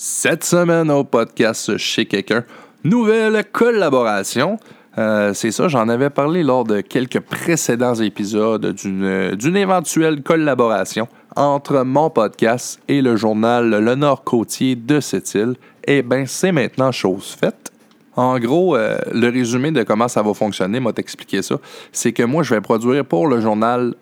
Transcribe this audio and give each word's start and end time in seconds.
Cette 0.00 0.44
semaine 0.44 0.92
au 0.92 1.02
podcast 1.02 1.76
chez 1.76 2.06
quelqu'un, 2.06 2.44
nouvelle 2.84 3.42
collaboration. 3.50 4.56
Euh, 4.96 5.34
c'est 5.34 5.50
ça, 5.50 5.66
j'en 5.66 5.88
avais 5.88 6.08
parlé 6.08 6.44
lors 6.44 6.62
de 6.62 6.82
quelques 6.82 7.18
précédents 7.18 7.96
épisodes 7.96 8.64
d'une 8.74 9.56
éventuelle 9.56 10.22
collaboration 10.22 11.08
entre 11.34 11.82
mon 11.82 12.10
podcast 12.10 12.80
et 12.86 13.02
le 13.02 13.16
journal 13.16 13.70
Le 13.70 13.94
Nord 13.96 14.22
Côtier 14.22 14.76
de 14.76 15.00
cette 15.00 15.34
île. 15.34 15.56
Eh 15.84 16.02
bien, 16.02 16.26
c'est 16.26 16.52
maintenant 16.52 16.92
chose 16.92 17.36
faite. 17.36 17.72
En 18.14 18.38
gros, 18.38 18.76
euh, 18.76 18.98
le 19.12 19.28
résumé 19.30 19.72
de 19.72 19.82
comment 19.82 20.06
ça 20.06 20.22
va 20.22 20.32
fonctionner 20.32 20.78
m'a 20.78 20.92
expliqué 20.96 21.42
ça. 21.42 21.56
C'est 21.90 22.12
que 22.12 22.22
moi, 22.22 22.44
je 22.44 22.54
vais 22.54 22.60
produire 22.60 23.04
pour 23.04 23.26
le 23.26 23.40
journal 23.40 23.96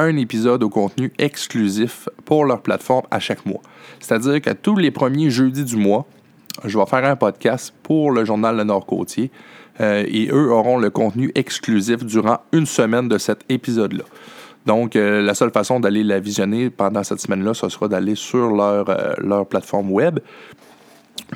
un 0.00 0.16
épisode 0.16 0.62
au 0.62 0.68
contenu 0.68 1.12
exclusif 1.18 2.08
pour 2.24 2.44
leur 2.44 2.62
plateforme 2.62 3.06
à 3.10 3.20
chaque 3.20 3.44
mois. 3.46 3.62
C'est-à-dire 4.00 4.40
que 4.40 4.50
tous 4.50 4.76
les 4.76 4.90
premiers 4.90 5.30
jeudis 5.30 5.64
du 5.64 5.76
mois, 5.76 6.06
je 6.64 6.78
vais 6.78 6.86
faire 6.86 7.04
un 7.04 7.16
podcast 7.16 7.72
pour 7.82 8.10
le 8.10 8.24
journal 8.24 8.56
Le 8.56 8.64
Nord-Côtier 8.64 9.30
euh, 9.80 10.04
et 10.06 10.28
eux 10.32 10.52
auront 10.52 10.78
le 10.78 10.90
contenu 10.90 11.32
exclusif 11.34 12.04
durant 12.04 12.40
une 12.52 12.66
semaine 12.66 13.08
de 13.08 13.18
cet 13.18 13.44
épisode-là. 13.48 14.04
Donc, 14.66 14.94
euh, 14.94 15.22
la 15.22 15.34
seule 15.34 15.50
façon 15.50 15.80
d'aller 15.80 16.04
la 16.04 16.20
visionner 16.20 16.68
pendant 16.68 17.02
cette 17.02 17.20
semaine-là, 17.20 17.54
ce 17.54 17.68
sera 17.68 17.88
d'aller 17.88 18.14
sur 18.14 18.50
leur, 18.50 18.88
euh, 18.90 19.14
leur 19.18 19.46
plateforme 19.46 19.90
web. 19.90 20.20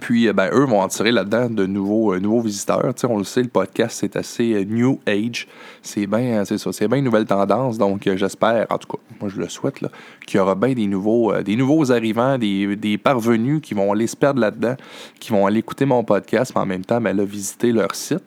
Puis, 0.01 0.33
ben, 0.33 0.51
eux 0.53 0.65
vont 0.65 0.81
en 0.81 0.89
tirer 0.89 1.13
là-dedans 1.13 1.49
de 1.49 1.67
nouveaux, 1.67 2.19
nouveaux 2.19 2.41
visiteurs. 2.41 2.93
on 3.05 3.19
le 3.19 3.25
sait, 3.25 3.43
le 3.43 3.49
podcast, 3.49 3.99
c'est 4.01 4.17
assez 4.17 4.65
new 4.65 5.01
age. 5.07 5.47
C'est 5.83 6.07
bien, 6.07 6.45
c'est 6.45 6.59
ça, 6.59 6.73
c'est 6.73 6.89
bien 6.89 6.99
une 6.99 7.05
nouvelle 7.05 7.27
tendance. 7.27 7.79
Donc, 7.79 8.09
j'espère, 8.17 8.67
en 8.71 8.79
tout 8.79 8.89
cas, 8.89 8.99
moi 9.21 9.31
je 9.33 9.41
le 9.41 9.49
souhaite, 9.49 9.79
qu'il 10.27 10.39
y 10.39 10.41
aura 10.41 10.57
bien 10.57 10.73
des 10.73 10.87
nouveaux, 10.87 11.33
des 11.43 11.57
nouveaux 11.57 11.93
arrivants, 11.93 12.39
des, 12.39 12.75
des, 12.77 12.99
parvenus 12.99 13.61
qui 13.63 13.75
vont 13.75 13.93
aller 13.93 14.07
se 14.07 14.17
perdre 14.17 14.41
là-dedans, 14.41 14.75
qui 15.21 15.31
vont 15.31 15.47
aller 15.47 15.61
écouter 15.61 15.85
mon 15.85 16.03
podcast, 16.03 16.53
mais 16.55 16.63
en 16.63 16.67
même 16.67 16.85
temps, 16.85 17.01
ben, 17.01 17.17
là, 17.17 17.25
visiter 17.25 17.71
leur 17.71 17.95
site. 17.95 18.25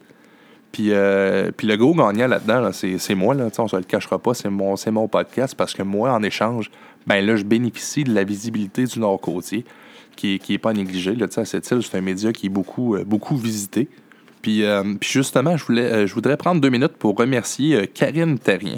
Puis, 0.72 0.92
puis 1.58 1.68
le 1.68 1.76
gros 1.76 1.94
gagnant 1.94 2.28
là-dedans, 2.28 2.72
c'est, 2.72 3.16
moi, 3.16 3.34
là, 3.34 3.50
on 3.58 3.68
se 3.68 3.76
le 3.76 3.84
cachera 3.84 4.20
pas, 4.20 4.34
c'est 4.34 4.50
mon, 4.50 4.76
mon 4.92 5.08
podcast 5.08 5.56
parce 5.56 5.74
que 5.74 5.84
moi, 5.84 6.14
en 6.14 6.24
échange, 6.24 6.72
ben 7.08 7.26
là, 7.26 7.36
je 7.36 7.44
bénéficie 7.44 8.04
de 8.04 8.14
la 8.14 8.24
visibilité 8.24 8.84
du 8.84 9.00
Nord-Côtier 9.00 9.66
qui 10.18 10.42
n'est 10.50 10.58
pas 10.58 10.74
négligé. 10.74 11.16
Là, 11.16 11.28
à 11.36 11.46
cette 11.46 11.66
c'est 11.66 11.96
un 11.96 12.02
média 12.02 12.34
qui 12.34 12.48
est 12.48 12.50
beaucoup, 12.50 12.98
beaucoup 13.06 13.38
visité. 13.38 13.88
Puis, 14.42 14.64
puis 15.00 15.10
justement, 15.10 15.56
je, 15.56 15.66
voulais, 15.66 16.08
je 16.08 16.14
voudrais 16.14 16.38
prendre 16.38 16.60
deux 16.60 16.70
minutes 16.70 16.98
pour 17.00 17.16
remercier 17.16 17.88
Karine 17.88 18.38
Terrien. 18.38 18.78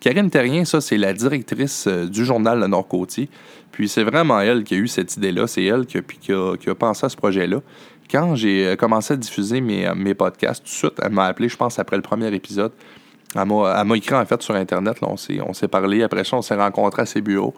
Karine 0.00 0.30
Terrien, 0.30 0.64
ça, 0.64 0.80
c'est 0.80 0.96
la 0.96 1.12
directrice 1.12 1.88
du 1.88 2.24
journal 2.24 2.60
Le 2.60 2.66
Nord-Côtier. 2.66 3.28
Puis 3.72 3.88
c'est 3.88 4.04
vraiment 4.04 4.40
elle 4.40 4.62
qui 4.62 4.74
a 4.74 4.78
eu 4.78 4.88
cette 4.88 5.16
idée-là. 5.16 5.46
C'est 5.46 5.64
elle 5.64 5.86
qui 5.86 5.98
a, 5.98 6.02
qui, 6.02 6.32
a, 6.32 6.56
qui 6.56 6.70
a, 6.70 6.74
pensé 6.74 7.06
à 7.06 7.08
ce 7.08 7.16
projet-là. 7.16 7.60
Quand 8.10 8.36
j'ai 8.36 8.76
commencé 8.78 9.14
à 9.14 9.16
diffuser 9.16 9.60
mes, 9.60 9.88
mes 9.96 10.14
podcasts, 10.14 10.62
tout 10.62 10.70
de 10.70 10.76
suite, 10.76 11.00
elle 11.02 11.12
m'a 11.12 11.24
appelé, 11.24 11.48
je 11.48 11.56
pense, 11.56 11.78
après 11.78 11.96
le 11.96 12.02
premier 12.02 12.32
épisode. 12.34 12.72
Elle 13.34 13.46
m'a 13.46 13.96
écrit, 13.96 14.14
en 14.14 14.24
fait, 14.26 14.40
sur 14.42 14.54
Internet. 14.54 15.00
Là, 15.00 15.08
on 15.08 15.16
s'est 15.54 15.68
parlé. 15.68 16.02
Après 16.02 16.22
ça, 16.22 16.36
on 16.36 16.42
s'est 16.42 16.54
rencontrés 16.54 17.02
à 17.02 17.06
ses 17.06 17.20
bureaux. 17.20 17.54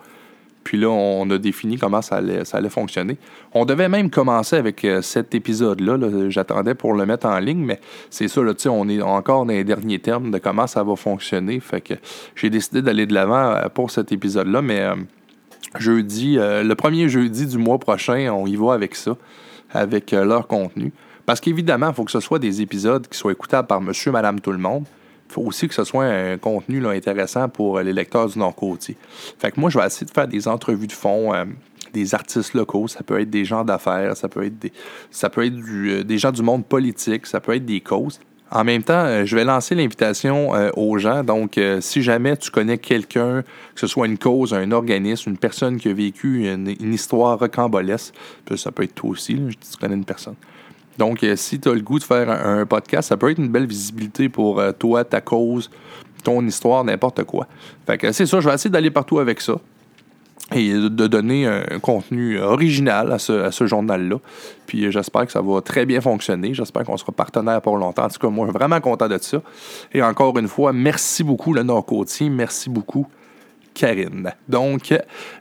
Puis 0.67 0.79
là, 0.79 0.89
on 0.89 1.31
a 1.31 1.39
défini 1.39 1.79
comment 1.79 2.03
ça 2.03 2.17
allait, 2.17 2.69
fonctionner. 2.69 3.19
On 3.55 3.65
devait 3.65 3.89
même 3.89 4.11
commencer 4.11 4.57
avec 4.57 4.85
cet 5.01 5.33
épisode-là. 5.33 5.97
J'attendais 6.29 6.75
pour 6.75 6.93
le 6.93 7.07
mettre 7.07 7.29
en 7.29 7.39
ligne, 7.39 7.65
mais 7.65 7.79
c'est 8.11 8.27
ça, 8.27 8.43
là, 8.43 8.53
on 8.69 8.89
est 8.89 9.01
encore 9.01 9.47
dans 9.47 9.53
les 9.53 9.63
derniers 9.63 10.01
termes 10.01 10.33
de 10.33 10.39
comment 10.39 10.67
ça 10.67 10.83
va 10.83 10.97
fonctionner. 10.97 11.61
Fait 11.61 11.81
que 11.81 11.95
j'ai 12.35 12.51
décidé 12.51 12.83
d'aller 12.83 13.07
de 13.07 13.15
l'avant 13.15 13.55
pour 13.75 13.93
cet 13.93 14.11
épisode-là, 14.11 14.61
mais 14.61 14.81
euh, 14.81 14.97
jeudi, 15.79 16.37
euh, 16.37 16.65
le 16.65 16.75
premier 16.75 17.09
jeudi 17.09 17.47
du 17.47 17.59
mois 17.59 17.79
prochain, 17.79 18.33
on 18.33 18.49
y 18.49 18.57
va 18.57 18.75
avec 18.75 18.97
ça, 18.97 19.17
avec 19.73 20.13
euh, 20.13 20.25
leur 20.25 20.49
contenu. 20.49 20.93
Parce 21.27 21.39
qu'évidemment, 21.39 21.91
il 21.91 21.95
faut 21.95 22.05
que 22.05 22.11
ce 22.11 22.19
soit 22.19 22.41
des 22.41 22.61
épisodes 22.61 23.07
qui 23.07 23.17
soient 23.17 23.31
écoutables 23.31 23.69
par 23.69 23.81
monsieur, 23.81 24.11
madame, 24.11 24.41
tout 24.41 24.51
le 24.51 24.59
monde. 24.59 24.85
Faut 25.29 25.43
aussi 25.43 25.69
que 25.69 25.75
ce 25.75 25.85
soit 25.85 26.05
un 26.05 26.39
contenu 26.39 26.87
intéressant 26.87 27.49
pour 27.49 27.81
les 27.81 27.93
lecteurs 27.93 28.29
du 28.29 28.39
Nord-Côtier. 28.39 28.97
Fait 29.39 29.51
que 29.51 29.61
moi, 29.61 29.71
je 29.71 29.79
vais 29.79 29.87
essayer 29.87 30.07
de 30.07 30.11
faire 30.11 30.29
des 30.29 30.49
entrevues 30.49 30.87
de 30.87 30.93
fond, 30.93 31.35
euh, 31.35 31.45
des 31.93 32.15
artistes 32.15 32.55
locaux, 32.55 32.89
ça 32.89 33.03
peut 33.03 33.21
être 33.21 33.31
des 33.31 33.45
gens 33.45 33.65
d'affaires, 33.65 34.17
ça 34.17 34.29
peut 34.29 34.45
être, 34.45 34.59
des, 34.59 34.73
ça 35.11 35.31
peut 35.31 35.45
être 35.45 35.55
du, 35.55 36.05
des 36.05 36.19
gens 36.19 36.33
du 36.33 36.43
monde 36.43 36.65
politique, 36.65 37.27
ça 37.27 37.41
peut 37.41 37.55
être 37.55 37.67
des 37.67 37.81
causes. 37.81 38.21
En 38.51 38.63
même 38.63 38.85
temps, 38.85 39.25
je 39.25 39.35
vais 39.35 39.45
lancer 39.45 39.75
l'invitation 39.75 40.51
aux 40.77 40.99
gens. 40.99 41.25
Donc, 41.25 41.59
si 41.81 42.01
jamais 42.01 42.37
tu 42.37 42.53
connais 42.53 42.79
quelqu'un, 42.79 43.43
que 43.43 43.81
ce 43.81 43.89
soit 43.89 44.07
une 44.07 44.19
cause, 44.19 44.55
un 44.55 44.71
organisme, 44.71 45.31
une 45.31 45.37
personne 45.37 45.79
qui 45.79 45.89
a 45.89 45.93
vécu 45.93 46.49
une, 46.49 46.95
histoire 46.95 47.41
rocambolesque, 47.41 48.15
ça 48.55 48.71
peut 48.71 48.85
être 48.85 48.95
toi 48.95 49.11
aussi, 49.11 49.35
là, 49.35 49.51
tu 49.51 49.77
connais 49.81 49.97
une 49.97 50.05
personne. 50.05 50.37
Donc, 50.99 51.25
si 51.37 51.61
tu 51.61 51.69
as 51.69 51.75
le 51.75 51.81
goût 51.81 51.99
de 51.99 52.05
faire 52.05 52.31
un, 52.31 52.65
podcast, 52.67 53.09
ça 53.09 53.17
peut 53.17 53.31
être 53.31 53.39
une 53.39 53.49
belle 53.49 53.67
visibilité 53.67 54.29
pour 54.29 54.63
toi, 54.79 55.05
ta 55.05 55.21
cause, 55.21 55.71
ton 56.25 56.45
histoire, 56.47 56.85
n'importe 56.85 57.25
quoi. 57.25 57.47
Fait 57.87 57.99
que 57.99 58.13
c'est 58.13 58.27
ça, 58.27 58.41
je 58.41 58.49
vais 58.49 58.55
essayer 58.55 58.71
d'aller 58.71 58.91
partout 58.91 59.19
avec 59.19 59.41
ça 59.41 59.57
et 60.55 60.73
de 60.73 61.07
donner 61.07 61.47
un 61.47 61.81
contenu 61.81 62.39
original 62.39 63.11
à 63.11 63.19
ce, 63.19 63.33
à 63.33 63.51
ce 63.51 63.67
journal-là. 63.67 64.17
Puis 64.67 64.91
j'espère 64.93 65.27
que 65.27 65.33
ça 65.33 65.41
va 65.41 65.61
très 65.61 65.87
bien 65.87 66.01
fonctionner. 66.01 66.55
J'espère 66.55 66.85
qu'on 66.85 66.97
sera 66.97 67.13
partenaire 67.13 67.61
pour 67.61 67.77
longtemps. 67.77 68.05
En 68.05 68.09
tout 68.09 68.19
cas, 68.19 68.29
moi, 68.29 68.47
je 68.47 68.53
suis 68.53 68.59
vraiment 68.59 68.81
content 68.81 69.09
de 69.09 69.19
ça. 69.19 69.43
Et 69.93 70.03
encore 70.03 70.39
une 70.39 70.47
fois, 70.47 70.73
merci 70.73 71.25
beaucoup, 71.25 71.53
le 71.53 71.65
Nord-Côtier. 71.65 72.31
Merci 72.31 72.71
beaucoup, 72.71 73.07
Karine. 73.77 74.33
Donc, 74.49 74.95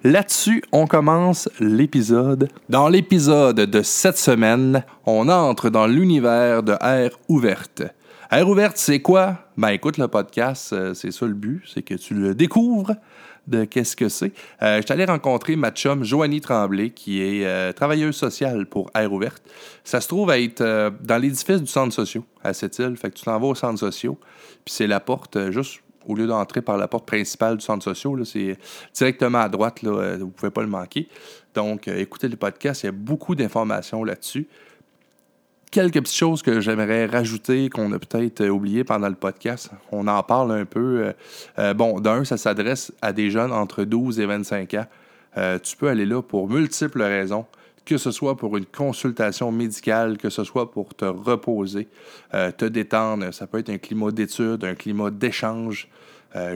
là-dessus, 0.03 0.62
on 0.73 0.88
commence 0.88 1.50
l'épisode. 1.62 2.50
Dans 2.68 2.90
l'épisode 2.90 3.62
de 3.62 3.81
cette 3.81 4.18
semaine, 4.18 4.84
on 5.06 5.29
entre 5.29 5.69
dans 5.69 5.88
l'univers 5.88 6.62
de 6.62 6.73
Air 6.81 7.12
ouverte. 7.29 7.84
Air 8.29 8.50
ouverte, 8.50 8.75
c'est 8.78 9.00
quoi? 9.00 9.38
Ben 9.56 9.69
écoute, 9.69 9.97
le 9.97 10.09
podcast, 10.09 10.75
c'est 10.94 11.12
ça 11.12 11.25
le 11.25 11.34
but, 11.34 11.63
c'est 11.66 11.81
que 11.81 11.94
tu 11.94 12.13
le 12.13 12.35
découvres 12.35 12.96
de 13.47 13.63
qu'est-ce 13.66 13.96
que 13.96 14.09
c'est. 14.09 14.31
Euh, 14.62 14.78
je 14.78 14.81
suis 14.84 14.94
allé 14.94 15.06
rencontrer 15.06 15.56
ma 15.56 15.72
chum 15.72 16.03
Joanie 16.03 16.41
Tremblay, 16.41 16.90
qui 16.90 17.22
est 17.22 17.46
euh, 17.46 17.72
travailleuse 17.72 18.16
sociale 18.16 18.66
pour 18.66 18.90
Air 18.96 19.12
Ouverte. 19.13 19.44
Ça 19.84 20.02
se 20.02 20.07
trouve 20.07 20.29
à 20.29 20.40
être 20.40 20.62
euh, 20.62 20.90
dans 21.02 21.17
l'édifice 21.17 21.62
du 21.62 21.67
centre 21.67 21.94
social 21.94 22.23
à 22.44 22.53
cette 22.53 22.78
île. 22.79 22.96
Fait 22.97 23.09
que 23.09 23.16
tu 23.16 23.25
t'en 23.25 23.40
vas 23.40 23.47
au 23.47 23.56
centre 23.56 23.79
social, 23.79 24.13
puis 24.66 24.73
c'est 24.73 24.88
la 24.88 25.00
porte, 25.00 25.35
euh, 25.35 25.52
juste 25.52 25.81
au 26.05 26.16
lieu 26.16 26.27
d'entrer 26.27 26.61
par 26.61 26.77
la 26.77 26.88
porte 26.88 27.05
principale 27.05 27.57
du 27.57 27.66
centre 27.66 27.83
social, 27.83 28.25
c'est 28.25 28.57
directement 28.93 29.39
à 29.39 29.49
droite, 29.49 29.81
là, 29.81 30.17
vous 30.17 30.25
ne 30.25 30.31
pouvez 30.31 30.51
pas 30.51 30.61
le 30.61 30.67
manquer. 30.67 31.07
Donc, 31.53 31.88
écoutez 31.88 32.27
le 32.27 32.35
podcast, 32.35 32.83
il 32.83 32.85
y 32.88 32.89
a 32.89 32.91
beaucoup 32.91 33.35
d'informations 33.35 34.03
là-dessus 34.03 34.47
quelques 35.75 35.99
petites 35.99 36.16
choses 36.16 36.41
que 36.41 36.61
j'aimerais 36.61 37.05
rajouter 37.05 37.69
qu'on 37.69 37.91
a 37.91 37.99
peut-être 37.99 38.39
euh, 38.39 38.49
oublié 38.49 38.85
pendant 38.85 39.09
le 39.09 39.16
podcast. 39.16 39.71
On 39.91 40.07
en 40.07 40.23
parle 40.23 40.53
un 40.53 40.63
peu. 40.63 41.07
Euh, 41.07 41.13
euh, 41.59 41.73
bon, 41.73 41.99
d'un, 41.99 42.23
ça 42.23 42.37
s'adresse 42.37 42.93
à 43.01 43.11
des 43.11 43.29
jeunes 43.29 43.51
entre 43.51 43.83
12 43.83 44.22
et 44.22 44.25
25 44.25 44.73
ans. 44.75 44.85
tu 45.61 45.75
peux 45.75 45.89
aller 45.89 46.05
là 46.05 46.22
pour 46.22 46.49
multiples 46.49 47.01
raisons, 47.01 47.45
que 47.85 47.97
ce 47.97 48.12
soit 48.12 48.35
pour 48.35 48.57
une 48.57 48.66
consultation 48.66 49.51
médicale, 49.51 50.18
que 50.18 50.29
ce 50.29 50.44
soit 50.44 50.72
pour 50.72 50.96
te 50.96 51.06
reposer, 51.06 51.88
te 52.31 52.66
détendre. 52.66 53.31
Ça 53.31 53.46
peut 53.46 53.59
être 53.59 53.69
un 53.69 53.78
climat 53.78 54.12
d'étude, 54.12 54.63
un 54.63 54.73
climat 54.73 55.12
d'échange, 55.12 55.88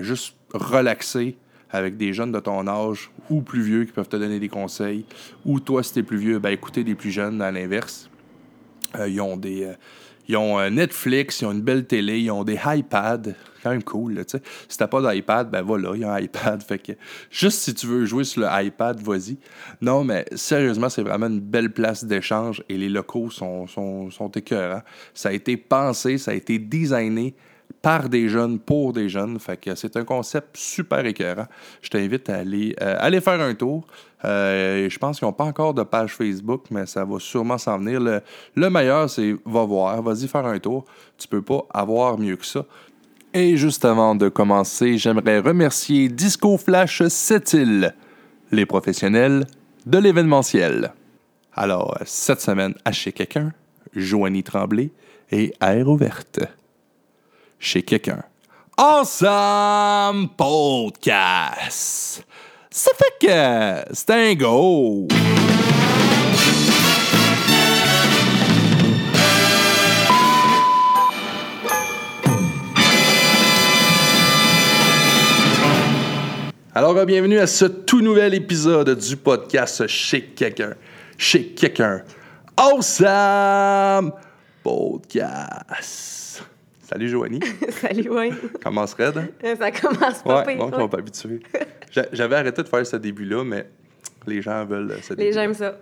juste 0.02 0.36
relaxer 0.54 1.38
avec 1.72 1.98
des 1.98 2.14
jeunes 2.14 2.32
de 2.32 2.40
ton 2.40 2.68
âge 2.68 3.12
ou 3.30 3.42
plus 3.42 3.62
vieux 3.62 3.86
qui 3.86 3.92
peuvent 3.92 4.10
te 4.10 4.18
donner 4.18 4.40
des 4.40 4.50
conseils. 4.50 5.06
Ou 5.46 5.60
toi, 5.60 5.84
si 5.84 5.94
tu 5.94 6.00
es 6.00 6.04
plus 6.04 6.18
vieux, 6.18 6.40
ben, 6.40 6.50
écouter 6.50 6.84
des 6.84 6.96
plus 6.96 7.12
jeunes 7.12 7.42
à 7.42 7.52
l'inverse. 7.52 8.10
Euh, 8.96 9.08
ils 9.08 9.22
ont 9.22 9.38
des. 9.38 9.72
Ils 10.30 10.38
ont 10.38 10.60
euh, 10.60 10.70
Netflix, 10.70 11.42
ils 11.42 11.48
ont 11.48 11.52
une 11.52 11.64
belle 11.64 11.88
télé, 11.88 12.20
ils 12.20 12.30
ont 12.30 12.44
des 12.44 12.60
iPads. 12.64 13.34
Quand 13.64 13.72
même 13.72 13.84
cool, 13.84 14.16
tu 14.18 14.38
sais. 14.38 14.42
Si 14.70 14.78
t'as 14.78 14.88
pas 14.88 15.02
d'iPad, 15.02 15.50
ben 15.50 15.64
voilà, 15.64 15.90
il 15.96 16.02
y 16.02 16.04
a 16.04 16.14
un 16.14 16.20
iPad. 16.20 16.62
Fait 16.68 16.78
que 16.78 16.92
juste 17.32 17.60
si 17.62 17.74
tu 17.74 17.88
veux 17.88 18.06
jouer 18.06 18.24
sur 18.24 18.42
le 18.42 18.48
iPad, 18.52 19.02
vas-y. 19.02 19.38
Non, 19.82 20.04
mais 20.04 20.26
sérieusement, 20.36 20.88
c'est 20.88 21.02
vraiment 21.02 21.26
une 21.26 21.40
belle 21.40 21.72
place 21.72 22.06
d'échange 22.06 22.64
et 22.70 22.78
les 22.78 22.90
locaux 22.90 23.32
sont, 23.32 23.66
sont, 23.66 24.12
sont 24.12 24.30
écœurants. 24.30 24.84
Ça 25.16 25.30
a 25.30 25.32
été 25.32 25.58
pensé, 25.58 26.20
ça 26.20 26.30
a 26.30 26.36
été 26.36 26.60
designé 26.60 27.34
par 27.82 28.10
des 28.10 28.28
jeunes 28.28 28.60
pour 28.60 28.94
des 28.94 29.10
jeunes. 29.10 29.40
Fait 29.40 29.58
que 29.58 29.76
c'est 29.76 29.96
un 29.96 30.04
concept 30.04 30.58
super 30.58 31.06
écœurant. 31.06 31.46
Je 31.82 31.90
t'invite 31.90 32.30
à 32.30 32.38
aller, 32.38 32.76
euh, 32.82 33.22
faire 33.22 33.42
un 33.42 33.54
tour. 33.54 33.86
Euh, 34.26 34.90
je 34.90 35.00
pense 35.00 35.20
qu'ils 35.20 35.28
n'ont 35.28 35.34
pas 35.34 35.46
encore 35.46 35.74
de 35.74 35.84
page 35.84 36.14
Facebook, 36.14 36.66
mais 36.72 36.86
ça 36.86 37.06
va 37.06 37.20
sûrement 37.20 37.58
s'en 37.58 37.78
venir. 37.78 38.22
Le, 38.56 38.70
meilleur, 38.70 39.10
c'est 39.10 39.36
va 39.46 39.64
voir, 39.64 40.02
vas-y 40.02 40.28
faire 40.28 40.46
un 40.46 40.60
tour. 40.60 40.86
Tu 41.18 41.28
peux 41.28 41.42
pas 41.42 41.66
avoir 41.74 42.18
mieux 42.18 42.36
que 42.36 42.46
ça. 42.46 42.66
Et 43.34 43.56
juste 43.58 43.86
avant 43.86 44.16
de 44.16 44.28
commencer, 44.28 44.98
j'aimerais 44.98 45.40
remercier 45.40 46.10
Disco 46.10 46.58
Flash 46.58 47.04
Sept-Îles, 47.08 47.94
les 48.52 48.66
professionnels 48.66 49.46
de 49.86 49.98
l'événementiel. 50.00 50.94
Alors, 51.54 51.98
cette 52.06 52.42
semaine, 52.42 52.74
à 52.84 52.92
chez 52.92 53.12
quelqu'un, 53.12 53.54
Joanie 53.96 54.44
Tremblay 54.44 54.90
et 55.32 55.54
Air 55.62 55.88
ouverte 55.88 56.40
chez 57.60 57.84
quelqu'un. 57.84 58.24
Ensemble 58.78 60.30
Podcast! 60.38 62.26
Ça 62.72 62.92
fait 62.98 63.28
que 63.28 63.94
c'est 63.94 64.10
un 64.12 64.34
go! 64.36 65.08
Alors, 76.74 77.06
bienvenue 77.06 77.40
à 77.40 77.48
ce 77.48 77.66
tout 77.66 78.00
nouvel 78.00 78.34
épisode 78.36 78.98
du 78.98 79.18
podcast 79.18 79.86
Chez 79.88 80.22
quelqu'un. 80.22 80.76
Chez 81.18 81.48
quelqu'un. 81.48 82.04
Awesome 82.56 84.14
Podcast. 84.64 86.44
Salut 86.90 87.10
Joanie. 87.10 87.40
Salut, 87.70 88.10
oui. 88.10 88.32
Commence 88.64 88.94
raide. 88.96 89.32
Ça 89.58 89.72
commence 89.72 90.24
pas 90.24 90.40
Ouais, 90.40 90.56
pire, 90.56 90.58
bon, 90.58 90.72
ouais. 90.72 90.80
suis 90.80 90.88
pas 90.90 90.98
habitué. 90.98 91.40
J'a- 91.92 92.08
J'avais 92.12 92.36
arrêté 92.38 92.64
de 92.64 92.68
faire 92.68 92.86
ce 92.86 92.96
début-là, 92.96 93.44
mais 93.44 93.68
les 94.26 94.42
gens 94.42 94.66
veulent 94.66 94.96
ce 95.04 95.14
début. 95.14 95.28
Les 95.30 95.34
gens 95.34 95.42
aiment 95.42 95.54
ça. 95.54 95.78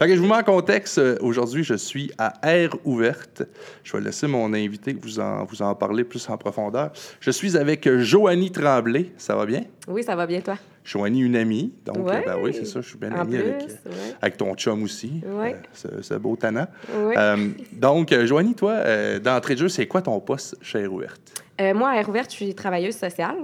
Fait 0.00 0.06
que 0.08 0.14
je 0.16 0.20
vous 0.20 0.26
mets 0.26 0.34
en 0.36 0.42
contexte. 0.42 0.98
Euh, 0.98 1.16
Aujourd'hui, 1.20 1.62
je 1.64 1.74
suis 1.74 2.10
à 2.18 2.32
air 2.42 2.70
ouverte. 2.84 3.42
Je 3.84 3.96
vais 3.96 4.02
laisser 4.02 4.26
mon 4.26 4.52
invité 4.52 4.92
vous 5.00 5.20
en, 5.20 5.44
vous 5.44 5.62
en 5.62 5.74
parler 5.74 6.04
plus 6.04 6.28
en 6.28 6.36
profondeur. 6.36 6.90
Je 7.20 7.30
suis 7.30 7.56
avec 7.56 7.86
euh, 7.86 8.00
Joanie 8.00 8.50
Tremblay. 8.50 9.12
Ça 9.16 9.36
va 9.36 9.46
bien? 9.46 9.62
Oui, 9.86 10.02
ça 10.02 10.16
va 10.16 10.26
bien, 10.26 10.40
toi? 10.40 10.56
Joanie, 10.88 11.20
une 11.20 11.36
amie. 11.36 11.74
Donc, 11.84 11.98
Ouais. 12.08 12.16
euh, 12.16 12.22
ben 12.24 12.36
oui, 12.42 12.52
c'est 12.54 12.64
ça, 12.64 12.80
je 12.80 12.88
suis 12.88 12.96
bien 12.98 13.12
En 13.12 13.20
ami 13.20 13.36
plus, 13.36 13.40
avec, 13.40 13.60
ouais. 13.60 14.14
avec 14.22 14.36
ton 14.38 14.54
chum 14.54 14.82
aussi. 14.82 15.20
Ouais. 15.26 15.52
euh, 15.54 15.58
ce, 15.74 16.02
ce 16.02 16.14
beau. 16.14 16.36
Euh, 16.42 17.48
donc, 17.72 18.10
euh, 18.12 18.24
Joanie, 18.26 18.54
toi, 18.54 18.72
euh, 18.72 19.18
d'entrée 19.18 19.54
de 19.54 19.60
jeu, 19.60 19.68
c'est 19.68 19.86
quoi 19.86 20.00
ton 20.00 20.18
poste 20.20 20.56
chez 20.62 20.80
Air 20.80 20.92
Ouverte? 20.92 21.42
Euh, 21.60 21.74
moi, 21.74 21.90
à 21.90 21.96
Air 21.96 22.08
Ouverte, 22.08 22.30
je 22.30 22.36
suis 22.36 22.54
travailleuse 22.54 22.96
sociale. 22.96 23.36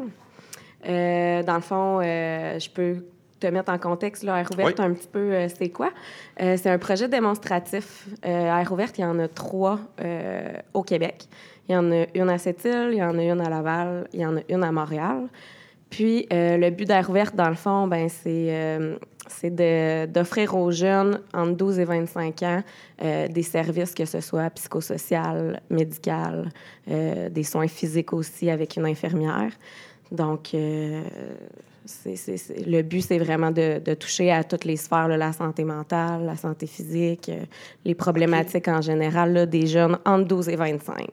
Euh, 0.88 1.42
dans 1.42 1.56
le 1.56 1.60
fond, 1.60 2.00
euh, 2.02 2.58
je 2.58 2.70
peux 2.70 2.96
te 3.40 3.46
mettre 3.48 3.70
en 3.72 3.78
contexte, 3.78 4.22
là, 4.22 4.38
Air 4.40 4.48
Ouverte, 4.52 4.80
un 4.80 4.92
petit 4.94 5.08
peu, 5.08 5.18
euh, 5.34 5.48
c'est 5.54 5.68
quoi? 5.68 5.90
Euh, 6.40 6.56
c'est 6.56 6.70
un 6.70 6.78
projet 6.78 7.08
démonstratif. 7.08 8.06
Euh, 8.24 8.50
à 8.50 8.62
Air 8.62 8.72
Ouverte, 8.72 8.96
il 8.98 9.02
y 9.02 9.04
en 9.04 9.18
a 9.18 9.28
trois 9.28 9.80
euh, 10.02 10.48
au 10.72 10.82
Québec. 10.82 11.26
Il 11.68 11.72
y 11.72 11.76
en 11.76 11.90
a 11.92 12.04
une 12.14 12.30
à 12.30 12.38
Sept-Îles, 12.38 12.90
il 12.92 12.98
y 12.98 13.02
en 13.02 13.18
a 13.18 13.22
une 13.22 13.40
à 13.40 13.50
Laval, 13.50 14.06
il 14.14 14.20
y 14.20 14.26
en 14.26 14.36
a 14.36 14.40
une 14.48 14.62
à 14.64 14.72
Montréal. 14.72 15.28
Puis, 15.94 16.26
euh, 16.32 16.56
le 16.56 16.70
but 16.70 16.86
d'Air 16.88 17.08
Ouverte, 17.08 17.36
dans 17.36 17.48
le 17.48 17.54
fond, 17.54 17.86
ben, 17.86 18.08
c'est 18.08 18.48
euh, 18.50 18.96
c'est 19.28 19.54
d'offrir 20.10 20.56
aux 20.56 20.72
jeunes 20.72 21.20
entre 21.32 21.52
12 21.52 21.78
et 21.78 21.84
25 21.84 22.42
ans 22.42 22.64
euh, 23.00 23.28
des 23.28 23.44
services, 23.44 23.94
que 23.94 24.04
ce 24.04 24.20
soit 24.20 24.50
psychosocial, 24.50 25.62
médical, 25.70 26.50
des 26.86 27.44
soins 27.44 27.68
physiques 27.68 28.12
aussi 28.12 28.50
avec 28.50 28.76
une 28.76 28.86
infirmière. 28.86 29.52
Donc, 30.10 30.50
le 30.52 31.02
but, 32.82 33.00
c'est 33.00 33.18
vraiment 33.18 33.52
de, 33.52 33.94
toucher 33.94 34.32
à 34.32 34.42
toutes 34.42 34.64
les 34.64 34.76
sphères, 34.76 35.06
la 35.06 35.32
santé 35.32 35.62
mentale, 35.62 36.24
la 36.24 36.36
santé 36.36 36.66
physique, 36.66 37.30
les 37.84 37.94
problématiques 37.94 38.66
en 38.66 38.80
général 38.80 39.48
des 39.48 39.68
jeunes 39.68 39.96
entre 40.04 40.26
12 40.26 40.48
et 40.48 40.56
25. 40.56 41.06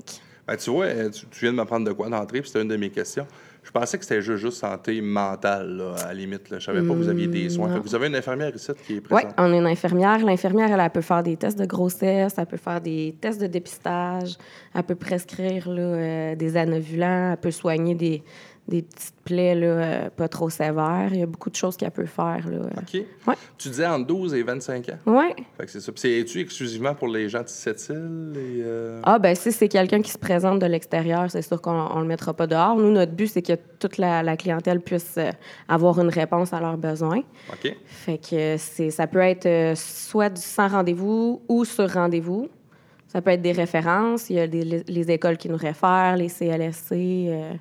Ben, 0.48 0.58
tu 0.58 0.72
vois, 0.72 0.88
tu, 1.10 1.26
viens 1.40 1.52
de 1.52 1.58
m'apprendre 1.58 1.88
de 1.88 1.94
quoi 1.94 2.10
d'entrée, 2.10 2.42
puis 2.42 2.50
c'était 2.50 2.64
une 2.64 2.68
de 2.68 2.78
mes 2.78 2.90
questions. 2.90 3.28
Je 3.64 3.70
pensais 3.70 3.98
que 3.98 4.04
c'était 4.04 4.22
juste, 4.22 4.42
juste 4.42 4.58
santé 4.58 5.00
mentale, 5.02 5.78
là, 5.78 5.94
à 6.04 6.08
la 6.08 6.14
limite. 6.16 6.50
Là. 6.50 6.58
Je 6.58 6.66
savais 6.66 6.82
pas 6.82 6.94
que 6.94 6.98
vous 6.98 7.10
aviez 7.10 7.28
des 7.28 7.50
soins. 7.50 7.72
Fait 7.72 7.80
que 7.80 7.84
vous 7.84 7.94
avez 7.96 8.08
une 8.08 8.16
infirmière 8.16 8.52
ici 8.56 8.72
qui 8.86 8.94
est 8.94 8.96
Oui, 8.98 9.02
présente. 9.22 9.34
on 9.38 9.54
a 9.54 9.56
une 9.56 9.68
infirmière. 9.68 10.26
L'infirmière, 10.26 10.72
elle, 10.72 10.80
elle 10.80 10.90
peut 10.90 11.02
faire 11.02 11.22
des 11.22 11.38
tests 11.38 11.60
de 11.60 11.66
grossesse, 11.66 12.34
elle 12.38 12.46
peut 12.48 12.58
faire 12.58 12.82
des 12.82 13.16
tests 13.22 13.40
de 13.40 13.48
dépistage, 13.48 14.36
elle 14.74 14.84
peut 14.84 14.96
prescrire 14.96 15.70
là, 15.70 15.82
euh, 15.82 16.36
des 16.36 16.58
anovulants, 16.58 17.32
elle 17.34 17.38
peut 17.38 17.52
soigner 17.52 17.94
des, 17.94 18.24
des 18.72 18.82
petites 18.82 19.14
plaies 19.24 19.54
là, 19.54 19.68
euh, 19.68 20.10
pas 20.10 20.28
trop 20.28 20.50
sévères. 20.50 21.10
Il 21.12 21.20
y 21.20 21.22
a 21.22 21.26
beaucoup 21.28 21.50
de 21.52 21.56
choses 21.56 21.78
qu'elle 21.78 21.92
peut 21.92 22.06
faire. 22.08 22.48
Là. 22.50 22.58
OK. 22.78 23.04
Ouais. 23.28 23.36
Tu 23.58 23.70
disais 23.70 23.86
entre 23.86 24.08
12 24.08 24.34
et 24.34 24.42
25 24.42 24.90
ans. 24.90 24.98
Oui. 25.06 25.44
Fait 25.58 25.66
que 25.66 25.72
c'est 25.72 25.80
ça. 25.82 25.92
Puis 25.92 26.02
c'est-tu 26.02 26.40
exclusivement 26.40 26.96
pour 26.96 27.08
les 27.10 27.30
gens 27.30 27.44
de 27.44 27.48
cette 27.50 27.88
île 27.90 28.34
et 28.36 28.62
euh, 28.64 29.00
Ah, 29.04 29.20
ben 29.20 29.36
si 29.36 29.52
c'est 29.52 29.68
quelqu'un 29.68 30.02
qui 30.02 30.10
se 30.10 30.18
présente 30.18 30.60
de 30.60 30.66
l'extérieur, 30.66 31.30
c'est 31.30 31.42
sûr 31.44 31.62
qu'on 31.62 31.96
ne 31.98 32.02
le 32.02 32.08
mettra 32.08 32.34
pas 32.34 32.48
dehors. 32.48 32.76
Nous, 32.78 32.92
notre 32.92 33.12
but, 33.12 33.28
c'est 33.28 33.42
que 33.44 33.54
toute 33.80 33.98
la, 34.00 34.24
la 34.24 34.38
clientèle 34.38 34.80
puisse 34.82 35.16
euh, 35.18 35.30
avoir 35.68 36.00
une 36.00 36.10
réponse 36.10 36.54
à 36.54 36.60
leurs 36.60 36.78
besoins. 36.78 37.22
OK. 37.52 37.76
Fait 37.86 38.18
que 38.18 38.56
c'est, 38.58 38.90
ça 38.90 39.06
peut 39.06 39.20
être 39.20 39.78
soit 39.78 40.30
du 40.30 40.42
sans 40.42 40.68
rendez-vous 40.70 41.42
ou 41.48 41.66
sur 41.66 41.88
rendez-vous. 41.92 42.50
Ça 43.08 43.22
peut 43.22 43.32
être 43.32 43.42
des 43.42 43.52
références. 43.52 44.30
Il 44.30 44.38
y 44.38 44.40
a 44.40 44.48
des, 44.48 44.64
les, 44.64 44.84
les 44.88 45.12
écoles 45.12 45.36
qui 45.38 45.50
nous 45.50 45.58
réfèrent, 45.58 46.16
les 46.16 46.30
CLSC. 46.30 46.92
euh, 46.94 47.52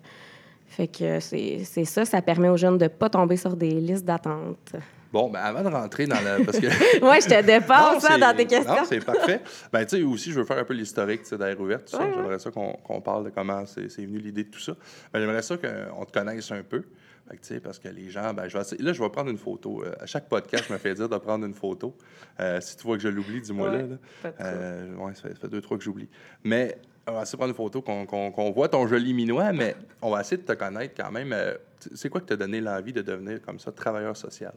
fait 0.70 0.88
que 0.88 1.20
c'est, 1.20 1.62
ça. 1.84 2.04
Ça 2.06 2.22
permet 2.22 2.48
aux 2.48 2.56
jeunes 2.56 2.78
de 2.78 2.84
ne 2.84 2.88
pas 2.88 3.10
tomber 3.10 3.36
sur 3.36 3.54
des 3.56 3.70
listes 3.72 4.04
d'attente. 4.04 4.72
Bon, 5.12 5.28
ben 5.28 5.40
avant 5.40 5.62
de 5.68 5.68
rentrer 5.74 6.06
dans 6.06 6.20
la. 6.20 6.36
Parce 6.44 6.60
que. 6.60 6.66
Ouais, 7.04 7.20
je 7.20 7.26
te 7.26 7.42
dépasse 7.44 8.00
ça 8.00 8.12
c'est- 8.14 8.18
dans 8.20 8.34
tes 8.36 8.46
questions. 8.46 8.72
Non, 8.76 8.82
c'est 8.88 9.04
parfait. 9.04 9.40
Ben, 9.72 9.84
tu 9.84 9.96
sais, 9.96 10.02
aussi, 10.04 10.30
je 10.30 10.38
veux 10.38 10.44
faire 10.46 10.58
un 10.58 10.64
peu 10.64 10.72
l'historique 10.74 11.22
d'Air 11.34 11.60
Ouverte, 11.60 11.86
tout 11.90 11.96
ça. 11.96 12.04
Ouais. 12.04 12.12
J'aimerais 12.14 12.38
ça 12.38 12.50
qu'on 12.52 12.74
qu'on 12.74 13.00
parle 13.00 13.24
de 13.24 13.30
comment 13.30 13.66
c'est 13.66 13.88
venu 14.04 14.18
l'idée 14.20 14.44
de 14.44 14.50
tout 14.50 14.60
ça. 14.60 14.72
Ben, 15.12 15.18
J'aimerais 15.20 15.42
ça 15.42 15.56
qu'on 15.56 16.04
te 16.04 16.12
connaisse 16.16 16.50
un 16.52 16.62
peu. 16.62 16.84
Fait 17.28 17.36
que, 17.36 17.58
parce 17.60 17.78
que 17.80 17.88
les 17.88 18.08
gens, 18.10 18.32
ben, 18.34 18.46
je 18.48 18.56
vais 18.56 18.62
essayer- 18.62 18.82
là, 18.82 18.92
je 18.92 19.02
vais 19.02 19.08
prendre 19.10 19.30
une 19.30 19.38
photo. 19.38 19.82
Euh, 19.84 19.92
à 20.00 20.06
chaque 20.06 20.28
podcast, 20.28 20.64
je 20.68 20.72
me 20.72 20.78
fais 20.78 20.94
dire 20.94 21.08
de 21.08 21.16
prendre 21.18 21.44
une 21.44 21.54
photo. 21.54 21.96
Euh, 22.38 22.60
si 22.60 22.76
tu 22.76 22.84
vois 22.84 22.96
que 22.96 23.02
je 23.02 23.08
l'oublie, 23.08 23.40
dis-moi 23.40 23.68
Ouais, 23.70 23.78
là. 23.78 23.84
là. 24.24 24.32
Euh, 24.42 24.94
ouais, 24.96 25.14
ça 25.14 25.22
fait, 25.22 25.30
ça 25.34 25.40
fait 25.40 25.48
deux, 25.48 25.60
trois 25.60 25.76
que 25.76 25.82
j'oublie. 25.84 26.08
Mais 26.44 26.78
on 27.10 27.14
va 27.14 27.22
essayer 27.22 27.32
de 27.32 27.38
prendre 27.38 27.50
une 27.50 27.56
photo, 27.56 27.82
qu'on 27.82 28.50
voit 28.50 28.68
ton 28.68 28.86
joli 28.86 29.12
minois, 29.12 29.52
mais 29.52 29.76
on 30.00 30.10
va 30.10 30.20
essayer 30.20 30.40
de 30.40 30.46
te 30.46 30.52
connaître 30.52 30.94
quand 30.96 31.10
même. 31.10 31.32
Euh, 31.32 31.56
c'est 31.94 32.08
quoi 32.08 32.20
qui 32.20 32.26
t'a 32.26 32.36
donné 32.36 32.60
l'envie 32.60 32.92
de 32.92 33.02
devenir 33.02 33.40
comme 33.42 33.58
ça, 33.58 33.72
travailleur 33.72 34.16
social? 34.16 34.52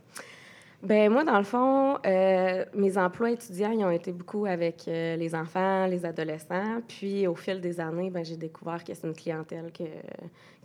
Ben 0.81 1.09
moi, 1.09 1.23
dans 1.23 1.37
le 1.37 1.45
fond, 1.45 1.97
euh, 2.05 2.65
mes 2.73 2.97
emplois 2.97 3.31
étudiants, 3.31 3.71
ils 3.71 3.85
ont 3.85 3.89
été 3.89 4.11
beaucoup 4.11 4.45
avec 4.45 4.85
euh, 4.89 5.15
les 5.15 5.33
enfants, 5.33 5.87
les 5.87 6.05
adolescents. 6.05 6.81
Puis 6.85 7.25
au 7.25 7.35
fil 7.35 7.61
des 7.61 7.79
années, 7.79 8.09
ben, 8.09 8.25
j'ai 8.25 8.35
découvert 8.35 8.83
que 8.83 8.93
c'est 8.93 9.07
une 9.07 9.13
clientèle 9.13 9.71
que, 9.71 9.85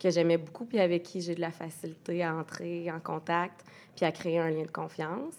que 0.01 0.11
j'aimais 0.11 0.37
beaucoup, 0.37 0.65
puis 0.65 0.81
avec 0.81 1.05
qui 1.05 1.21
j'ai 1.21 1.37
de 1.37 1.41
la 1.41 1.53
facilité 1.53 2.25
à 2.25 2.35
entrer 2.35 2.91
en 2.91 2.99
contact, 2.99 3.65
puis 3.95 4.05
à 4.05 4.11
créer 4.11 4.41
un 4.41 4.51
lien 4.51 4.65
de 4.65 4.71
confiance. 4.73 5.37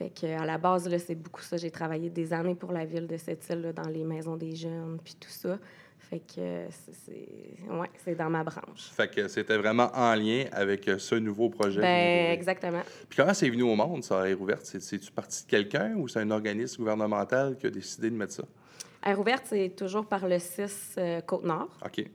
Fait 0.00 0.08
que 0.08 0.26
à 0.40 0.46
la 0.46 0.56
base, 0.56 0.88
là, 0.88 0.98
c'est 0.98 1.14
beaucoup 1.14 1.42
ça. 1.42 1.58
J'ai 1.58 1.70
travaillé 1.70 2.08
des 2.08 2.32
années 2.32 2.54
pour 2.54 2.72
la 2.72 2.86
ville 2.86 3.06
de 3.06 3.18
cette 3.18 3.46
île, 3.50 3.60
là, 3.60 3.72
dans 3.74 3.86
les 3.88 4.02
maisons 4.02 4.34
des 4.34 4.56
jeunes, 4.56 4.98
puis 5.04 5.14
tout 5.20 5.28
ça. 5.28 5.58
Fait 5.98 6.20
que 6.20 6.64
c'est, 6.70 7.70
ouais, 7.70 7.90
c'est 8.02 8.14
dans 8.14 8.30
ma 8.30 8.42
branche. 8.42 8.90
Fait 8.92 9.08
que 9.14 9.28
c'était 9.28 9.58
vraiment 9.58 9.90
en 9.94 10.14
lien 10.14 10.44
avec 10.52 10.88
euh, 10.88 10.98
ce 10.98 11.16
nouveau 11.16 11.50
projet. 11.50 11.82
Ben, 11.82 12.32
exactement. 12.32 12.80
Puis 13.10 13.18
comment 13.18 13.34
c'est 13.34 13.50
venu 13.50 13.62
au 13.62 13.76
monde, 13.76 14.02
ça, 14.02 14.26
Air 14.26 14.40
Ouverte? 14.40 14.64
C'est- 14.64 14.80
C'est-tu 14.80 15.12
parti 15.12 15.44
de 15.44 15.50
quelqu'un 15.50 15.94
ou 15.96 16.08
c'est 16.08 16.20
un 16.20 16.30
organisme 16.30 16.78
gouvernemental 16.78 17.58
qui 17.58 17.66
a 17.66 17.70
décidé 17.70 18.08
de 18.08 18.16
mettre 18.16 18.32
ça? 18.32 18.44
Air 19.04 19.20
ouverte, 19.20 19.44
c'est 19.50 19.68
toujours 19.76 20.06
par 20.06 20.26
le 20.26 20.38
6 20.38 20.94
euh, 20.96 21.20
Côte-Nord. 21.20 21.68
OK. 21.84 22.06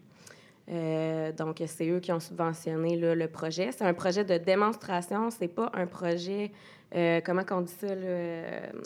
Euh, 0.68 1.32
donc, 1.32 1.62
c'est 1.68 1.88
eux 1.88 2.00
qui 2.00 2.12
ont 2.12 2.20
subventionné 2.20 2.98
là, 2.98 3.14
le 3.14 3.28
projet. 3.28 3.72
C'est 3.72 3.84
un 3.86 3.94
projet 3.94 4.26
de 4.26 4.38
démonstration, 4.40 5.30
c'est 5.30 5.48
pas 5.48 5.70
un 5.76 5.86
projet. 5.86 6.52
Euh, 6.94 7.22
comment 7.26 7.44
qu'on 7.44 7.62
dit 7.62 7.74
ça? 7.74 7.94
Là? 7.94 8.44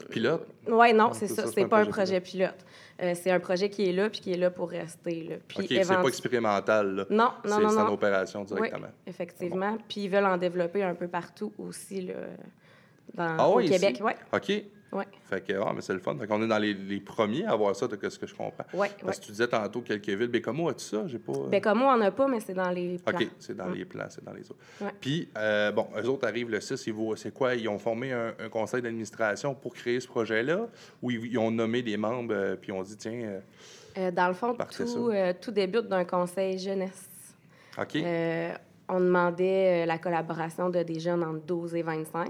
Pilote? 0.10 0.48
Oui, 0.68 0.94
non, 0.94 1.12
c'est 1.14 1.28
ça. 1.28 1.44
ça, 1.46 1.52
C'est 1.54 1.66
pas 1.66 1.80
un 1.80 1.86
projet 1.86 2.20
pilote. 2.22 2.66
Euh, 3.02 3.14
c'est 3.16 3.32
un 3.32 3.40
projet 3.40 3.70
qui 3.70 3.90
est 3.90 3.94
là 3.94 4.10
puis 4.10 4.20
qui 4.20 4.34
est 4.34 4.38
là 4.38 4.50
pour 4.52 4.70
rester. 4.70 5.24
Là. 5.24 5.36
Puis 5.48 5.60
OK, 5.60 5.68
c'est 5.70 5.86
pas 5.88 6.04
expérimental, 6.08 6.96
là. 6.96 7.06
Non, 7.10 7.32
non, 7.46 7.60
non, 7.62 7.70
c'est 7.70 7.78
en 7.78 7.94
opération 7.94 8.42
Oui, 8.42 8.48
directement. 8.48 8.88
effectivement. 9.08 9.78
Puis 9.88 10.02
ils 10.02 10.10
veulent 10.10 10.26
en 10.26 10.38
développer 10.38 10.84
un 10.84 10.96
peu 10.96 11.08
partout 11.08 11.54
aussi 11.58 12.02
là, 12.02 12.14
dans, 13.14 13.36
Ah 13.38 13.48
au 13.50 13.58
oui, 13.58 13.70
Québec. 13.70 13.96
ici? 13.96 14.04
Oui, 14.04 14.12
OK. 14.34 14.64
Oui, 14.92 15.04
Fait 15.30 15.42
que, 15.46 15.54
ah, 15.54 15.72
mais 15.76 15.82
c'est 15.82 15.94
le 15.94 16.00
fun. 16.00 16.16
Fait 16.20 16.26
qu'on 16.28 16.42
est 16.42 16.48
dans 16.48 16.58
les, 16.58 16.74
les 16.74 17.00
premiers 17.00 17.46
à 17.46 17.52
avoir 17.52 17.76
ça, 17.76 17.88
de 17.88 18.10
ce 18.10 18.18
que 18.18 18.26
je 18.28 18.34
comprends. 18.34 18.66
oui. 18.74 18.88
Parce 19.04 19.20
que 19.20 19.26
tu 19.26 19.32
disais 19.32 19.48
tantôt 19.48 19.82
quelques 19.82 20.10
villes. 20.10 20.28
Bécomo, 20.28 20.70
as-tu 20.70 20.86
ça? 20.86 21.04
J'ai 21.08 21.20
pas... 21.20 21.34
Comme 21.62 21.80
moi, 21.80 21.94
on 21.94 21.98
n'a 21.98 22.12
pas, 22.12 22.28
mais 22.28 22.40
c'est 22.40 22.54
dans 22.54 22.70
les 22.72 22.98
plans. 22.98 23.18
OK, 23.20 23.28
c'est 23.40 23.56
dans 23.56 23.68
les 23.70 23.86
plans, 23.86 24.06
c'est 24.10 24.24
dans 24.24 24.34
les 24.34 24.42
autres. 24.50 24.60
Ouais. 24.82 24.92
Puis, 25.00 25.30
euh, 25.38 25.72
bon, 25.72 25.88
eux 25.98 26.08
autres 26.10 26.28
arrivent 26.28 26.50
le 26.50 26.60
6, 26.62 26.88
ils 26.88 26.94
vont- 26.94 27.16
c'est 27.16 27.34
quoi? 27.34 27.56
Ils 27.56 27.68
ont 27.70 27.78
formé 27.80 28.12
un, 28.14 28.34
un 28.40 28.50
conseil 28.50 28.82
d'administration 28.82 29.54
pour 29.54 29.74
créer 29.74 30.00
ce 30.00 30.08
projet-là? 30.08 30.68
Ou 31.02 31.12
ils, 31.12 31.26
ils 31.34 31.38
ont 31.38 31.52
nommé 31.52 31.82
des 31.82 31.98
membres 31.98 32.34
euh, 32.34 32.56
puis 32.56 32.72
ont 32.72 32.82
dit, 32.84 32.98
tiens, 32.98 33.12
euh, 33.24 33.40
Euh, 33.98 34.12
dans 34.12 34.28
le 34.28 34.34
fond, 34.34 34.56
tout, 34.56 35.10
euh, 35.10 35.34
tout 35.40 35.52
débute 35.52 35.88
d'un 35.88 36.06
conseil 36.06 36.58
jeunesse. 36.58 37.10
OK, 37.78 37.96
Euh, 37.98 38.52
on 38.88 39.00
demandait 39.00 39.84
euh, 39.84 39.86
la 39.86 39.98
collaboration 40.00 40.70
de 40.70 40.82
des 40.84 41.00
jeunes 41.00 41.24
entre 41.24 41.42
12 41.46 41.76
et 41.76 41.82
25 41.84 42.30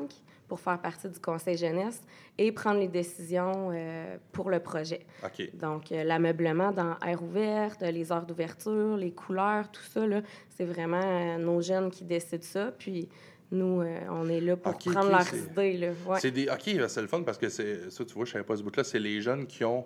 pour 0.49 0.59
faire 0.59 0.81
partie 0.81 1.07
du 1.07 1.19
conseil 1.19 1.55
jeunesse 1.55 2.01
et 2.37 2.51
prendre 2.51 2.79
les 2.79 2.87
décisions 2.87 3.69
euh, 3.71 4.17
pour 4.33 4.49
le 4.49 4.59
projet. 4.59 5.05
Donc, 5.53 5.91
euh, 5.91 6.03
l'ameublement 6.03 6.71
dans 6.71 6.97
air 7.05 7.23
ouverte, 7.23 7.81
les 7.81 8.11
heures 8.11 8.25
d'ouverture, 8.25 8.97
les 8.97 9.11
couleurs, 9.11 9.71
tout 9.71 9.83
ça, 9.83 10.01
c'est 10.49 10.65
vraiment 10.65 11.01
euh, 11.01 11.37
nos 11.37 11.61
jeunes 11.61 11.91
qui 11.91 12.03
décident 12.03 12.43
ça. 12.43 12.73
Puis, 12.77 13.07
nous, 13.51 13.81
euh, 13.81 13.99
on 14.09 14.27
est 14.29 14.41
là 14.41 14.57
pour 14.57 14.73
Ok, 14.73 14.91
prendre 14.91 15.07
ok, 15.07 15.11
leurs 15.11 15.35
idées. 15.35 15.77
Là. 15.77 15.87
Ouais. 16.05 16.19
C'est 16.19 16.31
des. 16.31 16.47
OK, 16.49 16.87
c'est 16.87 17.01
le 17.01 17.07
fun 17.07 17.23
parce 17.23 17.37
que 17.37 17.49
c'est 17.49 17.89
ça, 17.89 18.05
tu 18.05 18.13
vois, 18.13 18.25
je 18.25 18.31
savais 18.31 18.43
pas 18.43 18.55
ce 18.55 18.63
bout-là. 18.63 18.83
C'est 18.83 18.99
les 18.99 19.21
jeunes 19.21 19.47
qui 19.47 19.63
ont 19.63 19.85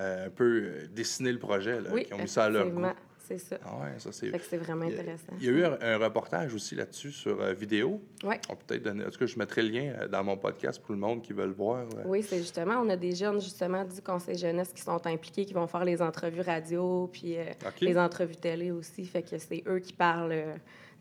euh, 0.00 0.26
un 0.26 0.30
peu 0.30 0.62
euh, 0.64 0.86
dessiné 0.88 1.32
le 1.32 1.38
projet, 1.38 1.80
là, 1.80 1.90
Oui, 1.92 2.04
qui 2.04 2.14
ont 2.14 2.18
mis 2.18 2.28
ça 2.28 2.44
à 2.44 2.50
leur 2.50 2.68
goût. 2.70 2.82
C'est 3.26 3.38
ça. 3.38 3.56
Ah 3.64 3.76
ouais, 3.82 3.98
ça 3.98 4.10
c'est. 4.12 4.28
Vraiment 4.58 4.84
Il 4.86 4.92
y 4.92 4.96
a- 4.96 5.00
intéressant. 5.00 5.32
Il 5.38 5.44
y 5.44 5.48
a 5.48 5.52
eu 5.52 5.64
un, 5.64 5.78
un 5.80 5.98
reportage 5.98 6.54
aussi 6.54 6.74
là-dessus 6.74 7.10
sur 7.12 7.40
euh, 7.40 7.52
vidéo. 7.52 8.00
Ouais. 8.24 8.40
On 8.48 8.56
peut 8.56 8.62
peut-être 8.66 8.82
donner. 8.82 9.04
En 9.06 9.10
tout 9.10 9.18
cas, 9.18 9.26
je 9.26 9.38
mettrai 9.38 9.62
le 9.62 9.68
lien 9.68 9.92
euh, 10.00 10.08
dans 10.08 10.22
mon 10.24 10.36
podcast 10.36 10.80
pour 10.82 10.92
le 10.94 11.00
monde 11.00 11.22
qui 11.22 11.32
veut 11.32 11.46
le 11.46 11.52
voir. 11.52 11.86
euh. 11.96 12.02
Oui, 12.06 12.22
c'est 12.22 12.38
justement, 12.38 12.74
on 12.84 12.88
a 12.90 12.96
des 12.96 13.14
jeunes 13.14 13.40
justement 13.40 13.84
du 13.84 14.00
conseil 14.02 14.36
jeunesse 14.36 14.72
qui 14.74 14.82
sont 14.82 15.06
impliqués, 15.06 15.44
qui 15.44 15.54
vont 15.54 15.66
faire 15.66 15.84
les 15.84 16.00
entrevues 16.02 16.40
radio, 16.42 17.08
puis 17.12 17.36
les 17.80 17.98
entrevues 17.98 18.36
télé 18.36 18.70
aussi. 18.70 19.04
Fait 19.06 19.22
que 19.22 19.38
c'est 19.38 19.62
eux 19.66 19.78
qui 19.78 19.92
parlent 19.92 20.34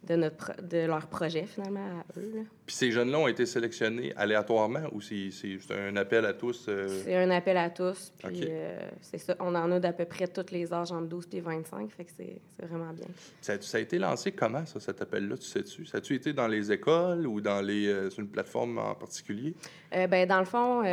de, 0.08 0.16
notre 0.16 0.36
pro- 0.38 0.62
de 0.62 0.86
leur 0.88 1.08
projet, 1.08 1.46
finalement, 1.46 1.86
à 2.00 2.20
eux. 2.20 2.32
là. 2.36 2.42
Puis 2.66 2.76
ces 2.76 2.92
jeunes-là 2.92 3.20
ont 3.20 3.28
été 3.28 3.46
sélectionnés 3.46 4.14
aléatoirement 4.16 4.82
ou 4.92 5.02
c'est 5.02 5.30
juste 5.32 5.72
un 5.72 5.96
appel 5.96 6.26
à 6.26 6.34
tous? 6.34 6.66
euh, 6.70 6.88
C'est 7.04 7.16
un 7.16 7.30
appel 7.30 7.56
à 7.58 7.70
tous. 7.70 8.12
Puis 8.18 8.46
euh, 8.50 8.80
c'est 9.02 9.18
ça. 9.20 9.36
On 9.40 9.54
en 9.54 9.72
a 9.72 9.80
d'à 9.80 9.94
peu 9.94 10.06
près 10.06 10.28
tous 10.28 10.52
les 10.52 10.74
âges 10.74 10.92
entre 10.92 11.08
12 11.08 11.28
et 11.34 11.40
25. 11.42 11.92
Fait 11.92 12.06
que 12.06 12.12
c'est 12.18 12.42
vraiment 12.66 12.94
bien. 12.94 13.06
Ça, 13.42 13.62
ça 13.62 13.78
a 13.78 13.82
été 13.82 14.00
lancé 14.00 14.32
comment, 14.32 14.66
ça, 14.66 14.80
cet 14.80 15.02
appel-là, 15.02 15.38
tu 15.38 15.46
sais-tu? 15.46 15.86
Ça 15.86 16.00
a-tu 16.00 16.16
été 16.16 16.34
dans 16.34 16.48
les 16.48 16.72
écoles 16.72 17.28
ou 17.28 17.40
dans 17.42 17.62
les, 17.62 17.88
euh, 17.88 18.10
sur 18.10 18.22
une 18.22 18.30
plateforme 18.30 18.78
en 18.80 18.96
particulier? 18.96 19.54
Euh, 19.96 20.08
ben, 20.08 20.28
dans 20.28 20.40
le 20.40 20.46
fond, 20.46 20.84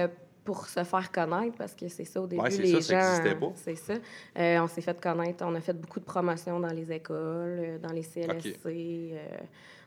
pour 0.49 0.67
se 0.67 0.83
faire 0.83 1.12
connaître, 1.12 1.59
parce 1.59 1.75
que 1.75 1.88
c'est 1.88 2.07
ça, 2.07 2.23
au 2.23 2.26
début, 2.26 2.40
Ouais, 2.40 2.50
c'est 2.50 2.62
les 2.62 2.81
ça, 2.81 2.81
ça 2.81 3.23
gens... 3.38 3.52
C'est 3.55 3.75
ça. 3.75 3.93
Euh, 4.38 4.61
on 4.62 4.67
s'est 4.67 4.81
fait 4.81 4.99
connaître. 4.99 5.45
On 5.47 5.55
a 5.55 5.61
fait 5.61 5.75
beaucoup 5.75 6.00
de 6.00 6.07
promotions 6.07 6.59
dans 6.59 6.73
les 6.73 6.90
écoles, 6.90 7.59
euh, 7.61 7.78
dans 7.78 7.93
les 7.93 8.00
CLSC. 8.02 8.57
euh, 8.64 9.19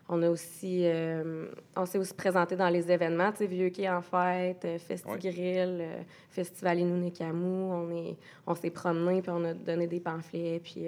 on 0.08 0.22
a 0.22 0.30
aussi... 0.30 0.82
euh, 0.84 1.48
on 1.76 1.84
s'est 1.84 1.98
aussi 1.98 2.14
présenté 2.14 2.54
dans 2.54 2.68
les 2.68 2.92
événements, 2.92 3.32
tu 3.32 3.38
sais, 3.38 3.46
Vieux 3.46 3.70
Quai 3.70 3.90
en 3.90 4.02
fête, 4.02 4.64
Festigrill, 4.86 5.78
euh, 5.80 6.02
Festival 6.30 6.78
Inounécamou. 6.78 7.72
On 7.72 7.90
est- 7.90 8.16
on 8.46 8.54
s'est 8.54 8.70
promené, 8.70 9.20
puis 9.20 9.32
on 9.34 9.44
a 9.44 9.54
donné 9.54 9.88
des 9.88 9.98
pamphlets, 9.98 10.60
puis 10.62 10.84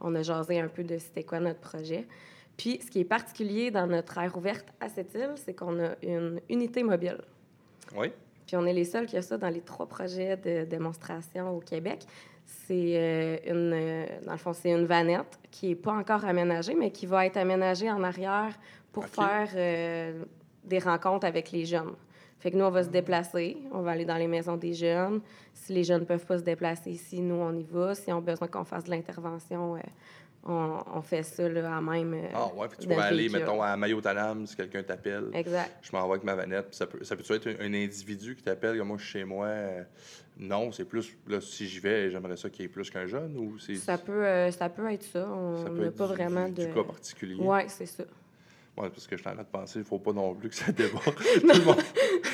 on 0.00 0.12
a 0.16 0.22
jasé 0.22 0.58
un 0.58 0.66
peu 0.68 0.82
de 0.82 0.98
c'était 0.98 1.22
quoi 1.22 1.38
notre 1.38 1.60
projet. 1.60 2.08
Puis, 2.56 2.80
ce 2.84 2.90
qui 2.90 2.98
est 3.00 3.04
particulier 3.04 3.70
dans 3.70 3.86
notre 3.86 4.18
aire 4.18 4.36
ouverte 4.36 4.66
à 4.80 4.88
cette 4.88 5.14
île, 5.14 5.34
c'est 5.36 5.54
qu'on 5.54 5.78
a 5.78 5.90
une 6.02 6.40
unité 6.50 6.82
mobile. 6.82 7.18
Oui. 7.96 8.10
Puis 8.46 8.56
on 8.56 8.64
est 8.64 8.72
les 8.72 8.84
seuls 8.84 9.06
qui 9.06 9.16
a 9.16 9.22
ça 9.22 9.36
dans 9.36 9.48
les 9.48 9.60
trois 9.60 9.86
projets 9.86 10.36
de 10.36 10.64
démonstration 10.64 11.56
au 11.56 11.60
Québec. 11.60 12.06
C'est 12.44 12.92
euh, 12.94 13.38
une, 13.46 13.72
euh, 13.74 14.06
dans 14.24 14.32
le 14.32 14.38
fond, 14.38 14.52
c'est 14.52 14.70
une 14.70 14.86
vanette 14.86 15.38
qui 15.50 15.68
n'est 15.68 15.74
pas 15.74 15.92
encore 15.92 16.24
aménagée, 16.24 16.74
mais 16.74 16.92
qui 16.92 17.06
va 17.06 17.26
être 17.26 17.36
aménagée 17.36 17.90
en 17.90 18.02
arrière 18.04 18.56
pour 18.92 19.06
faire 19.06 19.48
euh, 19.56 20.24
des 20.64 20.78
rencontres 20.78 21.26
avec 21.26 21.50
les 21.50 21.64
jeunes. 21.64 21.94
Fait 22.38 22.50
que 22.50 22.56
nous, 22.56 22.64
on 22.64 22.70
va 22.70 22.84
se 22.84 22.90
déplacer, 22.90 23.56
on 23.72 23.80
va 23.80 23.92
aller 23.92 24.04
dans 24.04 24.16
les 24.16 24.28
maisons 24.28 24.56
des 24.56 24.74
jeunes. 24.74 25.20
Si 25.52 25.72
les 25.72 25.84
jeunes 25.84 26.02
ne 26.02 26.06
peuvent 26.06 26.26
pas 26.26 26.38
se 26.38 26.44
déplacer 26.44 26.90
ici, 26.90 27.20
nous, 27.20 27.34
on 27.34 27.52
y 27.56 27.64
va. 27.64 27.94
Si 27.94 28.12
on 28.12 28.18
a 28.18 28.20
besoin 28.20 28.46
qu'on 28.46 28.64
fasse 28.64 28.84
de 28.84 28.90
l'intervention, 28.90 29.76
euh, 29.76 29.80
on, 30.48 30.82
on 30.94 31.02
fait 31.02 31.22
ça 31.22 31.48
là, 31.48 31.76
à 31.76 31.80
même. 31.80 32.14
euh, 32.14 32.26
Ah 32.34 32.48
ouais, 32.54 32.68
que 32.68 32.76
tu 32.76 32.82
pourrais 32.88 32.96
le 32.96 33.02
aller, 33.02 33.28
mettons, 33.28 33.60
à 33.62 33.76
Mayotanam 33.76 34.46
si 34.46 34.56
quelqu'un 34.56 34.82
t'appelle. 34.82 35.24
Exact. 35.34 35.72
Je 35.82 35.90
m'en 35.92 36.04
vais 36.06 36.10
avec 36.12 36.24
ma 36.24 36.34
vanette. 36.34 36.68
Puis 36.68 36.76
Ça 36.76 36.86
peut, 36.86 37.02
ça 37.04 37.16
peut 37.16 37.34
être 37.34 37.46
un, 37.48 37.64
un 37.66 37.74
individu 37.74 38.34
qui 38.36 38.42
t'appelle, 38.42 38.78
comme 38.78 38.88
moi, 38.88 38.96
je 38.98 39.04
suis 39.04 39.18
chez 39.20 39.24
moi. 39.24 39.46
euh, 39.46 39.82
non, 40.38 40.70
c'est 40.70 40.84
plus, 40.84 41.16
là, 41.26 41.40
si 41.40 41.66
j'y 41.66 41.80
vais, 41.80 42.10
j'aimerais 42.10 42.36
ça 42.36 42.50
qu'il 42.50 42.62
y 42.62 42.66
ait 42.66 42.68
plus 42.68 42.90
qu'un 42.90 43.06
jeune 43.06 43.36
ou 43.38 43.58
c'est. 43.58 43.74
Ça 43.76 43.96
peut, 43.98 44.24
euh, 44.24 44.50
ça 44.50 44.68
peut 44.68 44.90
être 44.92 45.02
ça. 45.04 45.26
On 45.30 45.62
n'a 45.72 45.90
pas 45.90 46.06
du- 46.06 46.12
vraiment 46.14 46.46
du, 46.46 46.52
de. 46.54 46.66
du 46.66 46.72
cas 46.74 46.82
particulier. 46.84 47.36
Oui, 47.38 47.60
c'est 47.68 47.86
ça. 47.86 48.04
Ouais, 48.76 48.90
parce 48.90 49.06
que 49.06 49.16
je 49.16 49.22
suis 49.22 49.30
en 49.30 49.32
train 49.32 49.42
de 49.42 49.48
penser, 49.48 49.78
il 49.78 49.82
ne 49.82 49.86
faut 49.86 49.98
pas 49.98 50.12
non 50.12 50.34
plus 50.34 50.50
que 50.50 50.54
ça 50.54 50.70
déborde. 50.70 51.04
Tout 51.40 51.46
le 51.46 51.64
monde. 51.64 51.76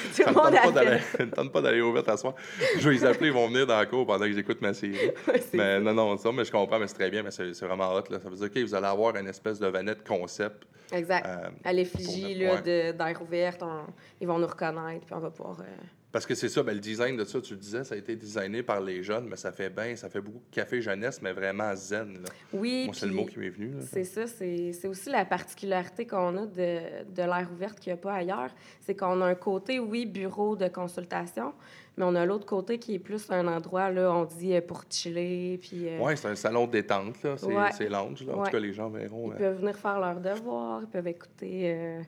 Tout 0.16 0.22
le 0.26 0.32
monde 0.34 0.52
tente 0.54 0.62
pas 0.62 0.70
d'aller- 0.84 0.98
ça 1.00 1.24
me 1.26 1.30
tente 1.30 1.52
pas 1.52 1.60
d'aller 1.60 1.80
au 1.80 1.96
à 1.96 2.16
soir. 2.16 2.34
Je 2.78 2.88
vais 2.88 2.94
les 2.94 3.04
appeler, 3.04 3.28
ils 3.28 3.32
vont 3.32 3.46
venir 3.48 3.66
dans 3.66 3.78
la 3.78 3.86
cour 3.86 4.06
pendant 4.06 4.24
que 4.24 4.32
j'écoute 4.32 4.60
ma 4.60 4.74
série. 4.74 4.96
mais 5.54 5.80
non, 5.80 5.94
non, 5.94 6.16
ça, 6.16 6.30
mais 6.32 6.44
je 6.44 6.52
comprends, 6.52 6.78
mais 6.78 6.86
c'est 6.88 6.94
très 6.94 7.10
bien, 7.10 7.22
mais 7.22 7.30
c'est 7.30 7.52
c'est 7.54 7.66
vraiment 7.66 7.92
hot. 7.94 8.04
Là. 8.10 8.18
Ça 8.20 8.28
veut 8.28 8.36
dire, 8.36 8.46
OK, 8.46 8.58
vous 8.58 8.74
allez 8.74 8.86
avoir 8.86 9.16
une 9.16 9.28
espèce 9.28 9.58
de 9.58 9.66
vanette 9.66 10.06
concept. 10.06 10.64
Exact. 10.92 11.26
euh, 11.26 11.48
à 11.64 11.72
l'effigie 11.72 12.44
notre- 12.44 12.62
de- 12.64 12.92
d'air 12.92 13.22
ouverte, 13.22 13.62
on- 13.62 13.86
ils 14.20 14.26
vont 14.26 14.38
nous 14.38 14.46
reconnaître, 14.46 15.06
puis 15.06 15.14
on 15.14 15.20
va 15.20 15.30
pouvoir. 15.30 15.60
euh, 15.60 15.64
parce 16.12 16.26
que 16.26 16.34
c'est 16.34 16.48
ça, 16.50 16.62
ben, 16.62 16.74
le 16.74 16.80
design 16.80 17.16
de 17.16 17.24
ça, 17.24 17.40
tu 17.40 17.54
le 17.54 17.58
disais, 17.58 17.84
ça 17.84 17.94
a 17.94 17.98
été 17.98 18.14
designé 18.14 18.62
par 18.62 18.80
les 18.82 19.02
jeunes, 19.02 19.26
mais 19.28 19.36
ça 19.36 19.50
fait 19.50 19.70
bien, 19.70 19.96
ça 19.96 20.10
fait 20.10 20.20
beaucoup 20.20 20.42
de 20.50 20.54
café 20.54 20.80
jeunesse, 20.82 21.20
mais 21.22 21.32
vraiment 21.32 21.74
zen. 21.74 22.14
Là. 22.22 22.28
Oui, 22.52 22.90
c'est 22.92 23.06
le 23.06 23.12
mot 23.12 23.24
qui 23.24 23.38
m'est 23.38 23.48
venu. 23.48 23.72
C'est 23.90 24.04
ça, 24.04 24.26
c'est 24.26 24.86
aussi 24.86 25.08
la 25.10 25.24
particularité 25.24 26.06
qu'on 26.06 26.36
a 26.36 26.46
de, 26.46 27.04
de 27.10 27.22
l'air 27.22 27.48
ouverte 27.50 27.80
qu'il 27.80 27.92
n'y 27.92 27.98
a 27.98 28.02
pas 28.02 28.12
ailleurs. 28.14 28.50
C'est 28.82 28.94
qu'on 28.94 29.20
a 29.22 29.26
un 29.26 29.34
côté, 29.34 29.78
oui, 29.80 30.04
bureau 30.06 30.54
de 30.54 30.68
consultation, 30.68 31.54
mais 31.96 32.04
on 32.04 32.14
a 32.14 32.24
l'autre 32.26 32.46
côté 32.46 32.78
qui 32.78 32.94
est 32.94 32.98
plus 32.98 33.30
un 33.30 33.46
endroit, 33.48 33.90
là, 33.90 34.12
on 34.12 34.24
dit, 34.24 34.54
euh, 34.54 34.60
pour 34.60 34.82
chiller, 34.90 35.58
puis 35.62 35.88
euh, 35.88 35.98
Ouais, 35.98 36.16
c'est 36.16 36.28
un 36.28 36.34
salon 36.34 36.66
de 36.66 36.72
détente, 36.72 37.22
là. 37.22 37.36
C'est 37.38 37.46
Ouais. 37.46 37.88
lounge, 37.88 38.24
là. 38.26 38.34
En 38.34 38.38
Ouais. 38.40 38.44
tout 38.46 38.52
cas, 38.52 38.60
les 38.60 38.72
gens 38.74 38.88
verront. 38.90 39.30
ils 39.30 39.34
euh, 39.34 39.38
peuvent 39.38 39.58
venir 39.60 39.76
faire 39.76 39.98
leurs 39.98 40.20
devoirs, 40.20 40.80
ils 40.82 40.88
peuvent 40.88 41.06
écouter 41.08 41.72
euh, 41.74 42.02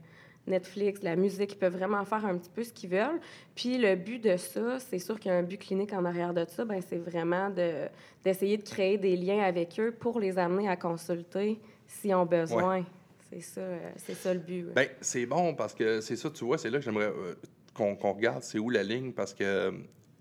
Netflix, 0.46 1.02
la 1.02 1.16
musique, 1.16 1.52
ils 1.52 1.58
peuvent 1.58 1.76
vraiment 1.76 2.04
faire 2.04 2.24
un 2.26 2.36
petit 2.36 2.50
peu 2.50 2.62
ce 2.64 2.72
qu'ils 2.72 2.90
veulent. 2.90 3.20
Puis 3.54 3.78
le 3.78 3.96
but 3.96 4.18
de 4.22 4.36
ça, 4.36 4.78
c'est 4.78 4.98
sûr 4.98 5.18
qu'il 5.18 5.30
y 5.30 5.34
a 5.34 5.38
un 5.38 5.42
but 5.42 5.58
clinique 5.58 5.92
en 5.92 6.04
arrière 6.04 6.34
de 6.34 6.44
ça, 6.48 6.64
ben 6.64 6.80
c'est 6.86 6.98
vraiment 6.98 7.50
de- 7.50 7.86
d'essayer 8.24 8.56
de, 8.58 8.62
créer 8.62 8.98
des 8.98 9.16
liens 9.16 9.40
avec 9.42 9.78
eux 9.80 9.92
pour 9.92 10.20
les 10.20 10.38
amener 10.38 10.68
à 10.68 10.76
consulter 10.76 11.58
s'ils 11.86 12.14
ont 12.14 12.26
besoin. 12.26 12.84
C'est 13.30 13.40
ça, 13.40 13.60
euh, 13.62 13.78
c'est 13.96 14.14
ça 14.14 14.32
le 14.34 14.40
but. 14.40 14.66
Ben, 14.74 14.88
c'est 15.00 15.26
bon 15.26 15.54
parce 15.54 15.74
que 15.74 16.00
c'est 16.00 16.16
ça, 16.16 16.30
tu 16.30 16.44
vois, 16.44 16.58
c'est 16.58 16.70
là 16.70 16.78
que 16.78 16.84
j'aimerais 16.84 17.06
euh, 17.06 17.34
qu'on 17.74 17.96
qu'on 17.96 18.12
regarde 18.12 18.42
c'est 18.42 18.58
où 18.58 18.70
la 18.70 18.82
ligne 18.82 19.12
parce 19.12 19.34
que 19.34 19.42
euh, 19.44 19.70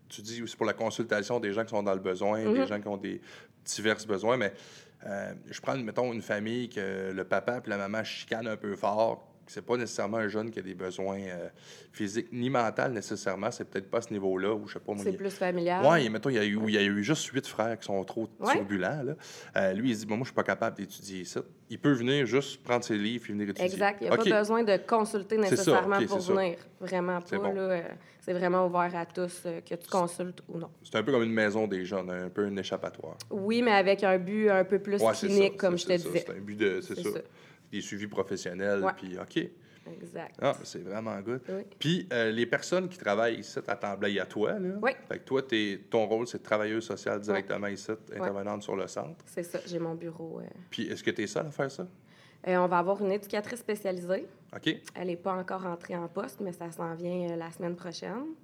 tu 0.09 0.21
dis 0.21 0.41
aussi 0.41 0.55
pour 0.55 0.65
la 0.65 0.73
consultation 0.73 1.39
des 1.39 1.51
gens 1.53 1.63
qui 1.63 1.69
sont 1.71 1.83
dans 1.83 1.93
le 1.93 1.99
besoin, 1.99 2.39
des 2.51 2.59
Mhm. 2.59 2.67
gens 2.67 2.79
qui 2.81 2.87
ont 2.87 2.97
des 2.97 3.19
divers 3.65 3.97
besoins, 4.07 4.37
mais 4.37 4.53
euh, 5.05 5.33
je 5.49 5.59
prends, 5.59 5.75
mettons, 5.77 6.13
une 6.13 6.21
famille 6.21 6.69
que 6.69 7.11
le 7.11 7.23
papa 7.25 7.61
et 7.65 7.69
la 7.69 7.77
maman 7.77 8.03
chicanent 8.03 8.47
un 8.47 8.55
peu 8.57 8.75
fort. 8.75 9.27
C'est 9.47 9.65
pas 9.65 9.75
nécessairement 9.77 10.17
un 10.17 10.27
jeune 10.27 10.50
qui 10.51 10.59
a 10.59 10.62
des 10.62 10.73
besoins 10.73 11.19
euh, 11.19 11.50
physiques 11.91 12.27
ni 12.31 12.50
mentaux 12.50 12.88
nécessairement. 12.89 13.51
C'est 13.51 13.65
peut-être 13.69 13.89
pas 13.89 13.97
à 13.97 14.01
ce 14.01 14.12
niveau-là 14.13 14.53
où 14.53 14.67
je 14.67 14.73
sais 14.73 14.79
pas 14.79 14.93
c'est 14.97 15.13
plus 15.13 15.29
familial. 15.31 15.85
Oui, 15.85 16.09
mettons, 16.09 16.29
il 16.29 16.35
y, 16.35 16.39
a 16.39 16.45
eu, 16.45 16.59
il 16.67 16.73
y 16.73 16.77
a 16.77 16.83
eu 16.83 17.03
juste 17.03 17.25
huit 17.27 17.45
frères 17.47 17.77
qui 17.77 17.85
sont 17.85 18.03
trop 18.05 18.27
Ouais. 18.39 18.53
turbulents. 18.53 19.03
Là. 19.03 19.15
Euh, 19.57 19.73
lui, 19.73 19.91
il 19.91 19.97
dit 19.97 20.05
Bon, 20.05 20.15
Moi, 20.15 20.23
je 20.23 20.29
suis 20.29 20.35
pas 20.35 20.43
capable 20.43 20.77
d'étudier 20.77 21.25
ça. 21.25 21.41
Il 21.69 21.79
peut 21.79 21.91
venir 21.93 22.25
juste 22.25 22.63
prendre 22.63 22.83
ses 22.83 22.97
livres 22.97 23.25
et 23.29 23.31
venir 23.33 23.50
étudier. 23.50 23.65
Exact. 23.65 23.97
Il 24.01 24.07
n'y 24.07 24.13
a 24.13 24.17
pas 24.17 24.23
besoin 24.39 24.63
de 24.63 24.77
consulter 24.88 25.38
nécessairement 25.38 26.01
pour 26.05 26.21
ça. 26.21 26.33
venir. 26.33 26.57
Vraiment 26.79 27.19
C'est 27.25 27.38
pas. 27.38 27.50
bon. 27.50 27.57
euh, 27.57 27.81
C'est 28.21 28.33
vraiment 28.33 28.65
ouvert 28.67 28.95
à 28.95 29.05
tous, 29.05 29.41
que 29.43 29.75
tu 29.75 29.89
consultes 29.89 30.41
ou 30.47 30.57
non. 30.57 30.69
C'est 30.83 30.95
un 30.95 31.03
peu 31.03 31.12
comme 31.12 31.23
une 31.23 31.33
maison 31.33 31.67
des 31.67 31.83
jeunes, 31.83 32.09
un 32.09 32.29
peu 32.29 32.45
un 32.45 32.55
échappatoire. 32.57 33.17
Oui, 33.29 33.62
mais 33.62 33.71
avec 33.71 34.03
un 34.03 34.17
but 34.17 34.50
un 34.50 34.63
peu 34.63 34.79
plus 34.79 35.01
Ouais, 35.01 35.12
clinique, 35.13 35.53
ça, 35.53 35.57
comme 35.67 35.77
je 35.77 35.85
te 35.85 35.93
disais. 35.93 36.23
C'est 36.25 36.29
un 36.31 36.39
but 36.39 36.55
de. 36.55 36.79
C'est 36.81 36.95
ça. 36.95 37.09
Des 37.73 37.81
suivis 37.81 38.07
professionnels. 38.07 38.85
Puis, 38.97 39.17
OK. 39.19 39.49
Exact. 39.91 40.35
Ah, 40.41 40.55
c'est 40.63 40.83
vraiment 40.83 41.19
good. 41.19 41.41
Oui. 41.49 41.63
Puis, 41.79 42.07
euh, 42.13 42.31
les 42.31 42.45
personnes 42.45 42.87
qui 42.87 42.97
travaillent 42.97 43.39
ici 43.39 43.59
à 43.67 43.75
Tremblay, 43.75 44.17
à 44.19 44.25
toi, 44.25 44.53
là. 44.59 44.69
Oui. 44.81 44.91
Fait 45.09 45.17
que 45.19 45.23
toi, 45.25 45.41
ton 45.89 46.05
rôle, 46.05 46.27
c'est 46.27 46.37
de 46.37 46.43
travailleuse 46.43 46.85
sociale 46.85 47.19
directement 47.19 47.67
ici, 47.67 47.91
intervenante 48.15 48.61
sur 48.63 48.75
le 48.75 48.87
centre. 48.87 49.25
C'est 49.25 49.43
ça, 49.43 49.59
j'ai 49.65 49.79
mon 49.79 49.95
bureau. 49.95 50.39
euh. 50.39 50.45
Puis, 50.69 50.83
est-ce 50.83 51.03
que 51.03 51.11
tu 51.11 51.23
es 51.23 51.27
seule 51.27 51.47
à 51.47 51.51
faire 51.51 51.69
ça? 51.71 51.87
Euh, 52.47 52.57
on 52.57 52.67
va 52.67 52.77
avoir 52.77 53.01
une 53.03 53.11
éducatrice 53.11 53.59
spécialisée. 53.59 54.27
OK. 54.55 54.73
Elle 54.95 55.07
n'est 55.07 55.17
pas 55.17 55.33
encore 55.33 55.65
entrée 55.65 55.95
en 55.97 56.07
poste, 56.07 56.39
mais 56.41 56.53
ça 56.53 56.71
s'en 56.71 56.93
vient 56.93 57.35
la 57.35 57.51
semaine 57.51 57.75
prochaine. 57.75 58.35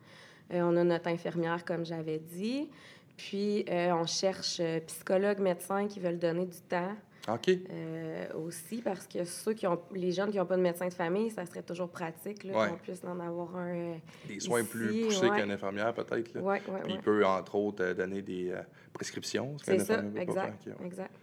On 0.50 0.76
a 0.76 0.84
notre 0.84 1.08
infirmière, 1.08 1.64
comme 1.64 1.86
j'avais 1.86 2.18
dit. 2.18 2.68
Puis, 3.16 3.64
on 3.70 4.06
cherche 4.08 4.60
psychologues, 4.88 5.40
médecins 5.40 5.88
qui 5.88 6.00
veulent 6.00 6.20
donner 6.20 6.48
du 6.48 6.60
temps 6.68 6.96
OK. 7.34 7.50
euh, 7.70 8.28
aussi, 8.36 8.82
parce 8.82 9.08
que 9.08 9.24
ceux 9.24 9.54
qui 9.54 9.68
ont, 9.68 9.80
les 9.94 10.12
jeunes 10.12 10.32
qui 10.32 10.38
n'ont 10.38 10.46
pas 10.46 10.58
de 10.58 10.62
médecin 10.62 10.88
de 10.88 10.94
famille, 10.94 11.30
ça 11.32 11.46
serait 11.46 11.64
toujours 11.64 11.90
pratique 11.90 12.44
là, 12.44 12.58
Ouais. 12.60 12.70
qu'on 12.70 12.76
puisse 12.78 13.04
en 13.04 13.20
avoir 13.20 13.56
un. 13.56 13.76
euh, 13.76 13.96
Des 14.28 14.40
soins 14.40 14.62
ici, 14.62 14.70
plus 14.70 15.04
poussés 15.06 15.30
ouais. 15.30 15.38
qu'un 15.40 15.50
infirmière, 15.50 15.94
peut-être. 15.94 16.40
ouais, 16.40 16.62
Puis 16.84 16.94
il 16.94 17.00
peut, 17.00 17.26
entre 17.26 17.56
autres, 17.56 17.84
euh, 17.84 17.94
donner 17.94 18.22
des 18.22 18.54
prescriptions. 18.94 19.58
ce 19.60 19.66
C'est 19.66 19.80
ça, 19.80 20.02
exact. 20.16 20.66
ouais. 20.68 20.86
exact. 20.86 21.16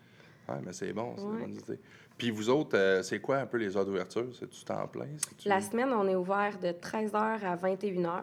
Mais 0.65 0.73
c'est 0.73 0.93
bon, 0.93 1.15
c'est 1.17 1.25
une 1.25 1.39
bonne 1.41 1.55
idée. 1.55 1.81
Puis 2.17 2.31
vous 2.31 2.49
autres, 2.49 3.01
c'est 3.03 3.19
quoi 3.21 3.39
un 3.39 3.47
peu 3.47 3.59
les 3.59 3.77
heures 3.77 3.85
d'ouverture? 3.85 4.27
C'est 4.39 4.49
du 4.51 4.65
temps 4.65 4.87
plein? 4.89 5.09
C'est-tu- 5.19 5.49
La 5.49 5.61
semaine, 5.61 5.91
on 5.93 6.07
est 6.09 6.15
ouvert 6.15 6.59
de 6.59 6.69
13h 6.71 7.45
à 7.45 7.57
21h. 7.57 8.23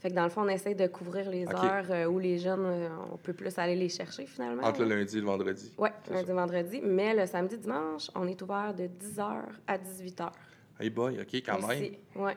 Fait 0.00 0.10
que 0.10 0.14
dans 0.14 0.22
le 0.24 0.30
fond, 0.30 0.42
on 0.42 0.48
essaie 0.48 0.74
de 0.74 0.86
couvrir 0.86 1.28
les 1.28 1.44
heures 1.48 1.86
euh, 1.90 2.06
où 2.06 2.18
les 2.20 2.38
jeunes, 2.38 2.64
euh, 2.64 2.88
on 3.12 3.16
peut 3.16 3.32
plus 3.32 3.58
aller 3.58 3.74
les 3.74 3.88
chercher 3.88 4.26
finalement. 4.26 4.62
Entre 4.62 4.82
le 4.84 4.94
lundi 4.94 5.18
et 5.18 5.20
le 5.20 5.26
vendredi? 5.26 5.72
Oui, 5.76 5.88
lundi, 6.08 6.26
ça. 6.26 6.34
vendredi. 6.34 6.80
Mais 6.84 7.14
le 7.14 7.26
samedi, 7.26 7.58
dimanche, 7.58 8.08
on 8.14 8.26
est 8.28 8.40
ouvert 8.40 8.72
de 8.74 8.84
10h 8.84 9.42
à 9.66 9.76
18h. 9.76 10.30
Hey 10.78 10.90
boy, 10.90 11.18
OK, 11.20 11.34
quand 11.44 11.66
même. 11.66 11.92
Oui. 12.14 12.32